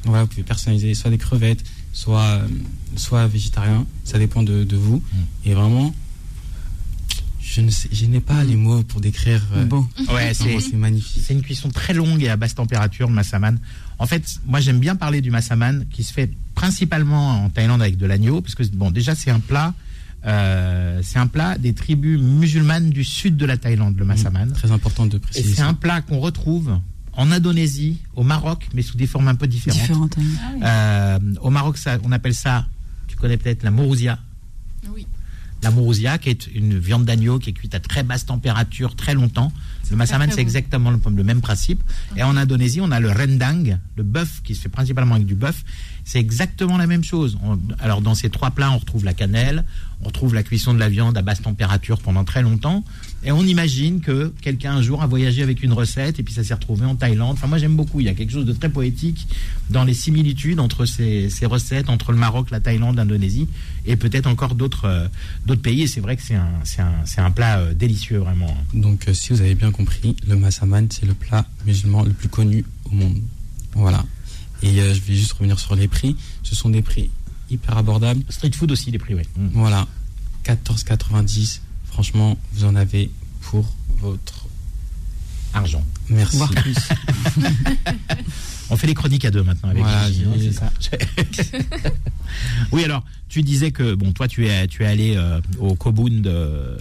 voilà, 0.05 0.23
vous 0.23 0.29
pouvez 0.29 0.41
personnaliser 0.43 0.95
soit 0.95 1.11
des 1.11 1.19
crevettes, 1.19 1.63
soit, 1.93 2.23
euh, 2.23 2.47
soit 2.95 3.27
végétarien. 3.27 3.85
Ça 4.03 4.17
dépend 4.17 4.41
de, 4.41 4.63
de 4.63 4.75
vous. 4.75 5.03
Et 5.45 5.53
vraiment, 5.53 5.93
je 7.39 7.61
ne 7.61 7.69
sais, 7.69 7.89
je 7.91 8.05
n'ai 8.05 8.21
pas 8.21 8.43
les 8.43 8.55
mots 8.55 8.81
pour 8.83 9.01
décrire. 9.01 9.45
euh, 9.53 9.65
Bon. 9.65 9.87
Ouais, 10.11 10.33
c'est 10.33 10.73
magnifique. 10.73 11.21
C'est 11.25 11.33
une 11.33 11.41
cuisson 11.43 11.69
très 11.69 11.93
longue 11.93 12.23
et 12.23 12.29
à 12.29 12.37
basse 12.37 12.55
température, 12.55 13.07
le 13.09 13.13
massaman. 13.13 13.59
En 13.99 14.05
fait, 14.05 14.39
moi 14.45 14.59
j'aime 14.61 14.79
bien 14.79 14.95
parler 14.95 15.21
du 15.21 15.29
massaman 15.31 15.85
qui 15.91 16.03
se 16.03 16.13
fait 16.13 16.31
principalement 16.55 17.43
en 17.45 17.49
Thaïlande 17.49 17.81
avec 17.81 17.97
de 17.97 18.05
l'agneau, 18.05 18.41
parce 18.41 18.55
que 18.55 18.63
bon, 18.73 18.91
déjà 18.91 19.13
c'est 19.15 19.29
un 19.31 19.39
plat, 19.39 19.73
euh, 20.25 21.01
c'est 21.03 21.19
un 21.19 21.27
plat 21.27 21.57
des 21.57 21.73
tribus 21.73 22.19
musulmanes 22.19 22.89
du 22.89 23.03
sud 23.03 23.37
de 23.37 23.45
la 23.45 23.57
Thaïlande, 23.57 23.97
le 23.97 24.05
massaman. 24.05 24.51
Très 24.53 24.71
important 24.71 25.05
de 25.05 25.17
Et 25.17 25.19
préciser. 25.19 25.53
c'est 25.55 25.61
un 25.61 25.73
plat 25.73 26.01
qu'on 26.01 26.19
retrouve 26.19 26.79
en 27.13 27.31
Indonésie, 27.31 27.97
au 28.15 28.23
Maroc, 28.23 28.67
mais 28.73 28.81
sous 28.81 28.95
des 28.97 29.07
formes 29.07 29.27
un 29.27 29.35
peu 29.35 29.47
différentes. 29.47 29.81
Différente. 29.81 30.15
hein. 30.17 30.23
Ah 30.41 30.51
oui. 30.55 30.61
Euh, 30.63 31.35
au 31.41 31.49
Maroc, 31.49 31.77
ça, 31.77 31.97
on 32.03 32.11
appelle 32.13 32.33
ça, 32.35 32.65
tu 33.07 33.17
connais 33.17 33.35
peut-être 33.37 33.63
la 33.63 33.71
mourouzia. 33.71 34.19
Oui. 34.93 35.05
La 35.61 35.71
mourouzia, 35.71 36.17
qui 36.17 36.29
est 36.29 36.47
une 36.55 36.77
viande 36.79 37.03
d'agneau 37.03 37.37
qui 37.39 37.49
est 37.49 37.53
cuite 37.53 37.75
à 37.75 37.81
très 37.81 38.03
basse 38.03 38.25
température 38.25 38.95
très 38.95 39.13
longtemps. 39.13 39.51
Le 39.89 39.95
massaman, 39.95 40.29
c'est 40.31 40.41
exactement 40.41 40.91
le, 40.91 40.99
le 41.15 41.23
même 41.23 41.41
principe. 41.41 41.81
Et 42.15 42.23
en 42.23 42.37
Indonésie, 42.37 42.81
on 42.81 42.91
a 42.91 42.99
le 42.99 43.11
rendang, 43.11 43.79
le 43.95 44.03
bœuf 44.03 44.41
qui 44.43 44.55
se 44.55 44.61
fait 44.61 44.69
principalement 44.69 45.15
avec 45.15 45.25
du 45.25 45.35
bœuf. 45.35 45.63
C'est 46.09 46.17
exactement 46.17 46.77
la 46.77 46.87
même 46.87 47.03
chose. 47.03 47.37
Alors 47.79 48.01
dans 48.01 48.15
ces 48.15 48.31
trois 48.31 48.49
plats, 48.49 48.71
on 48.71 48.79
retrouve 48.79 49.05
la 49.05 49.13
cannelle, 49.13 49.63
on 50.01 50.07
retrouve 50.07 50.33
la 50.33 50.41
cuisson 50.41 50.73
de 50.73 50.79
la 50.79 50.89
viande 50.89 51.15
à 51.15 51.21
basse 51.21 51.43
température 51.43 51.99
pendant 51.99 52.23
très 52.23 52.41
longtemps. 52.41 52.83
Et 53.23 53.31
on 53.31 53.43
imagine 53.43 54.01
que 54.01 54.33
quelqu'un 54.41 54.77
un 54.77 54.81
jour 54.81 55.03
a 55.03 55.05
voyagé 55.05 55.43
avec 55.43 55.61
une 55.61 55.71
recette 55.71 56.17
et 56.17 56.23
puis 56.23 56.33
ça 56.33 56.43
s'est 56.43 56.55
retrouvé 56.55 56.83
en 56.83 56.95
Thaïlande. 56.95 57.33
Enfin, 57.33 57.45
moi 57.45 57.59
j'aime 57.59 57.75
beaucoup. 57.75 57.99
Il 57.99 58.07
y 58.07 58.09
a 58.09 58.15
quelque 58.15 58.31
chose 58.31 58.47
de 58.47 58.53
très 58.53 58.69
poétique 58.69 59.27
dans 59.69 59.83
les 59.83 59.93
similitudes 59.93 60.59
entre 60.59 60.87
ces, 60.87 61.29
recettes, 61.43 61.89
entre 61.89 62.11
le 62.11 62.17
Maroc, 62.17 62.49
la 62.49 62.59
Thaïlande, 62.59 62.95
l'Indonésie 62.95 63.47
et 63.85 63.95
peut-être 63.95 64.25
encore 64.25 64.55
d'autres 64.55 64.85
euh, 64.85 65.55
pays. 65.57 65.83
Et 65.83 65.87
c'est 65.87 66.01
vrai 66.01 66.15
que 66.15 66.23
c'est 66.23 67.21
un 67.21 67.31
plat 67.31 67.59
euh, 67.59 67.75
délicieux 67.75 68.17
vraiment. 68.17 68.57
Donc, 68.73 69.07
euh, 69.07 69.13
si 69.13 69.31
vous 69.31 69.41
avez 69.41 69.53
bien 69.53 69.69
compris, 69.69 70.15
le 70.27 70.37
massaman, 70.37 70.87
c'est 70.89 71.05
le 71.05 71.13
plat 71.13 71.45
musulman 71.67 72.01
le 72.01 72.13
plus 72.13 72.29
connu 72.29 72.65
au 72.85 72.95
monde. 72.95 73.21
Voilà. 73.75 74.03
Et 74.61 74.79
euh, 74.79 74.93
je 74.93 74.99
vais 75.01 75.15
juste 75.15 75.33
revenir 75.33 75.59
sur 75.59 75.75
les 75.75 75.87
prix. 75.87 76.15
Ce 76.43 76.55
sont 76.55 76.69
des 76.69 76.81
prix 76.81 77.09
hyper 77.49 77.77
abordables. 77.77 78.21
Street 78.29 78.51
food 78.53 78.71
aussi, 78.71 78.91
les 78.91 78.99
prix, 78.99 79.15
oui. 79.15 79.23
Mm. 79.35 79.49
Voilà. 79.53 79.87
14,90. 80.45 81.59
Franchement, 81.85 82.37
vous 82.53 82.65
en 82.65 82.75
avez 82.75 83.11
pour 83.41 83.65
votre 83.99 84.45
Argent. 85.53 85.83
merci. 86.09 86.39
Plus. 86.61 86.75
On 88.69 88.77
fait 88.77 88.85
les 88.85 88.93
chroniques 88.93 89.25
à 89.25 89.31
deux 89.31 89.41
maintenant 89.41 89.69
avec 89.69 89.81
Voilà, 89.81 90.11
Gigi, 90.11 90.25
hein, 90.61 90.69
ça. 90.79 90.97
oui, 92.71 92.83
alors 92.83 93.03
tu 93.29 93.41
disais 93.41 93.71
que 93.71 93.95
bon, 93.95 94.11
toi 94.11 94.27
tu 94.27 94.47
es 94.47 94.67
tu 94.67 94.83
es 94.83 94.85
allé 94.85 95.15
euh, 95.17 95.41
au 95.59 95.73
Kobun 95.73 96.21
de 96.21 96.77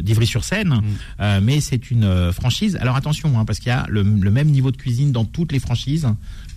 d'Ivry-sur-Seine. 0.00 0.68
Mm. 0.68 0.82
euh, 1.20 1.40
mais 1.42 1.60
c'est 1.60 1.90
une 1.90 2.04
euh, 2.04 2.32
franchise. 2.32 2.78
Alors 2.80 2.94
attention, 2.94 3.36
hein, 3.38 3.44
parce 3.44 3.58
qu'il 3.58 3.68
y 3.68 3.72
a 3.72 3.84
le, 3.88 4.02
le 4.02 4.30
même 4.30 4.48
niveau 4.48 4.70
de 4.70 4.76
cuisine 4.76 5.10
dans 5.10 5.24
toutes 5.24 5.50
les 5.50 5.58
franchises, 5.58 6.06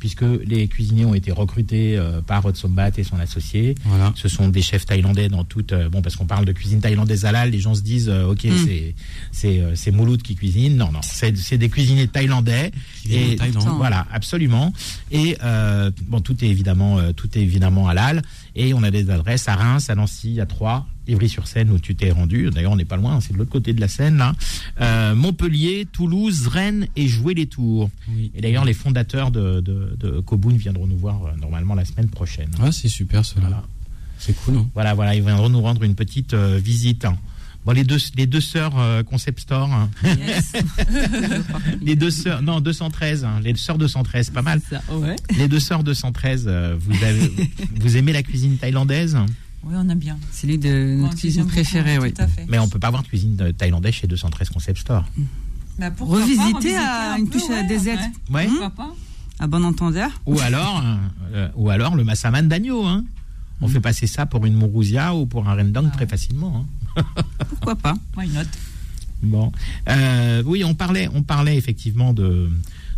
puisque 0.01 0.25
les 0.45 0.67
cuisiniers 0.67 1.05
ont 1.05 1.13
été 1.13 1.31
recrutés 1.31 1.95
euh, 1.95 2.21
par 2.21 2.41
Rod 2.41 2.55
Sombat 2.57 2.89
et 2.97 3.03
son 3.03 3.19
associé. 3.19 3.75
Voilà. 3.85 4.11
Ce 4.15 4.27
sont 4.27 4.49
des 4.49 4.63
chefs 4.63 4.85
thaïlandais 4.87 5.29
dans 5.29 5.43
toute. 5.43 5.73
euh, 5.73 5.89
bon, 5.89 6.01
parce 6.01 6.15
qu'on 6.15 6.25
parle 6.25 6.43
de 6.45 6.51
cuisine 6.51 6.81
thaïlandaise 6.81 7.23
halal, 7.23 7.51
les 7.51 7.59
gens 7.59 7.75
se 7.75 7.81
disent, 7.83 8.09
euh, 8.09 8.25
ok, 8.31 8.43
Mm. 8.45 8.65
c'est 8.65 8.95
c'est 9.31 9.59
euh, 9.59 9.75
c'est 9.75 9.91
Mouloud 9.91 10.21
qui 10.23 10.33
cuisine. 10.35 10.75
Non, 10.75 10.91
non, 10.91 11.01
c'est 11.03 11.37
c'est 11.37 11.59
des 11.59 11.69
cuisiniers 11.69 12.07
thaïlandais. 12.07 12.71
Qui 13.03 13.15
Et 13.15 13.35
Thaïlande. 13.35 13.67
Voilà, 13.77 14.07
absolument. 14.11 14.73
Et 15.11 15.37
euh, 15.43 15.91
bon, 16.07 16.19
tout 16.19 16.43
est 16.43 16.47
évidemment, 16.49 16.97
euh, 16.97 17.11
tout 17.13 17.29
est 17.37 17.41
évidemment 17.41 17.87
halal. 17.87 18.23
Et 18.55 18.73
on 18.73 18.83
a 18.83 18.91
des 18.91 19.09
adresses 19.09 19.47
à 19.47 19.55
Reims, 19.55 19.89
à 19.89 19.95
Nancy, 19.95 20.41
à 20.41 20.45
Troyes, 20.45 20.85
Ivry-sur-Seine 21.07 21.71
où 21.71 21.79
tu 21.79 21.95
t'es 21.95 22.11
rendu. 22.11 22.49
D'ailleurs, 22.51 22.73
on 22.73 22.75
n'est 22.75 22.85
pas 22.85 22.97
loin, 22.97 23.21
c'est 23.21 23.33
de 23.33 23.37
l'autre 23.37 23.49
côté 23.51 23.73
de 23.73 23.79
la 23.79 23.87
Seine 23.87 24.17
là. 24.17 24.33
Euh, 24.81 25.15
Montpellier, 25.15 25.87
Toulouse, 25.91 26.47
Rennes 26.47 26.87
et 26.95 27.07
Jouer-les-Tours. 27.07 27.89
Oui. 28.09 28.31
Et 28.35 28.41
d'ailleurs, 28.41 28.65
les 28.65 28.73
fondateurs 28.73 29.31
de, 29.31 29.61
de, 29.61 29.95
de 29.97 30.23
viendront 30.57 30.87
nous 30.87 30.97
voir 30.97 31.25
euh, 31.25 31.31
normalement 31.39 31.75
la 31.75 31.85
semaine 31.85 32.09
prochaine. 32.09 32.49
Ouais, 32.59 32.71
c'est 32.71 32.89
super 32.89 33.23
cela. 33.25 33.47
Voilà. 33.47 33.63
C'est 34.17 34.33
cool. 34.43 34.57
hein. 34.57 34.67
Voilà, 34.73 34.93
voilà, 34.93 35.15
ils 35.15 35.23
viendront 35.23 35.49
nous 35.49 35.61
rendre 35.61 35.83
une 35.83 35.95
petite 35.95 36.33
euh, 36.33 36.59
visite. 36.61 37.05
Bon, 37.65 37.73
les 37.73 37.83
deux, 37.83 37.97
les 38.15 38.25
deux 38.25 38.41
sœurs 38.41 38.73
euh, 38.79 39.03
Concept 39.03 39.39
Store, 39.41 39.71
hein. 39.71 39.89
Yes. 40.03 40.53
les 41.81 41.95
deux 41.95 42.09
sœurs, 42.09 42.41
non, 42.41 42.59
213, 42.59 43.23
hein, 43.23 43.39
les 43.43 43.55
sœurs 43.55 43.77
213, 43.77 44.31
pas 44.31 44.41
mal. 44.41 44.61
Ça, 44.67 44.81
ouais. 44.95 45.15
Les 45.37 45.47
deux 45.47 45.59
sœurs 45.59 45.83
213, 45.83 46.45
euh, 46.47 46.75
vous, 46.79 47.03
avez, 47.03 47.31
vous 47.79 47.97
aimez 47.97 48.13
la 48.13 48.23
cuisine 48.23 48.57
thaïlandaise? 48.57 49.15
Oui, 49.63 49.75
on 49.77 49.87
aime 49.89 49.99
bien. 49.99 50.17
C'est 50.31 50.47
l'une 50.47 50.59
de 50.59 50.69
Moi 50.95 51.03
notre 51.03 51.13
aussi, 51.13 51.21
cuisine 51.21 51.41
j'aime 51.41 51.43
beaucoup, 51.43 51.53
préférée, 51.55 51.99
oui. 51.99 52.13
Tout 52.13 52.23
à 52.23 52.27
fait. 52.27 52.45
Mais 52.49 52.57
on 52.57 52.67
peut 52.67 52.79
pas 52.79 52.87
avoir 52.87 53.03
de 53.03 53.07
cuisine 53.07 53.37
euh, 53.41 53.51
thaïlandaise 53.51 53.93
chez 53.93 54.07
213 54.07 54.49
Concept 54.49 54.79
Store. 54.79 55.05
Bah, 55.77 55.91
pourquoi 55.91 56.17
pas 56.17 56.23
Revisiter 56.23 56.75
à 56.77 57.13
un 57.13 57.17
une 57.17 57.29
peu, 57.29 57.39
touche 57.39 57.49
à 57.51 57.61
des 57.63 57.89
aides. 57.89 57.99
ouais. 58.31 58.35
Ouais. 58.35 58.47
Pourquoi 58.47 58.69
pas 58.71 58.95
À 59.37 59.45
bon 59.45 59.63
entendeur. 59.63 60.09
Ou 60.25 60.39
alors, 60.39 60.83
euh, 61.33 61.47
ou 61.55 61.69
alors 61.69 61.95
le 61.95 62.03
massaman 62.03 62.47
d'agneau. 62.47 62.85
Hein. 62.85 63.05
On 63.63 63.67
fait 63.67 63.79
passer 63.79 64.07
ça 64.07 64.25
pour 64.25 64.47
une 64.47 64.55
mourouzia 64.55 65.13
ou 65.13 65.27
pour 65.27 65.47
un 65.47 65.53
rendang 65.55 65.83
Ah 65.85 65.91
très 65.91 66.05
ouais. 66.05 66.09
facilement. 66.09 66.65
hein. 66.65 66.80
Pourquoi 67.49 67.75
pas 67.75 67.95
Why 68.17 68.27
not? 68.29 68.43
Bon, 69.23 69.51
Euh, 69.87 70.41
oui, 70.45 70.63
on 70.63 70.73
parlait, 70.73 71.07
on 71.13 71.21
parlait 71.23 71.55
effectivement 71.57 72.13
de 72.13 72.49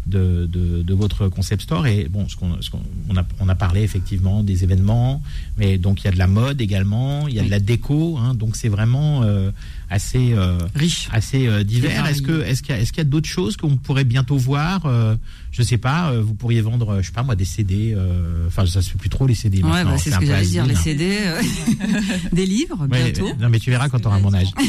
de, 0.06 0.49
de, 0.51 0.82
de 0.84 0.93
votre 0.93 1.29
concept 1.29 1.62
store 1.62 1.88
et 1.88 2.10
bon, 2.10 2.27
ce 2.27 2.36
qu'on, 2.36 2.62
ce 2.62 2.69
qu'on- 2.69 2.82
on 3.10 3.15
a, 3.15 3.23
on 3.39 3.47
a 3.47 3.56
parlé 3.56 3.84
effectivement 3.84 4.43
des 4.43 4.65
événements, 4.65 5.23
mais 5.58 5.77
donc 5.77 6.01
il 6.01 6.06
y 6.06 6.08
a 6.10 6.12
de 6.12 6.17
la 6.17 6.27
mode 6.27 6.60
également, 6.60 7.29
il 7.29 7.36
y 7.36 7.39
a 7.39 7.43
de 7.43 7.49
la 7.49 7.62
déco, 7.62 8.17
hein, 8.17 8.34
donc 8.34 8.58
c'est 8.58 8.67
vraiment 8.67 9.23
euh, 9.23 9.49
assez 9.93 10.34
euh, 10.34 10.58
Riche. 10.75 11.08
assez 11.12 11.45
euh, 11.47 11.63
divers. 11.63 12.06
Est-ce 12.08 12.23
que 12.23 12.41
est-ce 12.41 12.63
qu'il 12.63 12.97
y 12.97 13.01
a, 13.01 13.03
d'autres 13.03 13.29
choses 13.29 13.58
qu'on 13.58 13.77
pourrait 13.77 14.03
bientôt 14.06 14.38
voir 14.38 14.86
euh, 14.88 15.15
Je 15.51 15.62
sais 15.62 15.77
pas. 15.77 16.10
euh, 16.12 16.21
vous 16.23 16.34
pourriez 16.34 16.62
vendre, 16.62 16.99
je 17.01 17.06
sais 17.06 17.13
pas 17.13 17.21
moi, 17.21 17.36
des 17.36 17.45
CD. 17.45 17.93
euh, 17.95 18.47
Enfin, 18.47 18.65
ça 18.65 18.82
se 18.82 18.89
fait 18.89 18.97
plus 18.97 19.10
trop 19.10 19.27
les 19.27 19.36
CD. 19.36 19.62
Ouais, 19.62 19.84
bah, 19.84 19.95
c'est 19.99 20.10
ce 20.12 20.17
que 20.17 20.25
j'allais 20.25 20.45
dire, 20.47 20.65
les. 20.65 20.73
CD, 20.75 21.17
euh, 21.21 21.41
des 22.34 22.45
livres, 22.47 22.88
Ouais, 22.91 23.12
bientôt. 23.12 23.34
non, 23.39 23.49
mais 23.49 23.60
tu 23.60 23.69
verras 23.69 23.88
quand 23.88 23.99
tu 23.99 24.08
auras 24.08 24.19
mon 24.19 24.34
âge. 24.34 24.47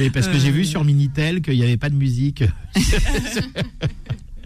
mais 0.00 0.10
parce 0.10 0.26
que 0.28 0.38
j'ai 0.38 0.50
vu 0.50 0.64
sur 0.64 0.84
Minitel 0.84 1.40
qu'il 1.42 1.54
n'y 1.54 1.62
avait 1.62 1.76
pas 1.76 1.90
de 1.90 1.94
musique. 1.94 2.42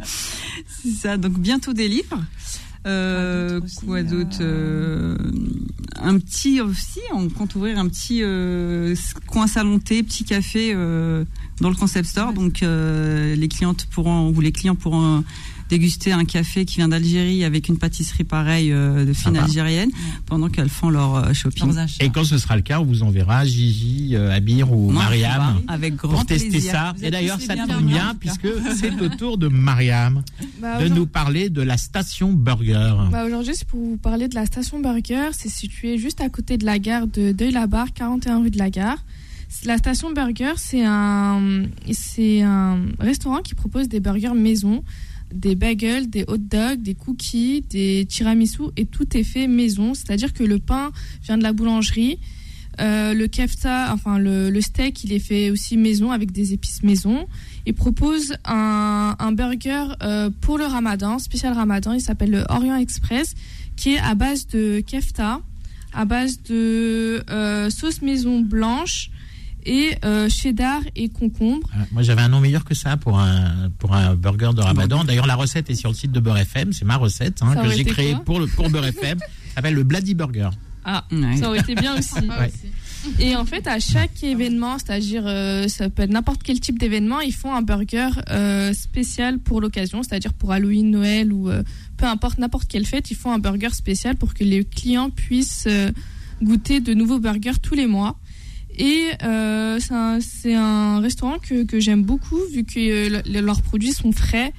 C'est 0.04 0.90
ça. 1.00 1.16
Donc 1.16 1.38
bientôt 1.38 1.72
des 1.72 1.88
livres. 1.88 2.20
Euh, 2.86 3.60
quoi 3.86 4.02
d'autre 4.02 4.38
Un 6.04 6.18
petit 6.18 6.60
aussi, 6.60 7.00
on 7.12 7.28
compte 7.28 7.54
ouvrir 7.54 7.78
un 7.78 7.88
petit 7.88 8.22
euh, 8.22 8.96
coin 9.28 9.46
salon 9.46 9.78
thé, 9.78 10.02
petit 10.02 10.24
café 10.24 10.72
euh, 10.74 11.24
dans 11.60 11.68
le 11.68 11.76
concept 11.76 12.08
store. 12.08 12.32
Donc 12.32 12.62
euh, 12.62 13.36
les 13.36 13.48
clientes 13.48 13.86
pourront 13.86 14.30
ou 14.30 14.40
les 14.40 14.50
clients 14.50 14.74
pourront 14.74 15.22
déguster 15.72 16.12
un 16.12 16.26
café 16.26 16.66
qui 16.66 16.76
vient 16.76 16.88
d'Algérie 16.88 17.44
avec 17.44 17.68
une 17.68 17.78
pâtisserie 17.78 18.24
pareille 18.24 18.70
euh, 18.72 19.06
de 19.06 19.14
fine 19.14 19.32
Sympa. 19.32 19.44
algérienne 19.44 19.90
pendant 20.26 20.50
qu'elles 20.50 20.68
font 20.68 20.90
leur 20.90 21.14
euh, 21.14 21.32
shopping. 21.32 21.68
Leurs 21.68 21.78
achats. 21.78 22.04
Et 22.04 22.10
quand 22.10 22.24
ce 22.24 22.36
sera 22.36 22.56
le 22.56 22.62
cas, 22.62 22.78
on 22.78 22.84
vous 22.84 23.02
enverra 23.02 23.46
Gigi, 23.46 24.10
euh, 24.14 24.36
Abir 24.36 24.70
ou 24.70 24.92
Non, 24.92 24.98
Mariam 24.98 25.62
avec 25.68 25.96
grand 25.96 26.12
pour 26.12 26.26
tester 26.26 26.50
plaisir. 26.50 26.72
ça. 26.72 26.92
Vous 26.94 27.04
Et 27.06 27.10
d'ailleurs, 27.10 27.40
ça 27.40 27.56
tombe 27.56 27.86
bien 27.86 28.14
puisque 28.20 28.48
c'est 28.76 28.92
au 29.00 29.08
tour 29.18 29.38
de 29.38 29.48
Mariam 29.48 30.22
Bah, 30.60 30.82
de 30.82 30.88
nous 30.88 31.06
parler 31.06 31.48
de 31.48 31.62
la 31.62 31.78
station 31.78 32.34
Burger. 32.34 32.92
Bah, 33.10 33.24
Aujourd'hui, 33.24 33.54
c'est 33.56 33.66
pour 33.66 33.80
vous 33.80 33.96
parler 33.96 34.28
de 34.28 34.34
la 34.34 34.44
station 34.44 34.78
Burger. 34.78 35.30
C'est 35.32 35.48
situé 35.48 35.96
juste 35.96 36.20
à 36.20 36.28
côté 36.28 36.58
de 36.58 36.66
la 36.66 36.78
gare 36.78 37.06
de 37.06 37.32
Deuil-la-Barre, 37.32 37.94
41 37.94 38.42
rue 38.42 38.50
de 38.50 38.58
la 38.58 38.68
gare. 38.68 38.98
La 39.64 39.78
station 39.78 40.12
Burger, 40.12 40.52
c'est 40.56 40.84
un, 40.84 41.62
c'est 41.92 42.42
un 42.42 42.78
restaurant 42.98 43.40
qui 43.42 43.54
propose 43.54 43.88
des 43.88 44.00
burgers 44.00 44.34
maison, 44.34 44.82
des 45.32 45.54
bagels, 45.54 46.08
des 46.10 46.24
hot 46.28 46.38
dogs, 46.38 46.82
des 46.82 46.94
cookies, 46.94 47.62
des 47.68 48.06
tiramisu 48.08 48.62
et 48.76 48.86
tout 48.86 49.16
est 49.16 49.24
fait 49.24 49.46
maison. 49.46 49.94
C'est-à-dire 49.94 50.32
que 50.32 50.44
le 50.44 50.58
pain 50.58 50.92
vient 51.24 51.38
de 51.38 51.42
la 51.42 51.52
boulangerie. 51.52 52.18
Euh, 52.80 53.12
le 53.12 53.26
kefta, 53.26 53.92
enfin 53.92 54.18
le, 54.18 54.60
steak, 54.60 55.04
il 55.04 55.12
est 55.12 55.18
fait 55.18 55.50
aussi 55.50 55.76
maison 55.76 56.10
avec 56.10 56.32
des 56.32 56.52
épices 56.54 56.82
maison. 56.82 57.26
Il 57.66 57.74
propose 57.74 58.34
un, 58.44 59.14
un 59.18 59.32
burger 59.32 59.94
euh, 60.02 60.30
pour 60.40 60.58
le 60.58 60.64
ramadan, 60.64 61.18
spécial 61.18 61.52
ramadan. 61.52 61.92
Il 61.92 62.00
s'appelle 62.00 62.30
le 62.30 62.44
Orient 62.48 62.76
Express, 62.76 63.34
qui 63.76 63.94
est 63.94 63.98
à 63.98 64.14
base 64.14 64.46
de 64.46 64.80
kefta, 64.80 65.40
à 65.92 66.04
base 66.04 66.42
de 66.42 67.22
euh, 67.30 67.68
sauce 67.68 68.00
maison 68.00 68.40
blanche 68.40 69.10
et 69.64 69.94
euh, 70.04 70.28
cheddar 70.28 70.80
et 70.96 71.08
concombre. 71.08 71.68
Euh, 71.76 71.82
Moi, 71.92 72.02
j'avais 72.02 72.22
un 72.22 72.28
nom 72.28 72.40
meilleur 72.40 72.64
que 72.64 72.74
ça 72.74 72.96
pour 72.96 73.18
un, 73.18 73.70
pour 73.78 73.94
un 73.94 74.14
burger 74.14 74.50
de 74.54 74.60
Ramadan. 74.60 75.04
D'ailleurs, 75.04 75.26
la 75.26 75.36
recette 75.36 75.70
est 75.70 75.74
sur 75.74 75.90
le 75.90 75.94
site 75.96 76.12
de 76.12 76.20
Beurre 76.20 76.38
FM. 76.38 76.72
C'est 76.72 76.84
ma 76.84 76.96
recette 76.96 77.40
hein, 77.42 77.54
que 77.62 77.70
j'ai 77.70 77.84
créée 77.84 78.16
pour, 78.24 78.40
le, 78.40 78.46
pour 78.46 78.68
Beurre 78.70 78.86
FM. 78.86 79.18
Ça 79.18 79.26
s'appelle 79.56 79.74
le 79.74 79.82
Bloody 79.82 80.14
Burger. 80.14 80.50
Ah, 80.84 81.04
Ouais. 81.12 81.36
ça 81.36 81.48
aurait 81.48 81.60
été 81.60 81.74
bien 81.74 81.96
aussi. 81.98 82.14
Ouais. 82.28 82.50
Et 83.18 83.34
en 83.34 83.44
fait, 83.44 83.66
à 83.66 83.80
chaque 83.80 84.22
événement, 84.22 84.78
c'est-à-dire 84.78 85.24
euh, 85.26 85.66
ça 85.66 85.90
peut 85.90 86.02
être 86.04 86.10
n'importe 86.12 86.42
quel 86.44 86.60
type 86.60 86.78
d'événement, 86.78 87.20
ils 87.20 87.34
font 87.34 87.52
un 87.52 87.60
burger 87.62 88.10
euh, 88.30 88.72
spécial 88.72 89.40
pour 89.40 89.60
l'occasion, 89.60 90.04
c'est-à-dire 90.04 90.32
pour 90.32 90.52
Halloween, 90.52 90.88
Noël 90.88 91.32
ou 91.32 91.50
euh, 91.50 91.64
peu 91.96 92.06
importe 92.06 92.38
n'importe 92.38 92.68
quelle 92.68 92.86
fête, 92.86 93.10
ils 93.10 93.16
font 93.16 93.32
un 93.32 93.40
burger 93.40 93.70
spécial 93.70 94.14
pour 94.14 94.34
que 94.34 94.44
les 94.44 94.64
clients 94.64 95.10
puissent 95.10 95.64
euh, 95.68 95.90
goûter 96.42 96.78
de 96.80 96.94
nouveaux 96.94 97.18
burgers 97.18 97.58
tous 97.60 97.74
les 97.74 97.86
mois. 97.86 98.16
Et 98.78 99.10
euh, 99.22 99.78
c'est 100.20 100.54
un, 100.54 101.00
restaurant 101.00 101.38
que, 101.38 101.64
que 101.64 101.78
j'aime 101.80 102.02
beaucoup 102.02 102.38
vu 102.52 102.64
que 102.64 102.78
euh, 102.78 103.20
le- 103.26 103.40
leurs 103.40 103.62
produits 103.62 103.92
sont 103.92 104.12
frais 104.12 104.52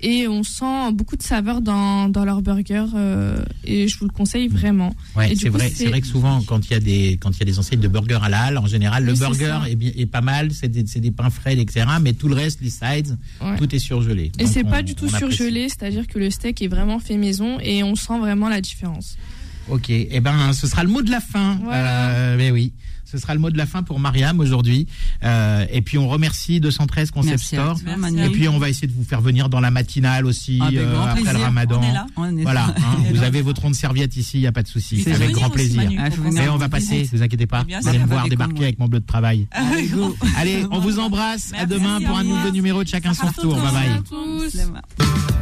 et 0.00 0.28
on 0.28 0.44
sent 0.44 0.92
beaucoup 0.92 1.16
de 1.16 1.22
saveur 1.24 1.60
dans, 1.60 2.08
dans 2.08 2.24
leurs 2.24 2.40
burgers 2.40 2.84
euh, 2.94 3.42
et 3.64 3.88
je 3.88 3.98
vous 3.98 4.04
le 4.04 4.12
conseille 4.12 4.46
vraiment. 4.46 4.94
Ouais, 5.16 5.34
c'est 5.34 5.48
vrai, 5.48 5.68
c'est- 5.70 5.74
c'est 5.74 5.88
vrai 5.88 6.00
que 6.00 6.06
souvent, 6.06 6.40
quand 6.42 6.64
il 6.66 6.70
y 6.72 6.76
a 6.76 6.78
des, 6.78 7.18
quand 7.20 7.30
il 7.32 7.40
y 7.40 7.42
a 7.42 7.46
des 7.46 7.58
enseignes 7.58 7.80
de 7.80 7.88
burgers 7.88 8.20
à 8.22 8.28
la 8.28 8.42
halle, 8.44 8.58
en 8.58 8.66
général, 8.66 9.04
le 9.04 9.12
Oui, 9.14 9.18
burger 9.18 9.58
est, 9.68 9.74
bien, 9.74 9.90
est 9.96 10.06
pas 10.06 10.20
mal, 10.20 10.52
c'est 10.52 10.68
des, 10.68 10.84
des 10.84 11.10
pains 11.10 11.30
frais, 11.30 11.58
etc. 11.58 11.84
Mais 12.00 12.12
tout 12.12 12.28
le 12.28 12.36
reste, 12.36 12.60
les 12.62 12.70
sides, 12.70 13.18
Ouais. 13.42 13.56
tout 13.58 13.74
est 13.74 13.80
surgelé. 13.80 14.30
Et 14.38 14.46
c'est 14.46 14.62
pas 14.62 14.82
du 14.82 14.94
tout 14.94 15.08
surgelé, 15.08 15.68
c'est-à-dire 15.68 16.06
que 16.06 16.20
le 16.20 16.30
steak 16.30 16.62
est 16.62 16.68
vraiment 16.68 17.00
fait 17.00 17.16
maison 17.16 17.58
et 17.60 17.82
on 17.82 17.96
sent 17.96 18.18
vraiment 18.20 18.48
la 18.48 18.60
différence. 18.60 19.16
Ok, 19.70 19.90
eh 19.90 20.20
ben, 20.20 20.52
ce 20.52 20.66
sera 20.66 20.82
le 20.84 20.88
mot 20.90 21.02
de 21.02 21.10
la 21.10 21.20
fin. 21.20 21.58
Voilà. 21.62 22.08
Euh, 22.10 22.36
mais 22.38 22.50
oui, 22.50 22.72
ce 23.04 23.18
sera 23.18 23.34
le 23.34 23.40
mot 23.40 23.50
de 23.50 23.56
la 23.58 23.66
fin 23.66 23.82
pour 23.82 24.00
Mariam 24.00 24.40
aujourd'hui. 24.40 24.86
Euh, 25.24 25.66
et 25.70 25.82
puis 25.82 25.98
on 25.98 26.08
remercie 26.08 26.58
213 26.60 27.10
Concept 27.10 27.30
Merci 27.32 27.56
Store. 27.56 27.78
toi. 27.78 28.24
Et 28.24 28.30
puis 28.30 28.48
on 28.48 28.58
va 28.58 28.68
essayer 28.70 28.86
de 28.88 28.92
vous 28.94 29.04
faire 29.04 29.20
venir 29.20 29.48
dans 29.48 29.60
la 29.60 29.70
matinale 29.70 30.24
aussi 30.26 30.58
Avec 30.62 30.78
euh, 30.78 31.02
après 31.02 31.32
le. 31.34 31.38
Ramadan. 31.38 31.80
On 31.82 31.88
est 31.88 31.92
là. 31.92 32.06
On 32.16 32.36
est- 32.38 32.42
Voilà, 32.42 32.66
hein, 32.66 32.74
On 32.98 33.04
est 33.04 33.08
vous 33.12 33.20
là. 33.20 33.26
avez 33.26 33.42
votre 33.42 33.60
rond 33.62 33.70
de 33.70 33.74
serviette 33.76 34.16
ici, 34.16 34.38
il 34.38 34.42
y 34.42 34.46
a 34.46 34.52
pas 34.52 34.62
de 34.62 34.68
souci, 34.68 35.02
C'est 35.02 35.10
avec 35.12 35.28
venir 35.28 35.36
grand 35.38 35.46
aussi, 35.48 35.54
plaisir. 35.54 35.82
Manu, 35.82 35.98
Ah, 36.00 36.08
venir. 36.08 36.32
Mais 36.42 36.48
on 36.48 36.56
va 36.56 36.68
visite. 36.68 36.90
passer, 36.90 37.10
vous 37.12 37.22
inquiétez 37.22 37.46
pas. 37.46 37.64
Bien 37.64 37.80
Vous 37.80 37.88
allez 37.88 37.98
me 37.98 38.06
voir 38.06 38.28
débarquer 38.28 38.54
moi. 38.54 38.62
avec 38.64 38.78
mon 38.78 38.86
bleu 38.88 39.00
de 39.00 39.06
travail. 39.06 39.46
Avec 39.52 39.90
vous. 39.90 40.16
Allez, 40.36 40.64
on 40.70 40.78
vous 40.78 40.98
embrasse. 40.98 41.52
À 41.58 41.66
demain 41.66 42.00
pour 42.00 42.16
un 42.18 42.24
nouveau 42.24 42.50
numéro 42.50 42.82
de 42.84 42.88
Chacun 42.88 43.12
son 43.14 43.30
tour. 43.32 43.56
Bye 43.56 44.00
bye. 44.10 45.37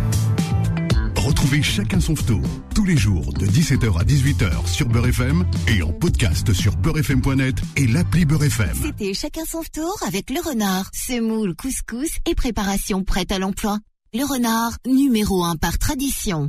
Retrouvez 1.36 1.62
chacun 1.62 2.00
son 2.00 2.14
tour 2.14 2.40
tous 2.74 2.86
les 2.86 2.96
jours 2.96 3.30
de 3.34 3.44
17h 3.44 4.00
à 4.00 4.04
18h 4.04 4.66
sur 4.66 4.88
Beurre 4.88 5.08
FM 5.08 5.44
et 5.68 5.82
en 5.82 5.92
podcast 5.92 6.50
sur 6.54 6.74
beurrefm.net 6.76 7.56
et 7.76 7.86
l'appli 7.86 8.24
Beurre 8.24 8.44
FM. 8.44 8.74
C'était 8.82 9.12
chacun 9.12 9.44
son 9.46 9.60
tour 9.70 9.98
avec 10.06 10.30
le 10.30 10.40
renard, 10.40 10.88
semoule, 10.94 11.54
couscous 11.54 12.20
et 12.26 12.34
préparation 12.34 13.04
prête 13.04 13.32
à 13.32 13.38
l'emploi. 13.38 13.80
Le 14.14 14.24
renard, 14.24 14.78
numéro 14.86 15.44
un 15.44 15.56
par 15.56 15.76
tradition. 15.76 16.48